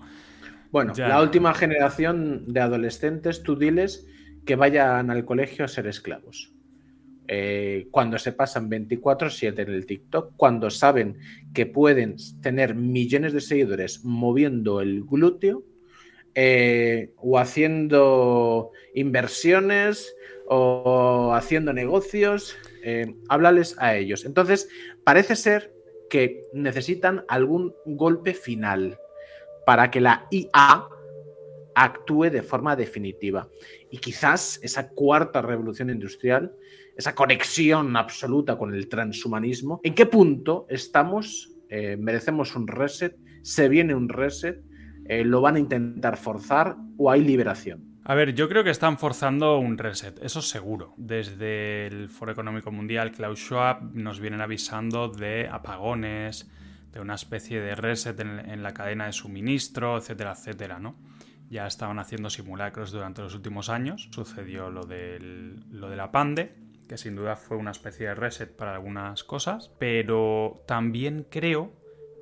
Bueno, 0.71 0.93
la 0.95 1.21
última 1.21 1.53
generación 1.53 2.45
de 2.53 2.61
adolescentes, 2.61 3.43
tú 3.43 3.57
diles 3.57 4.07
que 4.45 4.55
vayan 4.55 5.11
al 5.11 5.25
colegio 5.25 5.65
a 5.65 5.67
ser 5.67 5.87
esclavos. 5.87 6.53
Eh, 7.27 7.87
cuando 7.91 8.17
se 8.17 8.33
pasan 8.33 8.69
24/7 8.69 9.59
en 9.59 9.69
el 9.69 9.85
TikTok, 9.85 10.33
cuando 10.35 10.69
saben 10.69 11.17
que 11.53 11.65
pueden 11.65 12.15
tener 12.41 12.75
millones 12.75 13.33
de 13.33 13.41
seguidores 13.41 14.03
moviendo 14.03 14.81
el 14.81 15.03
glúteo 15.03 15.63
eh, 16.35 17.13
o 17.17 17.37
haciendo 17.37 18.71
inversiones 18.95 20.13
o 20.47 21.33
haciendo 21.33 21.71
negocios, 21.71 22.57
eh, 22.83 23.15
háblales 23.29 23.75
a 23.79 23.95
ellos. 23.95 24.25
Entonces, 24.25 24.67
parece 25.05 25.35
ser 25.35 25.73
que 26.11 26.43
necesitan 26.51 27.23
algún 27.29 27.73
golpe 27.85 28.33
final 28.33 28.99
para 29.65 29.89
que 29.89 30.01
la 30.01 30.27
IA 30.29 30.89
actúe 31.73 32.29
de 32.29 32.43
forma 32.43 32.75
definitiva. 32.75 33.47
Y 33.89 33.97
quizás 33.97 34.59
esa 34.61 34.89
cuarta 34.89 35.41
revolución 35.41 35.89
industrial, 35.89 36.53
esa 36.97 37.15
conexión 37.15 37.95
absoluta 37.95 38.57
con 38.57 38.73
el 38.73 38.89
transhumanismo, 38.89 39.79
¿en 39.83 39.95
qué 39.95 40.05
punto 40.05 40.65
estamos? 40.67 41.55
Eh, 41.69 41.95
¿Merecemos 41.95 42.57
un 42.57 42.67
reset? 42.67 43.15
¿Se 43.41 43.69
viene 43.69 43.95
un 43.95 44.09
reset? 44.09 44.61
Eh, 45.05 45.23
¿Lo 45.23 45.39
van 45.39 45.55
a 45.55 45.59
intentar 45.59 46.17
forzar 46.17 46.75
o 46.97 47.09
hay 47.09 47.21
liberación? 47.21 47.90
A 48.03 48.15
ver, 48.15 48.33
yo 48.33 48.49
creo 48.49 48.63
que 48.63 48.71
están 48.71 48.97
forzando 48.97 49.59
un 49.59 49.77
reset, 49.77 50.17
eso 50.23 50.41
seguro. 50.41 50.95
Desde 50.97 51.85
el 51.85 52.09
Foro 52.09 52.31
Económico 52.31 52.71
Mundial, 52.71 53.11
Klaus 53.11 53.39
Schwab 53.39 53.93
nos 53.93 54.19
vienen 54.19 54.41
avisando 54.41 55.07
de 55.07 55.47
apagones, 55.47 56.49
de 56.91 56.99
una 56.99 57.13
especie 57.13 57.61
de 57.61 57.75
reset 57.75 58.19
en, 58.19 58.63
la 58.63 58.73
cadena 58.73 59.05
de 59.05 59.13
suministro, 59.13 59.97
etcétera, 59.97 60.31
etcétera, 60.31 60.79
¿no? 60.79 60.95
Ya 61.49 61.67
estaban 61.67 61.99
haciendo 61.99 62.31
simulacros 62.31 62.91
durante 62.91 63.21
los 63.21 63.35
últimos 63.35 63.69
años. 63.69 64.09
Sucedió 64.11 64.71
lo, 64.71 64.81
lo 64.81 65.89
de 65.89 65.95
la 65.95 66.11
pande, 66.11 66.55
que 66.89 66.97
sin 66.97 67.15
duda 67.15 67.35
fue 67.35 67.57
una 67.57 67.71
especie 67.71 68.07
de 68.07 68.15
reset 68.15 68.55
para 68.55 68.73
algunas 68.73 69.23
cosas, 69.23 69.69
pero 69.77 70.63
también 70.65 71.27
creo 71.29 71.80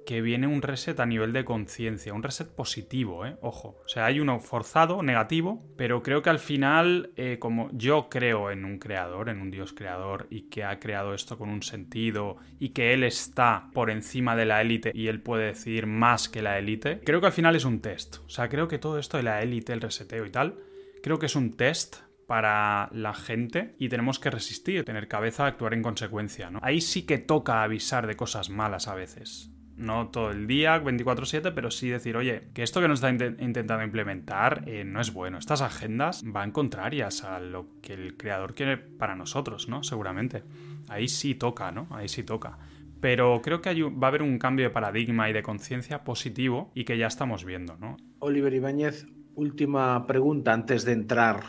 que 0.09 0.23
viene 0.23 0.47
un 0.47 0.63
reset 0.63 0.99
a 0.99 1.05
nivel 1.05 1.33
de 1.33 1.45
conciencia, 1.45 2.15
un 2.15 2.23
reset 2.23 2.49
positivo, 2.49 3.27
¿eh? 3.27 3.37
ojo. 3.43 3.77
O 3.85 3.87
sea, 3.87 4.07
hay 4.07 4.19
uno 4.19 4.39
forzado, 4.39 5.03
negativo, 5.03 5.63
pero 5.77 6.01
creo 6.01 6.23
que 6.23 6.31
al 6.31 6.39
final, 6.39 7.11
eh, 7.15 7.37
como 7.37 7.69
yo 7.73 8.09
creo 8.09 8.49
en 8.49 8.65
un 8.65 8.79
creador, 8.79 9.29
en 9.29 9.39
un 9.39 9.51
Dios 9.51 9.71
creador, 9.71 10.25
y 10.31 10.49
que 10.49 10.63
ha 10.63 10.79
creado 10.79 11.13
esto 11.13 11.37
con 11.37 11.49
un 11.49 11.61
sentido, 11.61 12.37
y 12.57 12.69
que 12.69 12.95
Él 12.95 13.03
está 13.03 13.69
por 13.71 13.91
encima 13.91 14.35
de 14.35 14.47
la 14.47 14.61
élite 14.61 14.91
y 14.95 15.09
Él 15.09 15.21
puede 15.21 15.45
decir 15.45 15.85
más 15.85 16.27
que 16.27 16.41
la 16.41 16.57
élite, 16.57 17.01
creo 17.05 17.21
que 17.21 17.27
al 17.27 17.33
final 17.33 17.55
es 17.55 17.65
un 17.65 17.79
test. 17.79 18.17
O 18.25 18.29
sea, 18.29 18.49
creo 18.49 18.67
que 18.67 18.79
todo 18.79 18.97
esto 18.97 19.17
de 19.17 19.21
la 19.21 19.43
élite, 19.43 19.73
el 19.73 19.81
reseteo 19.81 20.25
y 20.25 20.31
tal, 20.31 20.55
creo 21.03 21.19
que 21.19 21.27
es 21.27 21.35
un 21.35 21.55
test 21.55 21.97
para 22.25 22.89
la 22.93 23.13
gente 23.13 23.75
y 23.77 23.89
tenemos 23.89 24.17
que 24.17 24.31
resistir, 24.31 24.83
tener 24.85 25.07
cabeza, 25.07 25.45
actuar 25.45 25.75
en 25.75 25.83
consecuencia, 25.83 26.49
¿no? 26.49 26.59
Ahí 26.63 26.81
sí 26.81 27.05
que 27.05 27.19
toca 27.19 27.61
avisar 27.61 28.07
de 28.07 28.15
cosas 28.15 28.49
malas 28.49 28.87
a 28.87 28.95
veces 28.95 29.51
No 29.79 30.09
todo 30.09 30.31
el 30.31 30.45
día, 30.45 30.77
24/7, 30.83 31.53
pero 31.53 31.71
sí 31.71 31.87
decir, 31.87 32.17
oye, 32.17 32.49
que 32.53 32.63
esto 32.63 32.81
que 32.81 32.89
nos 32.89 33.01
está 33.01 33.09
intentando 33.09 33.81
implementar 33.81 34.65
eh, 34.67 34.83
no 34.83 34.99
es 34.99 35.13
bueno. 35.13 35.37
Estas 35.37 35.61
agendas 35.61 36.21
van 36.25 36.51
contrarias 36.51 37.23
a 37.23 37.39
lo 37.39 37.79
que 37.81 37.93
el 37.93 38.17
creador 38.17 38.55
quiere 38.55 38.77
para 38.77 39.15
nosotros, 39.15 39.69
¿no? 39.69 39.81
Seguramente. 39.83 40.43
Ahí 40.89 41.07
sí 41.07 41.33
toca, 41.33 41.71
¿no? 41.71 41.87
Ahí 41.91 42.09
sí 42.09 42.23
toca. 42.23 42.57
Pero 42.99 43.41
creo 43.41 43.61
que 43.61 43.73
va 43.83 44.07
a 44.07 44.09
haber 44.09 44.21
un 44.21 44.37
cambio 44.37 44.65
de 44.65 44.69
paradigma 44.69 45.29
y 45.29 45.33
de 45.33 45.43
conciencia 45.43 46.03
positivo 46.03 46.71
y 46.75 46.83
que 46.83 46.97
ya 46.97 47.07
estamos 47.07 47.45
viendo, 47.45 47.77
¿no? 47.77 47.95
Oliver 48.19 48.53
Ibáñez, 48.53 49.07
última 49.35 50.05
pregunta 50.05 50.51
antes 50.51 50.83
de 50.83 50.91
entrar 50.91 51.39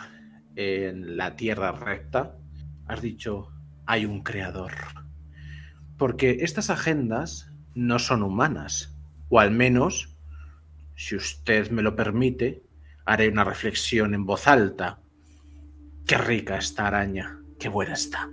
en 0.55 1.17
la 1.17 1.35
tierra 1.35 1.73
recta. 1.73 2.37
Has 2.87 3.03
dicho, 3.03 3.49
hay 3.87 4.05
un 4.05 4.23
creador. 4.23 4.71
Porque 5.97 6.39
estas 6.43 6.71
agendas 6.71 7.50
no 7.75 7.99
son 7.99 8.23
humanas, 8.23 8.97
o 9.29 9.41
al 9.41 9.51
menos, 9.51 10.17
si 10.97 11.17
usted 11.17 11.71
me 11.71 11.83
lo 11.83 11.97
permite, 11.97 12.63
haré 13.05 13.29
una 13.29 13.45
reflexión 13.45 14.15
en 14.15 14.27
voz 14.27 14.47
alta. 14.47 15.01
Qué 16.07 16.19
rica 16.19 16.59
esta 16.59 16.87
araña, 16.87 17.41
qué 17.59 17.69
buena 17.69 17.95
está. 17.95 18.29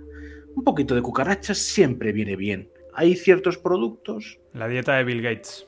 Un 0.54 0.64
poquito 0.64 0.94
de 0.94 1.02
cucarachas 1.02 1.58
siempre 1.58 2.12
viene 2.12 2.36
bien. 2.36 2.70
Hay 2.94 3.14
ciertos 3.14 3.58
productos. 3.58 4.38
La 4.52 4.66
dieta 4.66 4.96
de 4.96 5.04
Bill 5.04 5.22
Gates. 5.22 5.66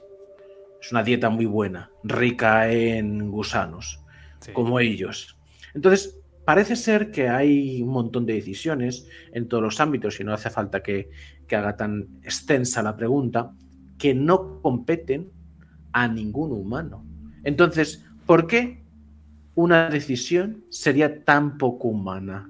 Es 0.80 0.90
una 0.90 1.02
dieta 1.02 1.28
muy 1.30 1.46
buena, 1.46 1.90
rica 2.02 2.70
en 2.72 3.30
gusanos, 3.30 4.00
como 4.52 4.80
ellos. 4.80 5.36
Entonces, 5.74 6.19
parece 6.44 6.76
ser 6.76 7.10
que 7.10 7.28
hay 7.28 7.82
un 7.82 7.90
montón 7.90 8.26
de 8.26 8.34
decisiones 8.34 9.06
en 9.32 9.48
todos 9.48 9.62
los 9.62 9.80
ámbitos, 9.80 10.20
y 10.20 10.24
no 10.24 10.32
hace 10.32 10.50
falta 10.50 10.82
que, 10.82 11.10
haga 11.50 11.76
tan 11.76 12.06
extensa 12.22 12.82
la 12.82 12.96
pregunta, 12.96 13.52
que 13.98 14.14
no 14.14 14.60
competen 14.62 15.30
a 15.92 16.06
ningún 16.06 16.52
humano. 16.52 17.04
Entonces, 17.42 18.04
¿por 18.24 18.46
qué 18.46 18.84
una 19.56 19.90
decisión 19.90 20.64
sería 20.68 21.24
tan 21.24 21.58
poco 21.58 21.88
humana? 21.88 22.48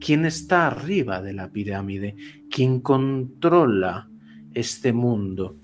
¿Quién 0.00 0.24
está 0.26 0.66
arriba 0.66 1.22
de 1.22 1.34
la 1.34 1.52
pirámide? 1.52 2.16
¿Quién 2.50 2.80
controla 2.80 4.08
este 4.52 4.92
mundo? 4.92 5.58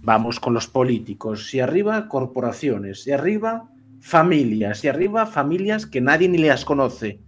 Vamos 0.00 0.38
con 0.38 0.54
los 0.54 0.68
políticos. 0.68 1.52
Y 1.54 1.58
arriba, 1.58 2.06
corporaciones. 2.06 3.04
Y 3.08 3.10
arriba, 3.12 3.71
familias 4.02 4.84
y 4.84 4.88
arriba 4.88 5.26
familias 5.26 5.86
que 5.86 6.00
nadie 6.00 6.28
ni 6.28 6.38
las 6.38 6.64
conoce. 6.64 7.20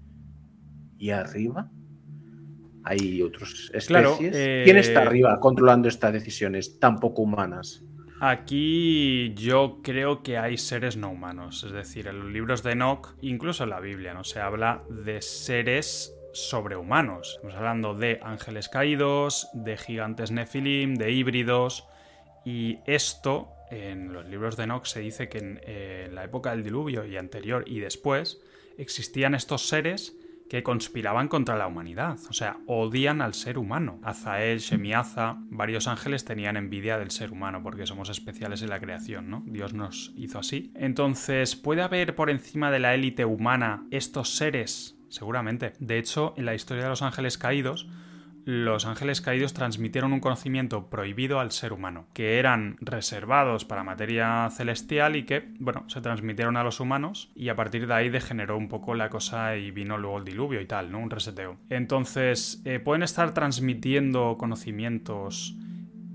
Y 0.98 1.10
arriba 1.10 1.70
hay 2.82 3.22
otros 3.22 3.70
especies. 3.72 4.64
¿Quién 4.64 4.76
está 4.76 5.04
eh, 5.04 5.06
arriba 5.06 5.40
controlando 5.40 5.88
estas 5.88 6.12
decisiones 6.12 6.78
tan 6.78 6.98
poco 6.98 7.22
humanas? 7.22 7.82
Aquí 8.20 9.34
yo 9.34 9.80
creo 9.82 10.22
que 10.22 10.37
hay 10.37 10.56
seres 10.56 10.96
no 10.96 11.10
humanos, 11.10 11.64
es 11.64 11.72
decir, 11.72 12.06
en 12.08 12.20
los 12.20 12.30
libros 12.30 12.62
de 12.62 12.72
Enoch, 12.72 13.16
incluso 13.20 13.64
en 13.64 13.70
la 13.70 13.80
Biblia, 13.80 14.14
no 14.14 14.24
se 14.24 14.40
habla 14.40 14.82
de 14.88 15.20
seres 15.20 16.14
sobrehumanos. 16.32 17.34
Estamos 17.37 17.54
hablando 17.56 17.94
de 17.94 18.20
ángeles 18.22 18.68
caídos, 18.68 19.48
de 19.52 19.76
gigantes 19.76 20.30
nefilim, 20.30 20.94
de 20.94 21.12
híbridos, 21.12 21.87
y 22.44 22.78
esto 22.87 23.54
en 23.70 24.12
los 24.12 24.27
libros 24.27 24.57
de 24.57 24.64
Enoch 24.64 24.85
se 24.87 25.00
dice 25.00 25.29
que 25.29 25.38
en, 25.38 26.14
la 26.14 26.24
época 26.24 26.50
del 26.50 26.62
diluvio 26.62 27.05
y 27.05 27.16
anterior 27.16 27.64
y 27.66 27.81
después 27.81 28.40
existían 28.79 29.35
estos 29.35 29.68
seres 29.68 30.16
que 30.48 30.62
conspiraban 30.62 31.29
contra 31.29 31.57
la 31.57 31.66
humanidad, 31.66 32.18
o 32.29 32.33
sea, 32.35 32.59
odian 32.66 33.22
al 33.22 33.35
ser 33.35 33.57
humano. 33.57 33.98
Azael, 34.03 34.59
Shemiaza, 34.59 35.37
varios 35.38 35.88
ángeles 35.88 36.24
tenían 36.24 36.57
envidia 36.57 36.98
del 36.98 37.11
ser 37.11 37.33
humano 37.33 37.62
porque 37.62 37.87
somos 37.87 38.11
especiales 38.11 38.61
en 38.62 38.68
la 38.68 38.79
creación, 38.79 39.31
¿no? 39.31 39.42
Dios 39.46 39.72
nos 39.72 40.12
hizo 40.16 40.38
así. 40.38 40.70
Entonces, 40.74 41.57
¿puede 41.57 41.83
haber 41.83 42.14
por 42.14 42.29
encima 42.29 42.70
de 42.70 42.79
la 42.79 42.94
élite 42.94 43.24
humana 43.24 43.87
estos 43.90 44.37
seres? 44.37 44.98
Seguramente. 45.09 45.72
De 45.79 45.98
hecho, 45.98 46.35
en 46.37 46.44
la 46.44 46.55
historia 46.55 46.85
de 46.85 46.90
los 46.90 47.03
ángeles 47.03 47.38
caídos, 47.38 47.88
los 48.44 48.87
ángeles 48.87 49.20
caídos 49.20 49.54
transmitieron 49.54 50.12
un 50.12 50.20
conocimiento 50.20 50.90
prohibido 50.90 51.40
al 51.40 51.50
ser 51.50 51.72
humano, 51.72 52.07
que 52.12 52.38
eran 52.38 52.76
reservados 52.80 53.64
para 53.64 53.85
materia 53.85 54.48
celestial 54.50 55.16
y 55.16 55.24
que, 55.24 55.48
bueno, 55.59 55.85
se 55.88 56.00
transmitieron 56.00 56.57
a 56.57 56.64
los 56.64 56.80
humanos 56.80 57.30
y 57.35 57.48
a 57.48 57.57
partir 57.57 57.87
de 57.87 57.94
ahí 57.94 58.11
degeneró 58.11 58.57
un 58.57 58.68
poco 58.68 58.94
la 58.94 59.11
cosa 59.11 59.57
y 59.57 59.70
vino 59.70 59.98
luego 59.98 60.18
el 60.18 60.24
diluvio 60.24 60.61
y 60.61 60.66
tal, 60.66 60.92
¿no? 60.92 60.98
Un 60.98 61.11
reseteo. 61.11 61.57
Entonces, 61.70 62.62
eh, 62.64 62.80
pueden 62.80 63.02
estar 63.02 63.33
transmitiendo 63.35 64.37
conocimientos 64.38 65.57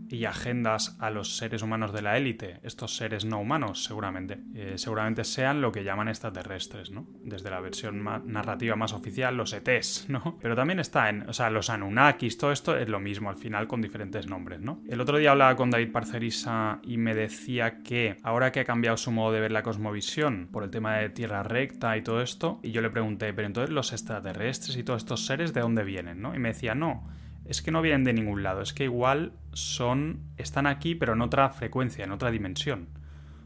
y 0.09 0.25
agendas 0.25 0.97
a 0.99 1.09
los 1.09 1.37
seres 1.37 1.61
humanos 1.61 1.93
de 1.93 2.01
la 2.01 2.17
élite, 2.17 2.59
estos 2.63 2.95
seres 2.95 3.25
no 3.25 3.39
humanos, 3.39 3.83
seguramente. 3.83 4.39
Eh, 4.55 4.73
seguramente 4.77 5.23
sean 5.23 5.61
lo 5.61 5.71
que 5.71 5.83
llaman 5.83 6.07
extraterrestres, 6.07 6.91
¿no? 6.91 7.07
Desde 7.23 7.49
la 7.49 7.59
versión 7.59 8.03
narrativa 8.25 8.75
más 8.75 8.93
oficial, 8.93 9.37
los 9.37 9.53
ETs, 9.53 10.05
¿no? 10.09 10.37
Pero 10.41 10.55
también 10.55 10.79
está 10.79 11.09
en, 11.09 11.29
o 11.29 11.33
sea, 11.33 11.49
los 11.49 11.69
Anunnakis, 11.69 12.37
todo 12.37 12.51
esto 12.51 12.77
es 12.77 12.89
lo 12.89 12.99
mismo, 12.99 13.29
al 13.29 13.37
final 13.37 13.67
con 13.67 13.81
diferentes 13.81 14.27
nombres, 14.27 14.59
¿no? 14.61 14.81
El 14.87 15.01
otro 15.01 15.17
día 15.17 15.31
hablaba 15.31 15.55
con 15.55 15.69
David 15.69 15.91
Parcerisa 15.91 16.79
y 16.83 16.97
me 16.97 17.13
decía 17.13 17.79
que 17.83 18.17
ahora 18.23 18.51
que 18.51 18.61
ha 18.61 18.65
cambiado 18.65 18.97
su 18.97 19.11
modo 19.11 19.31
de 19.31 19.39
ver 19.39 19.51
la 19.51 19.63
cosmovisión 19.63 20.49
por 20.51 20.63
el 20.63 20.69
tema 20.69 20.97
de 20.97 21.09
tierra 21.09 21.43
recta 21.43 21.95
y 21.97 22.01
todo 22.01 22.21
esto, 22.21 22.59
y 22.63 22.71
yo 22.71 22.81
le 22.81 22.89
pregunté, 22.89 23.33
pero 23.33 23.47
entonces 23.47 23.73
los 23.73 23.91
extraterrestres 23.91 24.77
y 24.77 24.83
todos 24.83 25.03
estos 25.03 25.25
seres, 25.25 25.53
¿de 25.53 25.61
dónde 25.61 25.83
vienen, 25.83 26.21
no? 26.21 26.35
Y 26.35 26.39
me 26.39 26.49
decía, 26.49 26.75
no 26.75 27.07
es 27.49 27.63
que 27.63 27.71
no 27.71 27.81
vienen 27.81 28.03
de 28.03 28.13
ningún 28.13 28.43
lado, 28.43 28.61
es 28.61 28.73
que 28.73 28.83
igual 28.83 29.33
son 29.53 30.19
están 30.37 30.67
aquí 30.67 30.93
pero 30.93 31.13
en 31.13 31.21
otra 31.21 31.49
frecuencia, 31.49 32.05
en 32.05 32.11
otra 32.11 32.31
dimensión. 32.31 32.87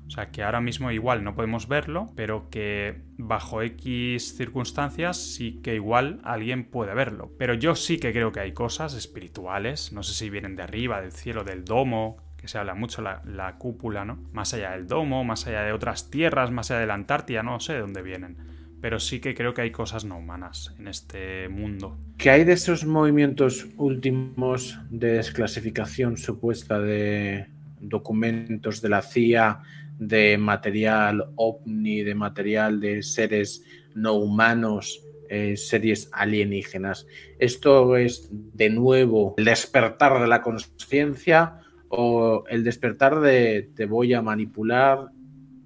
O 0.06 0.10
sea, 0.10 0.32
que 0.32 0.44
ahora 0.44 0.60
mismo 0.60 0.92
igual 0.92 1.24
no 1.24 1.34
podemos 1.34 1.70
verlo, 1.70 2.12
pero 2.14 2.50
que 2.50 3.02
bajo 3.18 3.62
X 3.62 4.36
circunstancias 4.36 5.16
sí 5.18 5.62
que 5.64 5.76
igual 5.76 6.20
alguien 6.26 6.66
puede 6.66 6.94
verlo. 6.94 7.32
Pero 7.40 7.54
yo 7.54 7.74
sí 7.74 7.98
que 7.98 8.12
creo 8.12 8.34
que 8.34 8.42
hay 8.42 8.52
cosas 8.52 8.94
espirituales, 8.96 9.94
no 9.94 10.04
sé 10.04 10.14
si 10.14 10.30
vienen 10.30 10.58
de 10.58 10.64
arriba, 10.64 11.00
del 11.00 11.14
cielo, 11.14 11.46
del 11.46 11.64
domo, 11.64 12.18
que 12.36 12.50
se 12.50 12.58
habla 12.58 12.76
mucho 12.76 13.02
la, 13.02 13.22
la 13.24 13.58
cúpula, 13.58 14.04
¿no? 14.04 14.20
Más 14.34 14.54
allá 14.54 14.72
del 14.72 14.88
domo, 14.88 15.24
más 15.24 15.48
allá 15.48 15.62
de 15.62 15.72
otras 15.72 16.10
tierras, 16.10 16.52
más 16.52 16.70
allá 16.70 16.82
de 16.82 16.88
la 16.88 16.96
Antártida, 16.96 17.42
no 17.42 17.62
sé 17.62 17.72
de 17.72 17.80
dónde 17.80 18.02
vienen 18.02 18.53
pero 18.84 19.00
sí 19.00 19.22
que 19.22 19.34
creo 19.34 19.54
que 19.54 19.62
hay 19.62 19.72
cosas 19.72 20.04
no 20.04 20.18
humanas 20.18 20.76
en 20.78 20.90
este 20.90 21.48
mundo. 21.48 21.98
¿Qué 22.18 22.30
hay 22.30 22.44
de 22.44 22.52
esos 22.52 22.84
movimientos 22.84 23.66
últimos 23.78 24.78
de 24.90 25.14
desclasificación 25.14 26.18
supuesta 26.18 26.82
de 26.82 27.48
documentos 27.80 28.82
de 28.82 28.90
la 28.90 29.02
CIA, 29.02 29.62
de 29.98 30.38
material 30.38 31.30
ovni, 31.38 32.04
de 32.04 32.14
material 32.14 32.82
de 32.82 33.04
seres 33.04 33.64
no 33.96 34.16
humanos, 34.16 35.02
eh, 35.30 35.56
series 35.56 36.10
alienígenas? 36.12 37.08
¿Esto 37.40 37.96
es 37.96 38.28
de 38.32 38.70
nuevo 38.70 39.34
el 39.38 39.46
despertar 39.46 40.20
de 40.20 40.28
la 40.28 40.42
conciencia 40.42 41.62
o 41.88 42.44
el 42.50 42.66
despertar 42.66 43.22
de 43.22 43.70
te 43.78 43.86
voy 43.86 44.14
a 44.14 44.22
manipular 44.22 45.08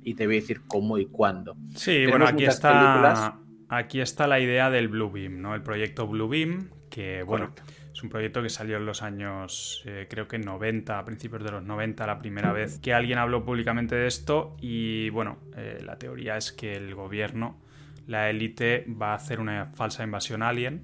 y 0.07 0.13
te 0.13 0.25
voy 0.25 0.37
a 0.37 0.39
decir 0.39 0.61
cómo 0.67 0.97
y 0.97 1.05
cuándo. 1.05 1.57
Sí, 1.75 2.05
bueno, 2.05 2.25
aquí 2.25 2.45
está, 2.45 3.37
aquí 3.67 3.99
está 3.99 4.25
la 4.25 4.39
idea 4.39 4.69
del 4.69 4.87
Blue 4.87 5.11
Beam, 5.11 5.41
¿no? 5.41 5.53
El 5.53 5.63
proyecto 5.63 6.07
Blue 6.07 6.29
Beam, 6.29 6.69
que 6.89 7.23
bueno, 7.23 7.53
es 7.91 8.01
un 8.03 8.09
proyecto 8.09 8.41
que 8.41 8.47
salió 8.47 8.77
en 8.77 8.85
los 8.85 9.01
años, 9.01 9.83
eh, 9.85 10.07
creo 10.09 10.29
que 10.29 10.39
90, 10.39 10.97
a 10.97 11.03
principios 11.03 11.43
de 11.43 11.51
los 11.51 11.61
90, 11.61 12.07
la 12.07 12.19
primera 12.19 12.53
vez 12.53 12.79
que 12.79 12.93
alguien 12.93 13.17
habló 13.17 13.43
públicamente 13.43 13.95
de 13.95 14.07
esto 14.07 14.55
y 14.61 15.09
bueno, 15.09 15.39
eh, 15.57 15.81
la 15.83 15.97
teoría 15.97 16.37
es 16.37 16.53
que 16.53 16.71
el 16.71 16.95
gobierno, 16.95 17.59
la 18.05 18.29
élite, 18.29 18.85
va 18.89 19.11
a 19.11 19.15
hacer 19.15 19.41
una 19.41 19.73
falsa 19.73 20.05
invasión 20.05 20.41
alien 20.41 20.83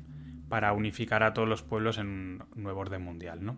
para 0.50 0.74
unificar 0.74 1.24
a 1.24 1.34
todos 1.34 1.48
los 1.48 1.64
pueblos 1.64 1.98
en 1.98 2.08
un 2.08 2.44
nuevo 2.58 2.82
orden 2.82 3.02
mundial, 3.02 3.46
¿no? 3.46 3.58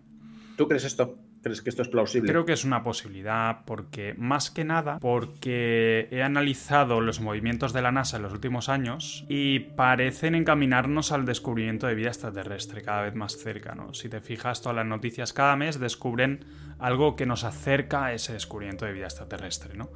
¿Tú 0.58 0.67
crees 0.67 0.86
esto? 0.86 1.17
¿Crees 1.45 1.62
que 1.62 1.69
esto 1.69 1.84
es 1.84 1.89
plausible? 1.89 2.27
Creo 2.27 2.43
que 2.43 2.53
es 2.53 2.65
una 2.65 2.81
posibilidad 2.81 3.65
porque, 3.65 4.15
más 4.17 4.49
que 4.49 4.63
nada, 4.63 4.97
porque 4.97 6.08
he 6.10 6.23
analizado 6.23 7.01
los 7.01 7.21
movimientos 7.21 7.71
de 7.71 7.84
la 7.84 7.91
NASA 7.91 8.17
en 8.17 8.23
los 8.23 8.34
últimos 8.34 8.67
años 8.67 9.25
y 9.29 9.60
parecen 9.60 10.34
encaminarnos 10.34 11.12
al 11.12 11.23
descubrimiento 11.23 11.86
de 11.86 11.93
vida 11.93 12.08
extraterrestre 12.08 12.81
cada 12.81 13.03
vez 13.03 13.13
más 13.13 13.38
cerca. 13.38 13.77
Si 13.91 14.10
te 14.10 14.21
fijas, 14.21 14.63
todas 14.63 14.75
las 14.75 14.88
noticias 14.88 15.34
cada 15.34 15.55
mes 15.55 15.79
descubren 15.79 16.45
algo 16.79 17.15
que 17.15 17.27
nos 17.27 17.43
acerca 17.43 18.05
a 18.05 18.13
ese 18.13 18.34
descubrimiento 18.34 18.86
de 18.86 18.93
vida 18.93 19.05
extraterrestre. 19.05 19.75
¿no? 19.77 19.91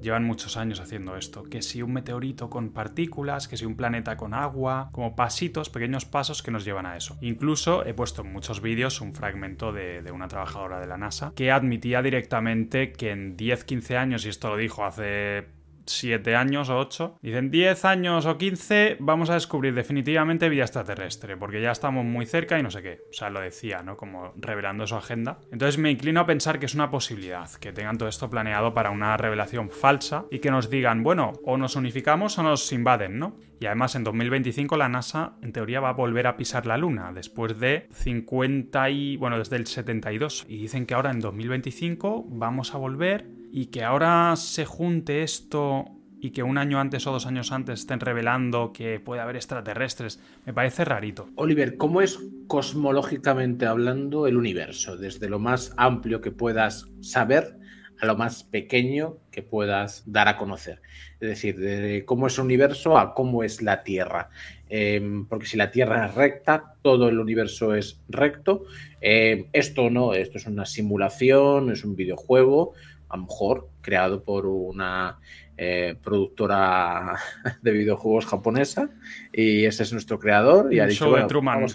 Llevan 0.00 0.24
muchos 0.24 0.56
años 0.56 0.80
haciendo 0.80 1.16
esto. 1.16 1.44
Que 1.44 1.62
si 1.62 1.82
un 1.82 1.92
meteorito 1.92 2.50
con 2.50 2.70
partículas, 2.70 3.48
que 3.48 3.56
si 3.56 3.64
un 3.64 3.76
planeta 3.76 4.16
con 4.16 4.34
agua, 4.34 4.90
como 4.92 5.16
pasitos, 5.16 5.70
pequeños 5.70 6.04
pasos 6.04 6.42
que 6.42 6.50
nos 6.50 6.64
llevan 6.64 6.86
a 6.86 6.96
eso. 6.96 7.16
Incluso 7.20 7.84
he 7.84 7.94
puesto 7.94 8.22
en 8.22 8.32
muchos 8.32 8.60
vídeos 8.60 9.00
un 9.00 9.12
fragmento 9.12 9.72
de, 9.72 10.08
una 10.12 10.28
trabajadora 10.28 10.80
de 10.80 10.86
la 10.86 10.96
NASA 10.96 11.32
que 11.34 11.50
admitía 11.50 12.02
directamente 12.02 12.92
que 12.92 13.10
en 13.10 13.36
10-15 13.36 13.96
años, 13.96 14.24
y 14.24 14.30
esto 14.30 14.48
lo 14.48 14.56
dijo 14.56 14.84
hace 14.84 15.57
7 15.88 16.36
años 16.36 16.68
o 16.68 16.78
8, 16.78 17.18
dicen 17.22 17.50
10 17.50 17.84
años 17.84 18.26
o 18.26 18.38
15 18.38 18.96
vamos 19.00 19.30
a 19.30 19.34
descubrir 19.34 19.74
definitivamente 19.74 20.48
vida 20.48 20.62
extraterrestre, 20.62 21.36
porque 21.36 21.60
ya 21.60 21.70
estamos 21.70 22.04
muy 22.04 22.26
cerca 22.26 22.58
y 22.58 22.62
no 22.62 22.70
sé 22.70 22.82
qué. 22.82 23.00
O 23.10 23.12
sea, 23.12 23.30
lo 23.30 23.40
decía, 23.40 23.82
¿no? 23.82 23.96
Como 23.96 24.32
revelando 24.36 24.86
su 24.86 24.96
agenda. 24.96 25.38
Entonces 25.50 25.78
me 25.78 25.90
inclino 25.90 26.20
a 26.20 26.26
pensar 26.26 26.58
que 26.58 26.66
es 26.66 26.74
una 26.74 26.90
posibilidad, 26.90 27.50
que 27.52 27.72
tengan 27.72 27.98
todo 27.98 28.08
esto 28.08 28.30
planeado 28.30 28.74
para 28.74 28.90
una 28.90 29.16
revelación 29.16 29.70
falsa 29.70 30.26
y 30.30 30.38
que 30.38 30.50
nos 30.50 30.70
digan, 30.70 31.02
bueno, 31.02 31.32
o 31.44 31.56
nos 31.56 31.76
unificamos 31.76 32.38
o 32.38 32.42
nos 32.42 32.72
invaden, 32.72 33.18
¿no? 33.18 33.36
Y 33.60 33.66
además 33.66 33.94
en 33.96 34.04
2025 34.04 34.76
la 34.76 34.88
NASA 34.88 35.36
en 35.42 35.52
teoría 35.52 35.80
va 35.80 35.90
a 35.90 35.94
volver 35.94 36.26
a 36.26 36.36
pisar 36.36 36.66
la 36.66 36.76
Luna 36.76 37.12
después 37.12 37.58
de 37.58 37.88
50 37.92 38.90
y 38.90 39.16
bueno, 39.16 39.38
desde 39.38 39.56
el 39.56 39.66
72 39.66 40.46
y 40.48 40.58
dicen 40.58 40.86
que 40.86 40.94
ahora 40.94 41.10
en 41.10 41.20
2025 41.20 42.26
vamos 42.28 42.74
a 42.74 42.78
volver 42.78 43.26
y 43.52 43.66
que 43.66 43.84
ahora 43.84 44.34
se 44.36 44.64
junte 44.64 45.22
esto 45.22 45.86
y 46.20 46.30
que 46.30 46.42
un 46.42 46.58
año 46.58 46.80
antes 46.80 47.06
o 47.06 47.12
dos 47.12 47.26
años 47.26 47.52
antes 47.52 47.80
estén 47.80 48.00
revelando 48.00 48.72
que 48.72 49.00
puede 49.00 49.20
haber 49.20 49.36
extraterrestres, 49.36 50.20
me 50.46 50.52
parece 50.52 50.84
rarito. 50.84 51.28
Oliver, 51.36 51.76
¿cómo 51.76 52.00
es 52.00 52.18
cosmológicamente 52.46 53.66
hablando 53.66 54.26
el 54.26 54.36
universo? 54.36 54.96
Desde 54.96 55.28
lo 55.28 55.38
más 55.38 55.72
amplio 55.76 56.20
que 56.20 56.30
puedas 56.30 56.86
saber 57.00 57.56
a 58.00 58.06
lo 58.06 58.16
más 58.16 58.44
pequeño 58.44 59.18
que 59.30 59.42
puedas 59.42 60.04
dar 60.06 60.28
a 60.28 60.36
conocer. 60.36 60.80
Es 61.20 61.28
decir, 61.28 61.58
de 61.58 62.04
cómo 62.04 62.28
es 62.28 62.38
el 62.38 62.44
universo 62.44 62.96
a 62.96 63.14
cómo 63.14 63.42
es 63.42 63.60
la 63.60 63.82
Tierra. 63.82 64.30
Em, 64.68 65.26
porque 65.26 65.46
si 65.46 65.56
la 65.56 65.70
Tierra 65.70 66.06
es 66.06 66.14
recta, 66.14 66.74
todo 66.82 67.08
el 67.08 67.18
universo 67.18 67.74
es 67.74 68.00
recto. 68.08 68.64
Em, 69.00 69.46
esto 69.52 69.90
no, 69.90 70.14
esto 70.14 70.38
es 70.38 70.46
una 70.46 70.64
simulación, 70.64 71.70
es 71.70 71.84
un 71.84 71.96
videojuego, 71.96 72.74
a 73.08 73.16
lo 73.16 73.22
mejor 73.24 73.68
creado 73.80 74.22
por 74.22 74.46
una 74.46 75.18
eh, 75.56 75.96
productora 76.02 77.16
de 77.62 77.72
videojuegos 77.72 78.26
japonesa 78.26 78.90
y 79.32 79.64
ese 79.64 79.82
es 79.82 79.92
nuestro 79.92 80.18
creador. 80.18 80.72
Y 80.72 80.80
ha 80.80 80.86
dicho, 80.86 81.12
de 81.12 81.24
Truman. 81.24 81.66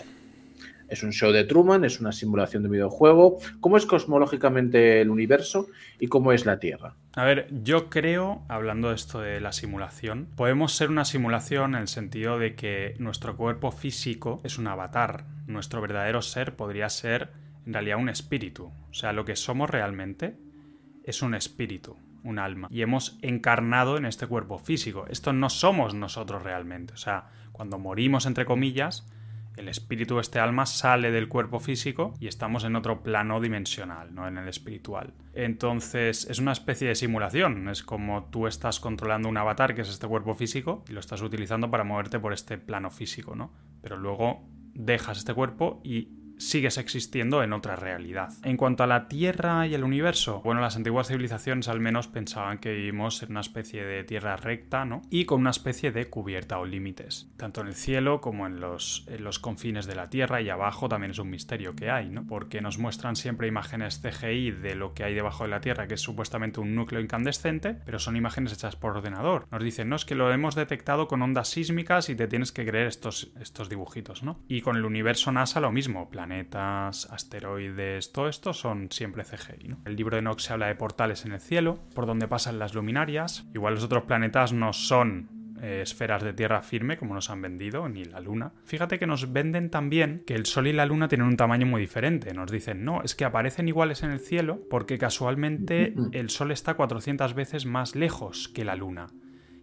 Es 0.87 1.01
un 1.01 1.11
show 1.11 1.31
de 1.31 1.43
Truman, 1.43 1.85
es 1.85 1.99
una 1.99 2.11
simulación 2.11 2.61
de 2.61 2.69
videojuego. 2.69 3.39
¿Cómo 3.61 3.77
es 3.77 3.85
cosmológicamente 3.85 5.01
el 5.01 5.09
universo 5.09 5.67
y 5.99 6.07
cómo 6.07 6.33
es 6.33 6.45
la 6.45 6.59
Tierra? 6.59 6.95
A 7.15 7.25
ver, 7.25 7.47
yo 7.63 7.89
creo, 7.89 8.43
hablando 8.47 8.89
de 8.89 8.95
esto 8.95 9.19
de 9.19 9.41
la 9.41 9.53
simulación, 9.53 10.27
podemos 10.35 10.73
ser 10.73 10.89
una 10.89 11.03
simulación 11.03 11.73
en 11.73 11.81
el 11.81 11.87
sentido 11.87 12.37
de 12.37 12.55
que 12.55 12.93
nuestro 12.99 13.35
cuerpo 13.35 13.71
físico 13.71 14.39
es 14.43 14.59
un 14.59 14.67
avatar. 14.67 15.25
Nuestro 15.47 15.81
verdadero 15.81 16.21
ser 16.21 16.55
podría 16.55 16.89
ser 16.89 17.31
en 17.65 17.73
realidad 17.73 17.97
un 17.97 18.09
espíritu. 18.09 18.71
O 18.89 18.93
sea, 18.93 19.13
lo 19.13 19.25
que 19.25 19.35
somos 19.35 19.69
realmente 19.69 20.35
es 21.03 21.21
un 21.21 21.35
espíritu, 21.35 21.97
un 22.23 22.39
alma. 22.39 22.67
Y 22.71 22.81
hemos 22.81 23.17
encarnado 23.21 23.97
en 23.97 24.05
este 24.05 24.27
cuerpo 24.27 24.57
físico. 24.57 25.05
Esto 25.09 25.33
no 25.33 25.49
somos 25.49 25.93
nosotros 25.93 26.43
realmente. 26.43 26.93
O 26.93 26.97
sea, 26.97 27.27
cuando 27.51 27.77
morimos, 27.77 28.25
entre 28.25 28.45
comillas, 28.45 29.05
el 29.57 29.67
espíritu, 29.67 30.19
este 30.19 30.39
alma, 30.39 30.65
sale 30.65 31.11
del 31.11 31.27
cuerpo 31.27 31.59
físico 31.59 32.13
y 32.19 32.27
estamos 32.27 32.63
en 32.63 32.75
otro 32.75 33.03
plano 33.03 33.39
dimensional, 33.39 34.13
no 34.13 34.27
en 34.27 34.37
el 34.37 34.47
espiritual. 34.47 35.13
Entonces 35.33 36.27
es 36.29 36.39
una 36.39 36.53
especie 36.53 36.87
de 36.87 36.95
simulación, 36.95 37.69
es 37.69 37.83
como 37.83 38.25
tú 38.25 38.47
estás 38.47 38.79
controlando 38.79 39.29
un 39.29 39.37
avatar, 39.37 39.75
que 39.75 39.81
es 39.81 39.89
este 39.89 40.07
cuerpo 40.07 40.33
físico, 40.33 40.83
y 40.89 40.93
lo 40.93 40.99
estás 40.99 41.21
utilizando 41.21 41.69
para 41.69 41.83
moverte 41.83 42.19
por 42.19 42.33
este 42.33 42.57
plano 42.57 42.89
físico, 42.89 43.35
¿no? 43.35 43.53
Pero 43.81 43.97
luego 43.97 44.43
dejas 44.73 45.19
este 45.19 45.33
cuerpo 45.33 45.81
y 45.83 46.22
sigues 46.47 46.77
existiendo 46.77 47.43
en 47.43 47.53
otra 47.53 47.75
realidad. 47.75 48.29
En 48.43 48.57
cuanto 48.57 48.83
a 48.83 48.87
la 48.87 49.07
Tierra 49.07 49.67
y 49.67 49.73
el 49.73 49.83
universo, 49.83 50.41
bueno, 50.43 50.61
las 50.61 50.75
antiguas 50.75 51.07
civilizaciones 51.07 51.67
al 51.67 51.79
menos 51.79 52.07
pensaban 52.07 52.59
que 52.59 52.73
vivimos 52.73 53.23
en 53.23 53.31
una 53.31 53.41
especie 53.41 53.83
de 53.83 54.03
Tierra 54.03 54.35
recta, 54.35 54.85
¿no? 54.85 55.01
Y 55.09 55.25
con 55.25 55.41
una 55.41 55.51
especie 55.51 55.91
de 55.91 56.09
cubierta 56.09 56.59
o 56.59 56.65
límites, 56.65 57.31
tanto 57.37 57.61
en 57.61 57.67
el 57.67 57.75
cielo 57.75 58.21
como 58.21 58.47
en 58.47 58.59
los, 58.59 59.05
en 59.07 59.23
los 59.23 59.39
confines 59.39 59.85
de 59.85 59.95
la 59.95 60.09
Tierra 60.09 60.41
y 60.41 60.49
abajo 60.49 60.89
también 60.89 61.11
es 61.11 61.19
un 61.19 61.29
misterio 61.29 61.75
que 61.75 61.89
hay, 61.89 62.09
¿no? 62.09 62.25
Porque 62.27 62.61
nos 62.61 62.77
muestran 62.77 63.15
siempre 63.15 63.47
imágenes 63.47 64.01
CGI 64.01 64.51
de 64.51 64.75
lo 64.75 64.93
que 64.93 65.03
hay 65.03 65.13
debajo 65.13 65.43
de 65.43 65.49
la 65.49 65.61
Tierra, 65.61 65.87
que 65.87 65.95
es 65.95 66.01
supuestamente 66.01 66.59
un 66.59 66.75
núcleo 66.75 67.01
incandescente, 67.01 67.75
pero 67.85 67.99
son 67.99 68.15
imágenes 68.15 68.53
hechas 68.53 68.75
por 68.75 68.97
ordenador. 68.97 69.47
Nos 69.51 69.63
dicen, 69.63 69.89
no, 69.89 69.95
es 69.95 70.05
que 70.05 70.15
lo 70.15 70.31
hemos 70.31 70.55
detectado 70.55 71.07
con 71.07 71.21
ondas 71.21 71.49
sísmicas 71.49 72.09
y 72.09 72.15
te 72.15 72.27
tienes 72.27 72.51
que 72.51 72.65
creer 72.65 72.87
estos, 72.87 73.31
estos 73.39 73.69
dibujitos, 73.69 74.23
¿no? 74.23 74.39
Y 74.47 74.61
con 74.61 74.75
el 74.75 74.85
universo 74.85 75.31
NASA 75.31 75.59
lo 75.59 75.71
mismo, 75.71 76.09
planetas, 76.09 76.32
asteroides, 77.11 78.11
todo 78.11 78.27
esto 78.27 78.53
son 78.53 78.89
siempre 78.91 79.23
CGI. 79.23 79.75
El 79.85 79.95
libro 79.95 80.15
de 80.15 80.21
Nox 80.21 80.43
se 80.43 80.53
habla 80.53 80.67
de 80.67 80.75
portales 80.75 81.25
en 81.25 81.33
el 81.33 81.39
cielo, 81.39 81.79
por 81.93 82.05
donde 82.05 82.27
pasan 82.27 82.59
las 82.59 82.73
luminarias. 82.73 83.45
Igual 83.53 83.75
los 83.75 83.83
otros 83.83 84.03
planetas 84.03 84.53
no 84.53 84.73
son 84.73 85.29
eh, 85.61 85.81
esferas 85.81 86.23
de 86.23 86.33
tierra 86.33 86.61
firme 86.61 86.97
como 86.97 87.13
nos 87.13 87.29
han 87.29 87.41
vendido, 87.41 87.87
ni 87.87 88.03
la 88.03 88.19
luna. 88.19 88.51
Fíjate 88.65 88.99
que 88.99 89.07
nos 89.07 89.31
venden 89.31 89.69
también 89.69 90.23
que 90.27 90.35
el 90.35 90.45
sol 90.45 90.67
y 90.67 90.73
la 90.73 90.85
luna 90.85 91.07
tienen 91.07 91.27
un 91.27 91.37
tamaño 91.37 91.65
muy 91.65 91.79
diferente. 91.79 92.33
Nos 92.33 92.51
dicen, 92.51 92.83
no, 92.83 93.01
es 93.01 93.15
que 93.15 93.25
aparecen 93.25 93.67
iguales 93.67 94.03
en 94.03 94.11
el 94.11 94.19
cielo 94.19 94.59
porque 94.69 94.97
casualmente 94.97 95.93
el 96.11 96.29
sol 96.29 96.51
está 96.51 96.73
400 96.73 97.33
veces 97.33 97.65
más 97.65 97.95
lejos 97.95 98.49
que 98.49 98.65
la 98.65 98.75
luna 98.75 99.07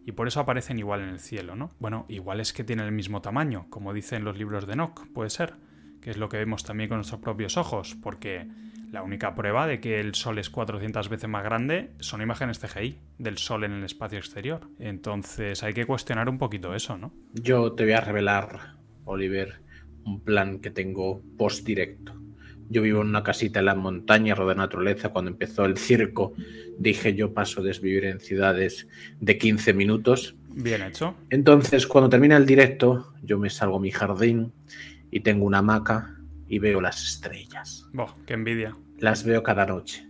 y 0.04 0.12
por 0.12 0.26
eso 0.26 0.40
aparecen 0.40 0.78
igual 0.78 1.02
en 1.02 1.10
el 1.10 1.20
cielo, 1.20 1.56
¿no? 1.56 1.70
Bueno, 1.78 2.06
igual 2.08 2.40
es 2.40 2.52
que 2.52 2.64
tienen 2.64 2.86
el 2.86 2.92
mismo 2.92 3.20
tamaño, 3.20 3.66
como 3.70 3.92
dicen 3.92 4.24
los 4.24 4.36
libros 4.36 4.66
de 4.66 4.72
Enoch, 4.72 5.06
puede 5.12 5.30
ser 5.30 5.54
que 6.00 6.10
es 6.10 6.16
lo 6.16 6.28
que 6.28 6.38
vemos 6.38 6.64
también 6.64 6.88
con 6.88 6.98
nuestros 6.98 7.20
propios 7.20 7.56
ojos, 7.56 7.96
porque 8.02 8.46
la 8.92 9.02
única 9.02 9.34
prueba 9.34 9.66
de 9.66 9.80
que 9.80 10.00
el 10.00 10.14
Sol 10.14 10.38
es 10.38 10.50
400 10.50 11.08
veces 11.08 11.28
más 11.28 11.44
grande 11.44 11.92
son 12.00 12.22
imágenes 12.22 12.58
CGI 12.58 12.98
del 13.18 13.38
Sol 13.38 13.64
en 13.64 13.72
el 13.72 13.84
espacio 13.84 14.18
exterior. 14.18 14.62
Entonces 14.78 15.62
hay 15.62 15.74
que 15.74 15.86
cuestionar 15.86 16.28
un 16.28 16.38
poquito 16.38 16.74
eso, 16.74 16.98
¿no? 16.98 17.12
Yo 17.34 17.72
te 17.72 17.84
voy 17.84 17.92
a 17.92 18.00
revelar, 18.00 18.74
Oliver, 19.04 19.60
un 20.04 20.20
plan 20.20 20.58
que 20.58 20.70
tengo 20.70 21.22
post 21.38 21.64
directo. 21.64 22.14
Yo 22.68 22.82
vivo 22.82 23.02
en 23.02 23.08
una 23.08 23.22
casita 23.22 23.60
en 23.60 23.66
la 23.66 23.74
montaña 23.74 24.34
rodeada 24.34 24.54
de 24.54 24.66
naturaleza. 24.66 25.08
Cuando 25.08 25.30
empezó 25.30 25.64
el 25.64 25.76
circo, 25.76 26.34
dije 26.78 27.14
yo 27.14 27.34
paso 27.34 27.62
de 27.62 27.76
vivir 27.80 28.04
en 28.04 28.20
ciudades 28.20 28.88
de 29.20 29.38
15 29.38 29.72
minutos. 29.74 30.36
Bien 30.48 30.82
hecho. 30.82 31.16
Entonces, 31.30 31.86
cuando 31.86 32.08
termina 32.08 32.36
el 32.36 32.46
directo, 32.46 33.12
yo 33.22 33.38
me 33.38 33.50
salgo 33.50 33.76
a 33.76 33.80
mi 33.80 33.90
jardín 33.90 34.52
y 35.10 35.20
tengo 35.20 35.44
una 35.46 35.58
hamaca 35.58 36.16
y 36.48 36.58
veo 36.58 36.80
las 36.80 37.02
estrellas. 37.02 37.88
Boh, 37.92 38.14
qué 38.26 38.34
envidia. 38.34 38.76
Las 38.98 39.24
veo 39.24 39.42
cada 39.42 39.66
noche. 39.66 40.08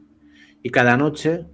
Y 0.63 0.71
cada 0.71 0.97
noche 0.97 1.47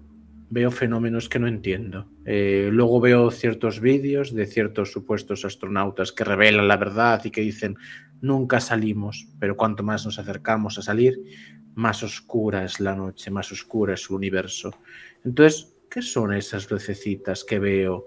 veo 0.48 0.70
fenómenos 0.70 1.28
que 1.28 1.38
no 1.38 1.48
entiendo. 1.48 2.08
Eh, 2.24 2.68
luego 2.72 3.00
veo 3.00 3.30
ciertos 3.30 3.80
vídeos 3.80 4.34
de 4.34 4.46
ciertos 4.46 4.92
supuestos 4.92 5.44
astronautas 5.44 6.12
que 6.12 6.24
revelan 6.24 6.68
la 6.68 6.76
verdad 6.76 7.24
y 7.24 7.30
que 7.30 7.40
dicen, 7.40 7.76
nunca 8.20 8.60
salimos, 8.60 9.28
pero 9.38 9.56
cuanto 9.56 9.82
más 9.82 10.04
nos 10.04 10.18
acercamos 10.18 10.78
a 10.78 10.82
salir, 10.82 11.20
más 11.74 12.02
oscura 12.02 12.64
es 12.64 12.80
la 12.80 12.94
noche, 12.94 13.30
más 13.30 13.50
oscura 13.52 13.94
es 13.94 14.08
el 14.08 14.16
universo. 14.16 14.70
Entonces, 15.24 15.74
¿qué 15.90 16.02
son 16.02 16.32
esas 16.32 16.70
lucecitas 16.70 17.44
que 17.44 17.58
veo? 17.58 18.06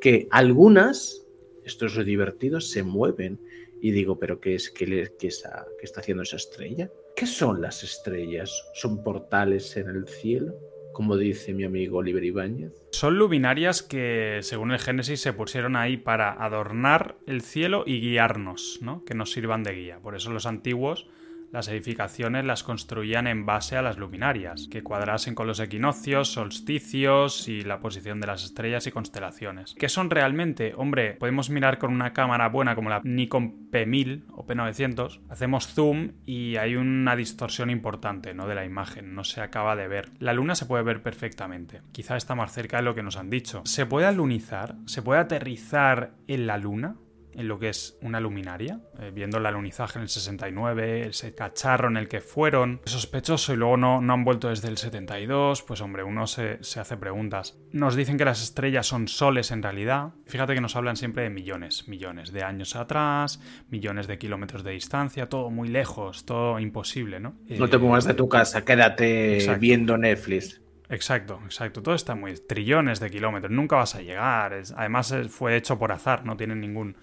Que 0.00 0.28
algunas, 0.30 1.26
esto 1.64 1.86
es 1.86 1.96
lo 1.96 2.04
divertido, 2.04 2.60
se 2.60 2.82
mueven 2.82 3.40
y 3.80 3.90
digo, 3.92 4.18
¿pero 4.18 4.40
qué 4.40 4.54
es? 4.54 4.70
¿Qué, 4.70 5.12
qué, 5.18 5.26
está, 5.26 5.66
qué 5.78 5.84
está 5.84 6.00
haciendo 6.00 6.22
esa 6.22 6.36
estrella? 6.36 6.90
¿Qué 7.16 7.26
son 7.26 7.60
las 7.60 7.82
estrellas? 7.82 8.50
¿Son 8.74 9.02
portales 9.02 9.76
en 9.76 9.88
el 9.88 10.06
cielo? 10.06 10.54
Como 10.92 11.16
dice 11.16 11.54
mi 11.54 11.64
amigo 11.64 11.98
Oliver 11.98 12.24
Ibáñez. 12.24 12.72
Son 12.90 13.16
luminarias 13.16 13.82
que, 13.82 14.40
según 14.42 14.72
el 14.72 14.80
Génesis, 14.80 15.20
se 15.20 15.32
pusieron 15.32 15.76
ahí 15.76 15.96
para 15.96 16.32
adornar 16.32 17.16
el 17.26 17.42
cielo 17.42 17.84
y 17.86 18.00
guiarnos, 18.00 18.80
¿no? 18.82 19.04
Que 19.04 19.14
nos 19.14 19.32
sirvan 19.32 19.62
de 19.62 19.72
guía. 19.72 20.00
Por 20.00 20.16
eso 20.16 20.30
los 20.30 20.46
antiguos 20.46 21.06
las 21.52 21.68
edificaciones 21.68 22.44
las 22.44 22.62
construían 22.62 23.26
en 23.26 23.46
base 23.46 23.76
a 23.76 23.82
las 23.82 23.98
luminarias, 23.98 24.68
que 24.70 24.82
cuadrasen 24.82 25.34
con 25.34 25.46
los 25.46 25.60
equinoccios, 25.60 26.32
solsticios 26.32 27.48
y 27.48 27.62
la 27.62 27.80
posición 27.80 28.20
de 28.20 28.28
las 28.28 28.44
estrellas 28.44 28.86
y 28.86 28.92
constelaciones. 28.92 29.74
¿Qué 29.78 29.88
son 29.88 30.10
realmente? 30.10 30.74
Hombre, 30.76 31.14
podemos 31.14 31.50
mirar 31.50 31.78
con 31.78 31.92
una 31.92 32.12
cámara 32.12 32.48
buena 32.48 32.74
como 32.74 32.90
la 32.90 33.00
Nikon 33.02 33.70
P1000 33.70 34.24
o 34.32 34.46
P900, 34.46 35.20
hacemos 35.28 35.66
zoom 35.66 36.12
y 36.24 36.56
hay 36.56 36.76
una 36.76 37.16
distorsión 37.16 37.70
importante 37.70 38.34
¿no? 38.34 38.46
de 38.46 38.54
la 38.54 38.64
imagen, 38.64 39.14
no 39.14 39.24
se 39.24 39.40
acaba 39.40 39.76
de 39.76 39.88
ver. 39.88 40.10
La 40.18 40.32
luna 40.32 40.54
se 40.54 40.66
puede 40.66 40.82
ver 40.82 41.02
perfectamente, 41.02 41.82
quizá 41.92 42.16
está 42.16 42.34
más 42.34 42.52
cerca 42.52 42.78
de 42.78 42.82
lo 42.84 42.94
que 42.94 43.02
nos 43.02 43.16
han 43.16 43.30
dicho. 43.30 43.62
¿Se 43.64 43.86
puede 43.86 44.06
alunizar? 44.06 44.76
¿Se 44.86 45.02
puede 45.02 45.20
aterrizar 45.20 46.14
en 46.26 46.46
la 46.46 46.58
luna? 46.58 46.96
En 47.34 47.48
lo 47.48 47.58
que 47.58 47.68
es 47.68 47.98
una 48.02 48.20
luminaria, 48.20 48.80
eh, 48.98 49.10
viendo 49.12 49.38
el 49.38 49.46
alunizaje 49.46 49.98
en 49.98 50.02
el 50.02 50.08
69, 50.08 51.08
ese 51.08 51.34
cacharro 51.34 51.88
en 51.88 51.96
el 51.96 52.08
que 52.08 52.20
fueron, 52.20 52.80
sospechoso 52.84 53.52
y 53.52 53.56
luego 53.56 53.76
no, 53.76 54.00
no 54.00 54.12
han 54.12 54.24
vuelto 54.24 54.48
desde 54.48 54.68
el 54.68 54.78
72, 54.78 55.62
pues 55.62 55.80
hombre, 55.80 56.02
uno 56.02 56.26
se, 56.26 56.62
se, 56.62 56.80
hace 56.80 56.96
preguntas. 56.96 57.58
Nos 57.72 57.94
dicen 57.94 58.18
que 58.18 58.24
las 58.24 58.42
estrellas 58.42 58.86
son 58.86 59.08
soles 59.08 59.50
en 59.50 59.62
realidad, 59.62 60.10
fíjate 60.26 60.54
que 60.54 60.60
nos 60.60 60.76
hablan 60.76 60.96
siempre 60.96 61.22
de 61.22 61.30
millones, 61.30 61.88
millones 61.88 62.32
de 62.32 62.42
años 62.42 62.76
atrás, 62.76 63.40
millones 63.68 64.06
de 64.06 64.18
kilómetros 64.18 64.64
de 64.64 64.72
distancia, 64.72 65.28
todo 65.28 65.50
muy 65.50 65.68
lejos, 65.68 66.24
todo 66.24 66.58
imposible, 66.58 67.20
¿no? 67.20 67.34
No 67.48 67.68
te 67.68 67.78
pongas 67.78 68.06
de 68.06 68.14
tu 68.14 68.28
casa, 68.28 68.64
quédate 68.64 69.56
viendo 69.58 69.96
Netflix. 69.96 70.60
Exacto, 70.90 71.40
exacto. 71.44 71.82
Todo 71.82 71.94
está 71.94 72.16
muy 72.16 72.34
trillones 72.34 72.98
de 72.98 73.10
kilómetros. 73.10 73.52
Nunca 73.52 73.76
vas 73.76 73.94
a 73.94 74.02
llegar. 74.02 74.60
además 74.76 75.14
fue 75.30 75.56
hecho 75.56 75.78
por 75.78 75.92
azar, 75.92 76.24
no 76.26 76.36
tiene 76.36 76.56
ningún 76.56 76.96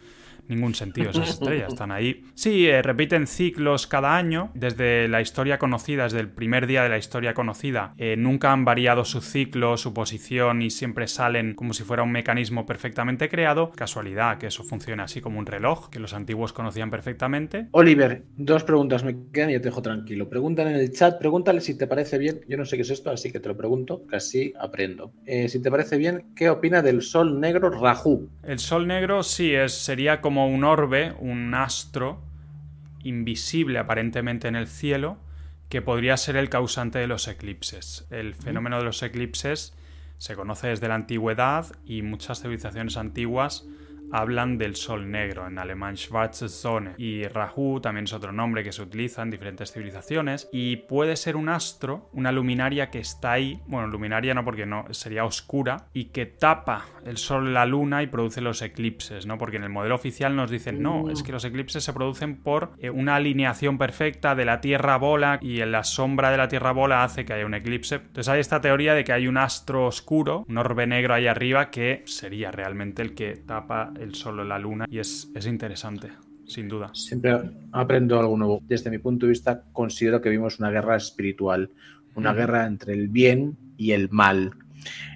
ningún 0.49 0.75
sentido 0.75 1.11
esas 1.11 1.29
estrellas, 1.41 1.73
están 1.73 1.91
ahí. 1.91 2.23
Sí, 2.35 2.67
eh, 2.67 2.81
repiten 2.81 3.27
ciclos 3.27 3.87
cada 3.87 4.15
año, 4.15 4.51
desde 4.53 5.07
la 5.07 5.21
historia 5.21 5.57
conocida, 5.57 6.03
desde 6.03 6.19
el 6.19 6.29
primer 6.29 6.67
día 6.67 6.83
de 6.83 6.89
la 6.89 6.97
historia 6.97 7.33
conocida, 7.33 7.93
eh, 7.97 8.15
nunca 8.17 8.51
han 8.51 8.65
variado 8.65 9.05
su 9.05 9.21
ciclo, 9.21 9.77
su 9.77 9.93
posición 9.93 10.61
y 10.61 10.69
siempre 10.69 11.07
salen 11.07 11.53
como 11.55 11.73
si 11.73 11.83
fuera 11.83 12.03
un 12.03 12.11
mecanismo 12.11 12.65
perfectamente 12.65 13.29
creado. 13.29 13.71
Casualidad 13.71 14.37
que 14.37 14.47
eso 14.47 14.63
funciona 14.63 15.03
así 15.03 15.21
como 15.21 15.39
un 15.39 15.45
reloj, 15.45 15.89
que 15.89 15.99
los 15.99 16.13
antiguos 16.13 16.53
conocían 16.53 16.91
perfectamente. 16.91 17.67
Oliver, 17.71 18.23
dos 18.35 18.63
preguntas 18.63 19.03
me 19.03 19.15
quedan 19.31 19.49
y 19.49 19.53
yo 19.53 19.61
te 19.61 19.69
dejo 19.69 19.81
tranquilo. 19.81 20.29
Preguntan 20.29 20.67
en 20.67 20.75
el 20.75 20.91
chat, 20.91 21.17
pregúntale 21.17 21.61
si 21.61 21.77
te 21.77 21.87
parece 21.87 22.17
bien, 22.17 22.41
yo 22.47 22.57
no 22.57 22.65
sé 22.65 22.75
qué 22.75 22.83
es 22.83 22.89
esto, 22.89 23.11
así 23.11 23.31
que 23.31 23.39
te 23.39 23.49
lo 23.49 23.57
pregunto, 23.57 24.05
que 24.07 24.15
así 24.15 24.53
aprendo. 24.59 25.11
Eh, 25.25 25.49
si 25.49 25.61
te 25.61 25.71
parece 25.71 25.97
bien, 25.97 26.25
¿qué 26.35 26.49
opina 26.49 26.81
del 26.81 27.01
sol 27.01 27.39
negro 27.39 27.69
Rahu? 27.69 28.29
El 28.43 28.59
sol 28.59 28.87
negro 28.87 29.23
sí, 29.23 29.53
es, 29.53 29.73
sería 29.73 30.21
como 30.21 30.36
un 30.45 30.63
orbe, 30.63 31.15
un 31.17 31.55
astro 31.55 32.21
invisible 33.03 33.79
aparentemente 33.79 34.47
en 34.47 34.55
el 34.55 34.67
cielo, 34.67 35.17
que 35.69 35.81
podría 35.81 36.17
ser 36.17 36.35
el 36.35 36.49
causante 36.49 36.99
de 36.99 37.07
los 37.07 37.27
eclipses. 37.27 38.05
El 38.11 38.35
fenómeno 38.35 38.77
de 38.77 38.83
los 38.83 39.01
eclipses 39.01 39.73
se 40.17 40.35
conoce 40.35 40.67
desde 40.67 40.87
la 40.87 40.95
antigüedad 40.95 41.65
y 41.85 42.01
muchas 42.03 42.41
civilizaciones 42.41 42.97
antiguas 42.97 43.65
hablan 44.11 44.57
del 44.57 44.75
sol 44.75 45.09
negro, 45.09 45.47
en 45.47 45.59
alemán 45.59 45.97
Schwarze 45.97 46.49
Sonne. 46.49 46.93
Y 46.97 47.27
Rahu 47.27 47.79
también 47.81 48.05
es 48.05 48.13
otro 48.13 48.31
nombre 48.31 48.63
que 48.63 48.71
se 48.71 48.81
utiliza 48.81 49.21
en 49.21 49.31
diferentes 49.31 49.71
civilizaciones. 49.71 50.49
Y 50.51 50.77
puede 50.77 51.15
ser 51.15 51.35
un 51.35 51.49
astro, 51.49 52.09
una 52.13 52.31
luminaria 52.31 52.89
que 52.89 52.99
está 52.99 53.33
ahí, 53.33 53.61
bueno, 53.67 53.87
luminaria 53.87 54.33
no 54.33 54.43
porque 54.43 54.65
no, 54.65 54.85
sería 54.91 55.25
oscura, 55.25 55.87
y 55.93 56.05
que 56.05 56.25
tapa 56.25 56.85
el 57.05 57.17
sol, 57.17 57.53
la 57.53 57.65
luna 57.65 58.03
y 58.03 58.07
produce 58.07 58.41
los 58.41 58.61
eclipses, 58.61 59.25
¿no? 59.25 59.37
Porque 59.37 59.57
en 59.57 59.63
el 59.63 59.69
modelo 59.69 59.95
oficial 59.95 60.35
nos 60.35 60.49
dicen, 60.49 60.81
no, 60.81 61.09
es 61.09 61.23
que 61.23 61.31
los 61.31 61.45
eclipses 61.45 61.83
se 61.83 61.93
producen 61.93 62.37
por 62.37 62.71
eh, 62.79 62.89
una 62.89 63.15
alineación 63.15 63.77
perfecta 63.77 64.35
de 64.35 64.45
la 64.45 64.61
Tierra 64.61 64.97
bola 64.97 65.39
y 65.41 65.61
en 65.61 65.71
la 65.71 65.83
sombra 65.83 66.31
de 66.31 66.37
la 66.37 66.47
Tierra 66.47 66.71
bola 66.71 67.03
hace 67.03 67.25
que 67.25 67.33
haya 67.33 67.45
un 67.45 67.53
eclipse. 67.53 67.95
Entonces 67.95 68.27
hay 68.27 68.39
esta 68.39 68.61
teoría 68.61 68.93
de 68.93 69.03
que 69.03 69.13
hay 69.13 69.27
un 69.27 69.37
astro 69.37 69.85
oscuro, 69.85 70.45
un 70.47 70.57
orbe 70.57 70.87
negro 70.87 71.13
ahí 71.13 71.27
arriba, 71.27 71.69
que 71.69 72.03
sería 72.05 72.51
realmente 72.51 73.01
el 73.01 73.15
que 73.15 73.35
tapa 73.35 73.91
el 73.99 74.15
Sol 74.15 74.39
o 74.39 74.43
la 74.43 74.59
Luna 74.59 74.85
y 74.89 74.99
es, 74.99 75.29
es 75.35 75.45
interesante 75.45 76.09
sin 76.47 76.67
duda. 76.67 76.89
Siempre 76.93 77.37
aprendo 77.71 78.19
algo 78.19 78.37
nuevo. 78.37 78.61
Desde 78.65 78.89
mi 78.89 78.97
punto 78.97 79.25
de 79.25 79.31
vista, 79.31 79.65
considero 79.73 80.21
que 80.21 80.29
vimos 80.29 80.59
una 80.59 80.71
guerra 80.71 80.95
espiritual, 80.95 81.71
una 82.15 82.33
guerra 82.33 82.65
entre 82.65 82.93
el 82.93 83.09
bien 83.09 83.57
y 83.77 83.91
el 83.91 84.09
mal. 84.09 84.51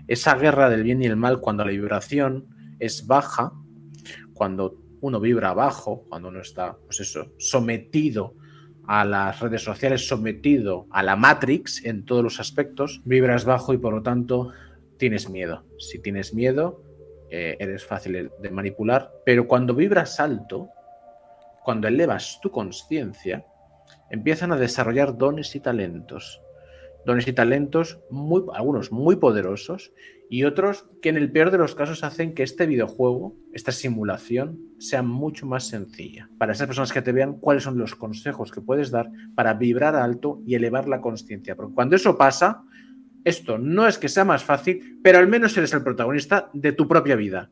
Esa 0.07 0.35
guerra 0.35 0.69
del 0.69 0.83
bien 0.83 1.01
y 1.01 1.05
el 1.05 1.15
mal, 1.15 1.39
cuando 1.39 1.65
la 1.65 1.71
vibración 1.71 2.45
es 2.79 3.07
baja, 3.07 3.53
cuando 4.33 4.77
uno 4.99 5.19
vibra 5.19 5.53
bajo, 5.53 6.03
cuando 6.09 6.29
uno 6.29 6.41
está, 6.41 6.77
pues 6.85 6.99
eso, 6.99 7.33
sometido 7.37 8.35
a 8.85 9.05
las 9.05 9.39
redes 9.39 9.63
sociales, 9.63 10.07
sometido 10.07 10.87
a 10.91 11.01
la 11.01 11.15
Matrix 11.15 11.85
en 11.85 12.03
todos 12.05 12.23
los 12.23 12.39
aspectos, 12.39 13.01
vibras 13.05 13.45
bajo 13.45 13.73
y 13.73 13.77
por 13.77 13.93
lo 13.93 14.03
tanto 14.03 14.51
tienes 14.97 15.29
miedo. 15.29 15.63
Si 15.79 15.99
tienes 15.99 16.33
miedo, 16.33 16.83
eh, 17.31 17.55
eres 17.59 17.85
fácil 17.85 18.29
de 18.39 18.51
manipular, 18.51 19.11
pero 19.25 19.47
cuando 19.47 19.73
vibras 19.73 20.19
alto, 20.19 20.69
cuando 21.63 21.87
elevas 21.87 22.39
tu 22.41 22.51
conciencia, 22.51 23.45
empiezan 24.09 24.51
a 24.51 24.57
desarrollar 24.57 25.17
dones 25.17 25.55
y 25.55 25.59
talentos. 25.59 26.41
Dones 27.05 27.27
y 27.27 27.33
talentos, 27.33 27.99
muy, 28.09 28.43
algunos 28.53 28.91
muy 28.91 29.15
poderosos 29.15 29.91
y 30.29 30.43
otros 30.43 30.85
que 31.01 31.09
en 31.09 31.17
el 31.17 31.31
peor 31.31 31.49
de 31.49 31.57
los 31.57 31.73
casos 31.73 32.03
hacen 32.03 32.33
que 32.33 32.43
este 32.43 32.67
videojuego, 32.67 33.35
esta 33.53 33.71
simulación, 33.71 34.59
sea 34.77 35.01
mucho 35.01 35.45
más 35.45 35.67
sencilla. 35.67 36.29
Para 36.37 36.53
esas 36.53 36.67
personas 36.67 36.93
que 36.93 37.01
te 37.01 37.11
vean, 37.11 37.39
cuáles 37.39 37.63
son 37.63 37.77
los 37.77 37.95
consejos 37.95 38.51
que 38.51 38.61
puedes 38.61 38.91
dar 38.91 39.09
para 39.35 39.55
vibrar 39.55 39.95
alto 39.95 40.41
y 40.45 40.55
elevar 40.55 40.87
la 40.87 41.01
conciencia. 41.01 41.55
Porque 41.55 41.73
cuando 41.73 41.95
eso 41.95 42.17
pasa, 42.17 42.63
esto 43.23 43.57
no 43.57 43.87
es 43.87 43.97
que 43.97 44.09
sea 44.09 44.25
más 44.25 44.43
fácil, 44.43 44.99
pero 45.03 45.19
al 45.19 45.27
menos 45.27 45.57
eres 45.57 45.73
el 45.73 45.83
protagonista 45.83 46.49
de 46.53 46.71
tu 46.71 46.87
propia 46.87 47.15
vida, 47.15 47.49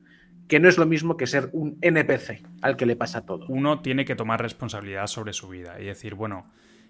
que 0.48 0.60
no 0.60 0.68
es 0.68 0.78
lo 0.78 0.86
mismo 0.86 1.18
que 1.18 1.28
ser 1.28 1.50
un 1.54 1.78
NPC 1.82 2.44
al 2.62 2.76
que 2.76 2.86
le 2.86 2.96
pasa 2.96 3.26
todo. 3.26 3.46
Uno 3.48 3.82
tiene 3.82 4.06
que 4.06 4.16
tomar 4.16 4.42
responsabilidad 4.42 5.08
sobre 5.08 5.34
su 5.34 5.48
vida 5.48 5.80
y 5.80 5.86
decir, 5.86 6.16
bueno, 6.16 6.48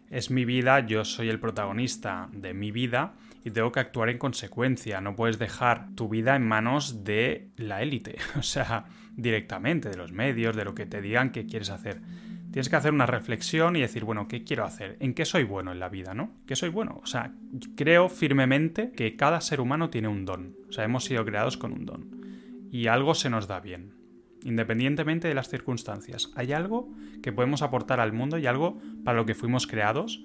es 0.10 0.32
mi 0.32 0.46
vida, 0.46 0.80
yo 0.80 1.06
soy 1.06 1.30
el 1.30 1.40
protagonista 1.40 2.30
de 2.32 2.54
mi 2.54 2.72
vida 2.72 3.14
y 3.44 3.52
tengo 3.52 3.72
que 3.72 3.80
actuar 3.80 4.10
en 4.10 4.18
consecuencia. 4.18 5.02
No 5.02 5.16
puedes 5.16 5.38
dejar 5.38 5.94
tu 5.96 6.10
vida 6.10 6.36
en 6.36 6.48
manos 6.48 7.04
de 7.04 7.50
la 7.58 7.82
élite, 7.82 8.18
o 8.38 8.44
sea, 8.44 8.86
directamente, 9.16 9.90
de 9.90 9.98
los 9.98 10.12
medios, 10.12 10.56
de 10.56 10.66
lo 10.66 10.74
que 10.74 10.86
te 10.86 11.02
digan 11.02 11.32
que 11.32 11.46
quieres 11.46 11.70
hacer. 11.70 12.02
Tienes 12.52 12.68
que 12.68 12.76
hacer 12.76 12.94
una 12.94 13.06
reflexión 13.06 13.76
y 13.76 13.82
decir, 13.82 14.04
bueno, 14.04 14.28
¿qué 14.28 14.44
quiero 14.44 14.66
hacer? 14.66 14.98
¿En 15.00 15.14
qué 15.14 15.26
soy 15.26 15.44
bueno 15.44 15.72
en 15.72 15.80
la 15.80 15.88
vida, 15.88 16.16
no? 16.16 16.32
¿Qué 16.48 16.56
soy 16.56 16.70
bueno? 16.70 17.00
O 17.04 17.06
sea, 17.06 17.36
creo 17.76 18.10
firmemente 18.10 18.92
que 18.92 19.16
cada 19.16 19.40
ser 19.42 19.62
humano 19.62 19.92
tiene 19.92 20.08
un 20.08 20.26
don. 20.26 20.56
O 20.68 20.72
sea, 20.72 20.84
hemos 20.84 21.04
sido 21.04 21.24
creados 21.26 21.58
con 21.58 21.74
un 21.74 21.86
don. 21.86 22.10
Y 22.72 22.88
algo 22.88 23.14
se 23.14 23.30
nos 23.30 23.48
da 23.48 23.60
bien. 23.60 23.94
Independientemente 24.44 25.28
de 25.28 25.36
las 25.36 25.50
circunstancias. 25.50 26.32
Hay 26.36 26.52
algo 26.52 26.90
que 27.22 27.32
podemos 27.32 27.62
aportar 27.62 28.00
al 28.00 28.14
mundo 28.14 28.40
y 28.40 28.48
algo 28.48 28.82
para 29.04 29.18
lo 29.18 29.28
que 29.28 29.36
fuimos 29.36 29.68
creados. 29.68 30.24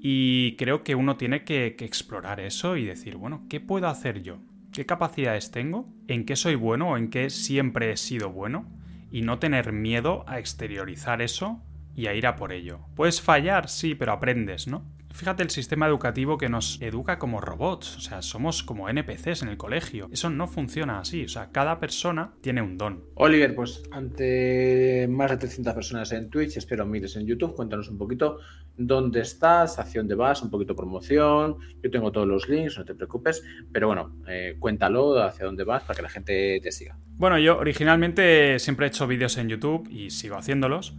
Y 0.00 0.56
creo 0.56 0.82
que 0.82 0.96
uno 0.96 1.16
tiene 1.16 1.44
que, 1.44 1.76
que 1.78 1.84
explorar 1.84 2.40
eso 2.40 2.76
y 2.76 2.84
decir, 2.84 3.16
bueno, 3.16 3.46
¿qué 3.48 3.60
puedo 3.60 3.86
hacer 3.86 4.22
yo? 4.22 4.38
¿Qué 4.72 4.86
capacidades 4.86 5.52
tengo? 5.52 5.88
¿En 6.08 6.26
qué 6.26 6.34
soy 6.34 6.56
bueno 6.56 6.90
o 6.90 6.96
en 6.96 7.10
qué 7.10 7.30
siempre 7.30 7.92
he 7.92 7.96
sido 7.96 8.30
bueno? 8.30 8.66
Y 9.14 9.22
no 9.22 9.38
tener 9.38 9.72
miedo 9.72 10.24
a 10.26 10.40
exteriorizar 10.40 11.22
eso 11.22 11.62
y 11.94 12.08
a 12.08 12.14
ir 12.14 12.26
a 12.26 12.34
por 12.34 12.50
ello. 12.50 12.80
Puedes 12.96 13.22
fallar, 13.22 13.68
sí, 13.68 13.94
pero 13.94 14.10
aprendes, 14.10 14.66
¿no? 14.66 14.90
Fíjate 15.14 15.44
el 15.44 15.50
sistema 15.50 15.86
educativo 15.86 16.38
que 16.38 16.48
nos 16.48 16.82
educa 16.82 17.20
como 17.20 17.40
robots, 17.40 17.98
o 17.98 18.00
sea, 18.00 18.20
somos 18.20 18.64
como 18.64 18.88
NPCs 18.88 19.42
en 19.42 19.48
el 19.48 19.56
colegio. 19.56 20.08
Eso 20.10 20.28
no 20.28 20.48
funciona 20.48 20.98
así, 20.98 21.22
o 21.22 21.28
sea, 21.28 21.52
cada 21.52 21.78
persona 21.78 22.32
tiene 22.40 22.62
un 22.62 22.76
don. 22.76 23.04
Oliver, 23.14 23.54
pues 23.54 23.84
ante 23.92 25.06
más 25.08 25.30
de 25.30 25.36
300 25.36 25.72
personas 25.72 26.10
en 26.10 26.30
Twitch, 26.30 26.56
espero 26.56 26.84
mires 26.84 27.14
en 27.14 27.28
YouTube, 27.28 27.54
cuéntanos 27.54 27.88
un 27.90 27.96
poquito 27.96 28.40
dónde 28.76 29.20
estás, 29.20 29.78
hacia 29.78 30.00
dónde 30.00 30.16
vas, 30.16 30.42
un 30.42 30.50
poquito 30.50 30.74
promoción. 30.74 31.58
Yo 31.80 31.92
tengo 31.92 32.10
todos 32.10 32.26
los 32.26 32.48
links, 32.48 32.76
no 32.76 32.84
te 32.84 32.96
preocupes, 32.96 33.44
pero 33.70 33.86
bueno, 33.86 34.16
eh, 34.26 34.56
cuéntalo 34.58 35.22
hacia 35.22 35.44
dónde 35.46 35.62
vas 35.62 35.84
para 35.84 35.94
que 35.94 36.02
la 36.02 36.08
gente 36.08 36.58
te 36.60 36.72
siga. 36.72 36.98
Bueno, 37.12 37.38
yo 37.38 37.56
originalmente 37.56 38.58
siempre 38.58 38.86
he 38.86 38.88
hecho 38.88 39.06
vídeos 39.06 39.38
en 39.38 39.48
YouTube 39.48 39.88
y 39.88 40.10
sigo 40.10 40.34
haciéndolos. 40.34 40.92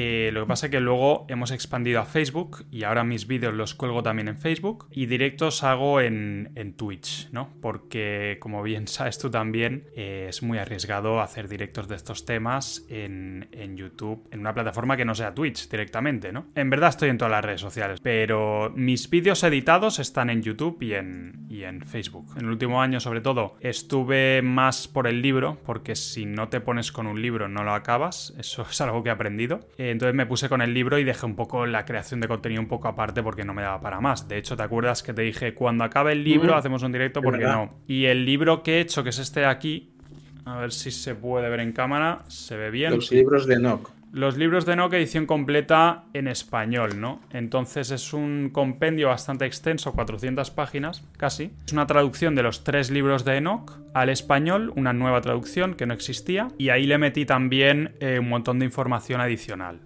Eh, 0.00 0.30
lo 0.32 0.42
que 0.42 0.46
pasa 0.46 0.66
es 0.66 0.70
que 0.70 0.78
luego 0.78 1.26
hemos 1.28 1.50
expandido 1.50 1.98
a 1.98 2.04
Facebook 2.04 2.64
y 2.70 2.84
ahora 2.84 3.02
mis 3.02 3.26
vídeos 3.26 3.52
los 3.52 3.74
cuelgo 3.74 4.00
también 4.00 4.28
en 4.28 4.38
Facebook 4.38 4.86
y 4.92 5.06
directos 5.06 5.64
hago 5.64 6.00
en, 6.00 6.54
Twitch, 6.76 7.28
¿no? 7.32 7.48
Porque 7.60 8.36
como 8.38 8.62
bien 8.62 8.86
sabes 8.86 9.18
tú 9.18 9.28
también, 9.28 9.88
eh, 9.96 10.26
es 10.28 10.40
muy 10.44 10.58
arriesgado 10.58 11.20
hacer 11.20 11.48
directos 11.48 11.88
de 11.88 11.96
estos 11.96 12.24
temas 12.24 12.86
en, 12.88 13.48
YouTube, 13.76 14.28
en 14.30 14.38
una 14.38 14.54
plataforma 14.54 14.96
que 14.96 15.04
no 15.04 15.16
sea 15.16 15.34
Twitch 15.34 15.68
directamente, 15.68 16.30
¿no? 16.30 16.46
En 16.54 16.70
verdad 16.70 16.90
estoy 16.90 17.08
en 17.08 17.18
todas 17.18 17.32
las 17.32 17.44
redes 17.44 17.60
sociales, 17.60 17.98
pero 18.00 18.72
mis 18.76 19.10
vídeos 19.10 19.42
editados 19.42 19.98
están 19.98 20.30
en 20.30 20.42
YouTube 20.42 20.80
y 20.80 20.94
en, 20.94 21.44
y 21.48 21.64
en 21.64 21.80
Facebook. 21.84 22.34
En 22.36 22.44
el 22.44 22.50
último 22.50 22.80
año, 22.80 23.00
sobre 23.00 23.20
todo, 23.20 23.56
estuve 23.58 24.42
más 24.42 24.86
por 24.86 25.08
el 25.08 25.22
libro, 25.22 25.58
porque 25.66 25.96
si 25.96 26.24
no 26.24 26.50
te 26.50 26.60
pones 26.60 26.92
con 26.92 27.08
un 27.08 27.20
libro 27.20 27.48
no 27.48 27.64
lo 27.64 27.74
acabas, 27.74 28.32
eso 28.38 28.62
es 28.70 28.80
algo 28.80 29.02
que 29.02 29.08
he 29.08 29.12
aprendido 29.12 29.66
entonces 29.88 30.14
me 30.14 30.26
puse 30.26 30.48
con 30.48 30.62
el 30.62 30.74
libro 30.74 30.98
y 30.98 31.04
dejé 31.04 31.26
un 31.26 31.36
poco 31.36 31.66
la 31.66 31.84
creación 31.84 32.20
de 32.20 32.28
contenido 32.28 32.60
un 32.60 32.68
poco 32.68 32.88
aparte 32.88 33.22
porque 33.22 33.44
no 33.44 33.54
me 33.54 33.62
daba 33.62 33.80
para 33.80 34.00
más. 34.00 34.28
De 34.28 34.38
hecho, 34.38 34.56
¿te 34.56 34.62
acuerdas 34.62 35.02
que 35.02 35.12
te 35.12 35.22
dije, 35.22 35.54
cuando 35.54 35.84
acabe 35.84 36.12
el 36.12 36.24
libro 36.24 36.54
hacemos 36.54 36.82
un 36.82 36.92
directo? 36.92 37.22
Porque 37.22 37.44
no. 37.44 37.74
Y 37.86 38.06
el 38.06 38.24
libro 38.24 38.62
que 38.62 38.78
he 38.78 38.80
hecho, 38.80 39.02
que 39.02 39.10
es 39.10 39.18
este 39.18 39.40
de 39.40 39.46
aquí, 39.46 39.92
a 40.44 40.58
ver 40.58 40.72
si 40.72 40.90
se 40.90 41.14
puede 41.14 41.48
ver 41.50 41.60
en 41.60 41.72
cámara, 41.72 42.22
se 42.28 42.56
ve 42.56 42.70
bien. 42.70 42.94
Los 42.94 43.10
libros 43.12 43.46
de 43.46 43.58
Nock. 43.58 43.97
Los 44.10 44.38
libros 44.38 44.64
de 44.64 44.72
Enoch, 44.72 44.92
edición 44.94 45.26
completa 45.26 46.04
en 46.14 46.28
español, 46.28 46.98
¿no? 46.98 47.20
Entonces 47.30 47.90
es 47.90 48.14
un 48.14 48.48
compendio 48.50 49.08
bastante 49.08 49.44
extenso, 49.44 49.92
400 49.92 50.50
páginas 50.50 51.04
casi. 51.18 51.52
Es 51.66 51.74
una 51.74 51.86
traducción 51.86 52.34
de 52.34 52.42
los 52.42 52.64
tres 52.64 52.90
libros 52.90 53.26
de 53.26 53.36
Enoch 53.36 53.78
al 53.92 54.08
español, 54.08 54.72
una 54.76 54.94
nueva 54.94 55.20
traducción 55.20 55.74
que 55.74 55.84
no 55.84 55.92
existía, 55.92 56.48
y 56.56 56.70
ahí 56.70 56.86
le 56.86 56.96
metí 56.96 57.26
también 57.26 57.96
eh, 58.00 58.18
un 58.18 58.30
montón 58.30 58.58
de 58.58 58.64
información 58.64 59.20
adicional. 59.20 59.80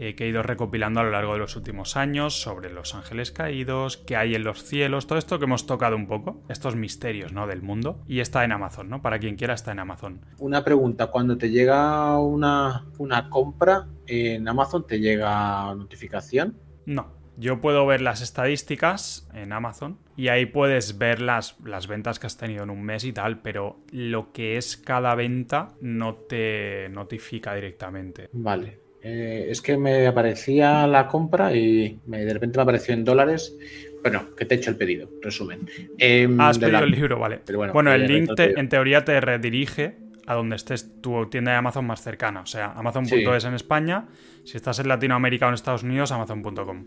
Eh, 0.00 0.14
que 0.14 0.24
he 0.24 0.28
ido 0.28 0.44
recopilando 0.44 1.00
a 1.00 1.02
lo 1.02 1.10
largo 1.10 1.32
de 1.32 1.40
los 1.40 1.56
últimos 1.56 1.96
años 1.96 2.40
sobre 2.40 2.72
los 2.72 2.94
ángeles 2.94 3.32
caídos, 3.32 3.96
qué 3.96 4.14
hay 4.14 4.36
en 4.36 4.44
los 4.44 4.62
cielos, 4.62 5.08
todo 5.08 5.18
esto 5.18 5.40
que 5.40 5.46
hemos 5.46 5.66
tocado 5.66 5.96
un 5.96 6.06
poco, 6.06 6.40
estos 6.48 6.76
misterios 6.76 7.32
¿no? 7.32 7.48
del 7.48 7.62
mundo, 7.62 8.04
y 8.06 8.20
está 8.20 8.44
en 8.44 8.52
Amazon, 8.52 8.88
¿no? 8.88 9.02
Para 9.02 9.18
quien 9.18 9.34
quiera 9.34 9.54
está 9.54 9.72
en 9.72 9.80
Amazon. 9.80 10.20
Una 10.38 10.62
pregunta, 10.62 11.08
cuando 11.08 11.36
te 11.36 11.50
llega 11.50 12.16
una, 12.20 12.86
una 12.98 13.28
compra 13.28 13.88
en 14.06 14.46
Amazon, 14.46 14.86
¿te 14.86 15.00
llega 15.00 15.74
notificación? 15.74 16.56
No, 16.86 17.08
Yo 17.36 17.60
puedo 17.60 17.84
ver 17.84 18.00
las 18.00 18.20
estadísticas 18.20 19.28
en 19.34 19.52
Amazon 19.52 19.98
y 20.16 20.28
ahí 20.28 20.46
puedes 20.46 20.98
ver 20.98 21.20
las, 21.20 21.58
las 21.64 21.88
ventas 21.88 22.20
que 22.20 22.28
has 22.28 22.36
tenido 22.36 22.62
en 22.62 22.70
un 22.70 22.84
mes 22.84 23.02
y 23.02 23.12
tal, 23.12 23.40
pero 23.42 23.80
lo 23.90 24.32
que 24.32 24.56
es 24.58 24.76
cada 24.76 25.16
venta 25.16 25.74
no 25.80 26.14
te 26.14 26.88
notifica 26.88 27.52
directamente. 27.54 28.28
Vale. 28.32 28.87
Eh, 29.02 29.46
es 29.50 29.62
que 29.62 29.76
me 29.76 30.06
aparecía 30.06 30.86
la 30.86 31.06
compra 31.06 31.54
y 31.54 32.00
de 32.06 32.32
repente 32.32 32.58
me 32.58 32.62
apareció 32.62 32.94
en 32.94 33.04
dólares. 33.04 33.56
Bueno, 34.02 34.34
que 34.36 34.44
te 34.44 34.54
he 34.54 34.58
hecho 34.58 34.70
el 34.70 34.76
pedido, 34.76 35.10
resumen. 35.22 35.68
Em, 35.98 36.40
has 36.40 36.58
pedido 36.58 36.78
el 36.80 36.90
libro, 36.90 37.18
vale. 37.18 37.40
bueno, 37.72 37.92
el 37.92 38.06
link 38.06 38.30
en 38.38 38.68
teoría 38.68 39.04
te 39.04 39.20
redirige 39.20 39.96
a 40.26 40.34
donde 40.34 40.56
estés 40.56 41.00
tu 41.00 41.26
tienda 41.26 41.52
de 41.52 41.58
Amazon 41.58 41.86
más 41.86 42.02
cercana. 42.02 42.42
O 42.42 42.46
sea, 42.46 42.72
Amazon.es 42.72 43.44
en 43.44 43.54
España. 43.54 44.06
Si 44.44 44.56
estás 44.56 44.78
en 44.78 44.88
Latinoamérica 44.88 45.46
o 45.46 45.48
en 45.48 45.54
Estados 45.54 45.82
Unidos, 45.82 46.12
Amazon.com. 46.12 46.84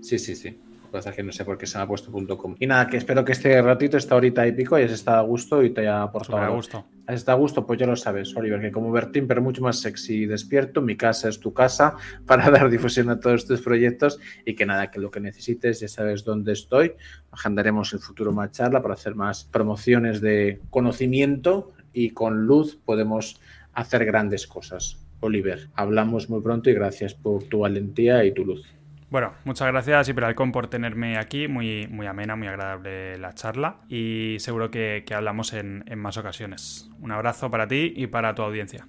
Sí, 0.00 0.18
sí, 0.18 0.34
sí. 0.34 0.50
Lo 0.50 0.86
que 0.86 0.92
pasa 0.92 1.10
es 1.10 1.16
que 1.16 1.22
no 1.22 1.32
sé 1.32 1.44
por 1.44 1.56
qué 1.56 1.66
se 1.66 1.78
me 1.78 1.84
ha 1.84 1.86
puesto 1.86 2.10
.com. 2.36 2.56
Y 2.58 2.66
nada, 2.66 2.88
que 2.88 2.96
espero 2.96 3.24
que 3.24 3.32
este 3.32 3.60
ratito, 3.62 3.96
esta 3.96 4.16
horita 4.16 4.46
y 4.46 4.52
pico, 4.52 4.74
hayas 4.74 4.92
estado 4.92 5.18
a 5.18 5.22
gusto 5.22 5.62
y 5.62 5.70
te 5.70 5.82
haya 5.82 6.02
aportado. 6.02 6.42
a 6.42 6.48
gusto. 6.48 6.84
Estado 7.14 7.38
a 7.38 7.40
gusto, 7.40 7.66
pues 7.66 7.78
ya 7.78 7.86
lo 7.86 7.96
sabes, 7.96 8.36
Oliver, 8.36 8.60
que 8.60 8.70
como 8.70 8.92
Bertín, 8.92 9.26
pero 9.26 9.40
mucho 9.40 9.62
más 9.62 9.80
sexy 9.80 10.22
y 10.22 10.26
despierto, 10.26 10.82
mi 10.82 10.96
casa 10.96 11.28
es 11.28 11.40
tu 11.40 11.54
casa 11.54 11.96
para 12.26 12.50
dar 12.50 12.68
difusión 12.68 13.08
a 13.08 13.18
todos 13.18 13.46
tus 13.46 13.62
proyectos 13.62 14.18
y 14.44 14.54
que 14.54 14.66
nada, 14.66 14.90
que 14.90 15.00
lo 15.00 15.10
que 15.10 15.20
necesites, 15.20 15.80
ya 15.80 15.88
sabes 15.88 16.24
dónde 16.24 16.52
estoy. 16.52 16.92
Agendaremos 17.30 17.92
el 17.94 18.00
futuro 18.00 18.32
más 18.32 18.52
charla 18.52 18.82
para 18.82 18.94
hacer 18.94 19.14
más 19.14 19.44
promociones 19.44 20.20
de 20.20 20.60
conocimiento 20.70 21.72
y 21.92 22.10
con 22.10 22.46
luz 22.46 22.78
podemos 22.84 23.40
hacer 23.72 24.04
grandes 24.04 24.46
cosas. 24.46 24.98
Oliver, 25.20 25.68
hablamos 25.74 26.28
muy 26.28 26.40
pronto 26.40 26.70
y 26.70 26.74
gracias 26.74 27.14
por 27.14 27.44
tu 27.44 27.60
valentía 27.60 28.24
y 28.24 28.32
tu 28.32 28.44
luz. 28.44 28.77
Bueno, 29.10 29.32
muchas 29.44 29.68
gracias 29.68 30.08
Iberalcón 30.10 30.52
por 30.52 30.68
tenerme 30.68 31.16
aquí, 31.16 31.48
muy, 31.48 31.86
muy 31.86 32.06
amena, 32.06 32.36
muy 32.36 32.46
agradable 32.46 33.16
la 33.16 33.32
charla 33.32 33.80
y 33.88 34.36
seguro 34.38 34.70
que, 34.70 35.02
hablamos 35.14 35.54
en, 35.54 35.82
en 35.86 35.98
más 35.98 36.18
ocasiones. 36.18 36.90
Un 37.00 37.12
abrazo 37.12 37.50
para 37.50 37.66
ti 37.66 37.94
y 37.96 38.06
para 38.08 38.34
tu 38.34 38.42
audiencia. 38.42 38.86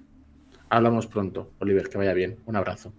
Hablamos 0.68 1.06
pronto, 1.06 1.52
Oliver, 1.58 1.88
que 1.88 1.98
vaya 1.98 2.12
bien. 2.12 2.38
Un 2.44 2.56
abrazo. 2.56 2.92